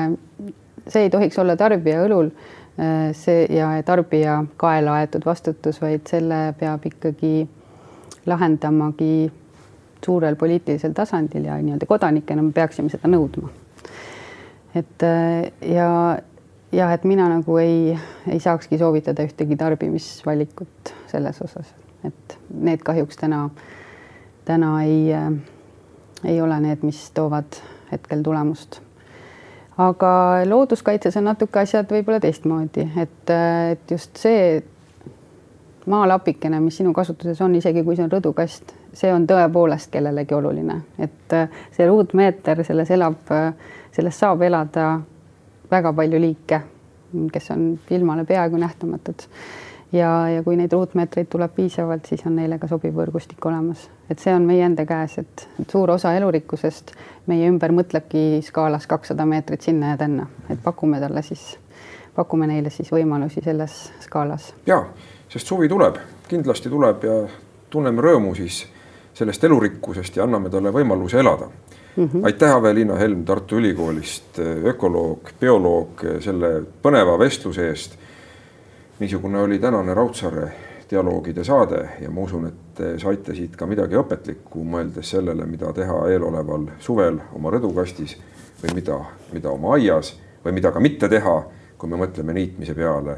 see 0.87 1.05
ei 1.05 1.13
tohiks 1.13 1.37
olla 1.41 1.57
tarbija 1.59 2.01
õlul 2.07 2.33
Äh, 2.79 3.13
see 3.13 3.45
ja 3.51 3.83
tarbija 3.83 4.45
kaela 4.57 4.93
aetud 5.01 5.25
vastutus, 5.25 5.81
vaid 5.81 6.07
selle 6.07 6.53
peab 6.59 6.85
ikkagi 6.87 7.43
lahendamagi 8.25 9.31
suurel 10.05 10.35
poliitilisel 10.35 10.93
tasandil 10.97 11.45
ja 11.45 11.57
nii-öelda 11.61 11.85
kodanikena 11.85 12.41
me 12.41 12.51
peaksime 12.51 12.89
seda 12.89 13.09
nõudma. 13.11 13.49
et 14.75 15.03
äh, 15.03 15.51
ja, 15.73 16.17
ja 16.71 16.91
et 16.93 17.03
mina 17.03 17.29
nagu 17.29 17.57
ei, 17.57 17.97
ei 18.27 18.39
saakski 18.39 18.77
soovitada 18.77 19.23
ühtegi 19.27 19.57
tarbimisvalikut 19.57 20.93
selles 21.11 21.41
osas, 21.41 21.73
et 22.07 22.37
need 22.53 22.83
kahjuks 22.85 23.19
täna, 23.19 23.49
täna 24.45 24.77
ei, 24.83 25.13
äh, 25.13 25.31
ei 26.25 26.41
ole 26.41 26.59
need, 26.59 26.87
mis 26.87 27.09
toovad 27.13 27.59
hetkel 27.91 28.23
tulemust. 28.23 28.81
Aga 29.77 30.11
looduskaitses 30.45 31.15
on 31.17 31.29
natuke 31.29 31.59
asjad 31.59 31.89
võib-olla 31.89 32.19
teistmoodi, 32.21 32.85
et, 33.01 33.31
et 33.71 33.91
just 33.91 34.19
see 34.19 34.61
maalapikene, 35.89 36.59
mis 36.59 36.77
sinu 36.77 36.93
kasutuses 36.93 37.39
on, 37.41 37.55
isegi 37.55 37.83
kui 37.83 37.95
see 37.97 38.05
on 38.05 38.11
rõdukast, 38.11 38.75
see 38.93 39.13
on 39.13 39.25
tõepoolest 39.27 39.91
kellelegi 39.91 40.35
oluline, 40.35 40.81
et 40.99 41.35
see 41.71 41.87
ruutmeeter, 41.87 42.63
selles 42.67 42.91
elab, 42.91 43.31
selles 43.95 44.19
saab 44.19 44.41
elada 44.43 44.93
väga 45.71 45.93
palju 45.95 46.19
liike, 46.19 46.61
kes 47.31 47.51
on 47.55 47.67
ilmale 47.89 48.25
peaaegu 48.25 48.59
nähtamatud. 48.59 49.27
Ja, 49.91 50.29
ja 50.31 50.43
kui 50.43 50.55
neid 50.55 50.71
ruutmeetreid 50.71 51.27
tuleb 51.27 51.51
piisavalt, 51.55 52.05
siis 52.07 52.21
on 52.23 52.37
neile 52.39 52.55
ka 52.59 52.67
sobiv 52.71 52.95
võrgustik 52.95 53.43
olemas, 53.43 53.89
et 54.09 54.23
see 54.23 54.31
on 54.31 54.45
meie 54.47 54.63
enda 54.63 54.85
käes, 54.87 55.17
et 55.19 55.67
suur 55.67 55.91
osa 55.91 56.13
elurikkusest 56.15 56.93
meie 57.27 57.49
ümber 57.51 57.73
mõtlebki 57.75 58.39
skaalas 58.47 58.87
kakssada 58.87 59.25
meetrit 59.27 59.67
sinna 59.67 59.91
ja 59.91 59.97
tänna, 59.99 60.29
et 60.47 60.63
pakume 60.63 60.99
talle 61.03 61.23
siis, 61.27 61.43
pakume 62.15 62.47
neile 62.47 62.71
siis 62.71 62.87
võimalusi 62.91 63.43
selles 63.43 63.81
skaalas. 64.05 64.53
ja, 64.65 64.79
sest 65.27 65.51
suvi 65.51 65.67
tuleb, 65.67 65.99
kindlasti 66.31 66.71
tuleb 66.71 67.03
ja 67.03 67.17
tunneme 67.69 68.07
rõõmu 68.07 68.31
siis 68.39 68.63
sellest 69.13 69.43
elurikkusest 69.43 70.15
ja 70.17 70.23
anname 70.23 70.49
talle 70.49 70.71
võimaluse 70.71 71.19
elada 71.19 71.47
mm. 71.47 72.05
-hmm. 72.07 72.25
aitäh, 72.25 72.55
Aveliina 72.55 72.95
Helm 72.95 73.25
Tartu 73.25 73.55
Ülikoolist, 73.55 74.39
ökoloog, 74.65 75.33
bioloog 75.39 76.05
selle 76.19 76.63
põneva 76.83 77.19
vestluse 77.19 77.67
eest 77.69 77.97
niisugune 79.01 79.41
oli 79.41 79.59
tänane 79.59 79.93
Raudsaare 79.93 80.51
dialoogide 80.91 81.43
saade 81.43 81.89
ja 82.01 82.11
ma 82.11 82.21
usun, 82.21 82.45
et 82.47 82.53
te 82.75 82.99
saite 82.99 83.33
siit 83.35 83.55
ka 83.57 83.65
midagi 83.65 83.97
õpetlikku, 83.97 84.61
mõeldes 84.61 85.13
sellele, 85.15 85.45
mida 85.49 85.71
teha 85.73 85.95
eeloleval 86.11 86.67
suvel 86.79 87.17
oma 87.33 87.49
rõdukastis 87.55 88.17
või 88.61 88.75
mida, 88.77 88.99
mida 89.33 89.49
oma 89.49 89.73
aias 89.77 90.13
või 90.45 90.53
mida 90.59 90.71
ka 90.71 90.79
mitte 90.83 91.09
teha, 91.09 91.35
kui 91.77 91.89
me 91.89 91.97
mõtleme 91.97 92.35
niitmise 92.37 92.75
peale. 92.77 93.17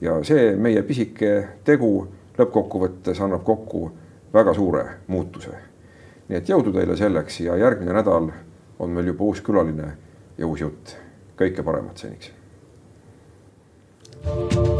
ja 0.00 0.18
see 0.24 0.52
meie 0.56 0.82
pisike 0.82 1.48
tegu 1.64 2.06
lõppkokkuvõttes 2.38 3.20
annab 3.24 3.44
kokku 3.44 3.90
väga 4.36 4.54
suure 4.54 4.84
muutuse. 5.06 5.50
nii 6.28 6.38
et 6.38 6.48
jõudu 6.50 6.72
teile 6.74 6.96
selleks 6.98 7.40
ja 7.40 7.56
järgmine 7.56 7.94
nädal 7.96 8.30
on 8.78 8.90
meil 8.90 9.12
juba 9.12 9.24
uus 9.24 9.40
külaline 9.40 9.92
ja 10.38 10.46
uus 10.46 10.60
jutt. 10.60 10.96
kõike 11.38 11.64
paremat 11.64 11.96
seniks. 11.98 12.32
thank 14.26 14.56
you 14.56 14.75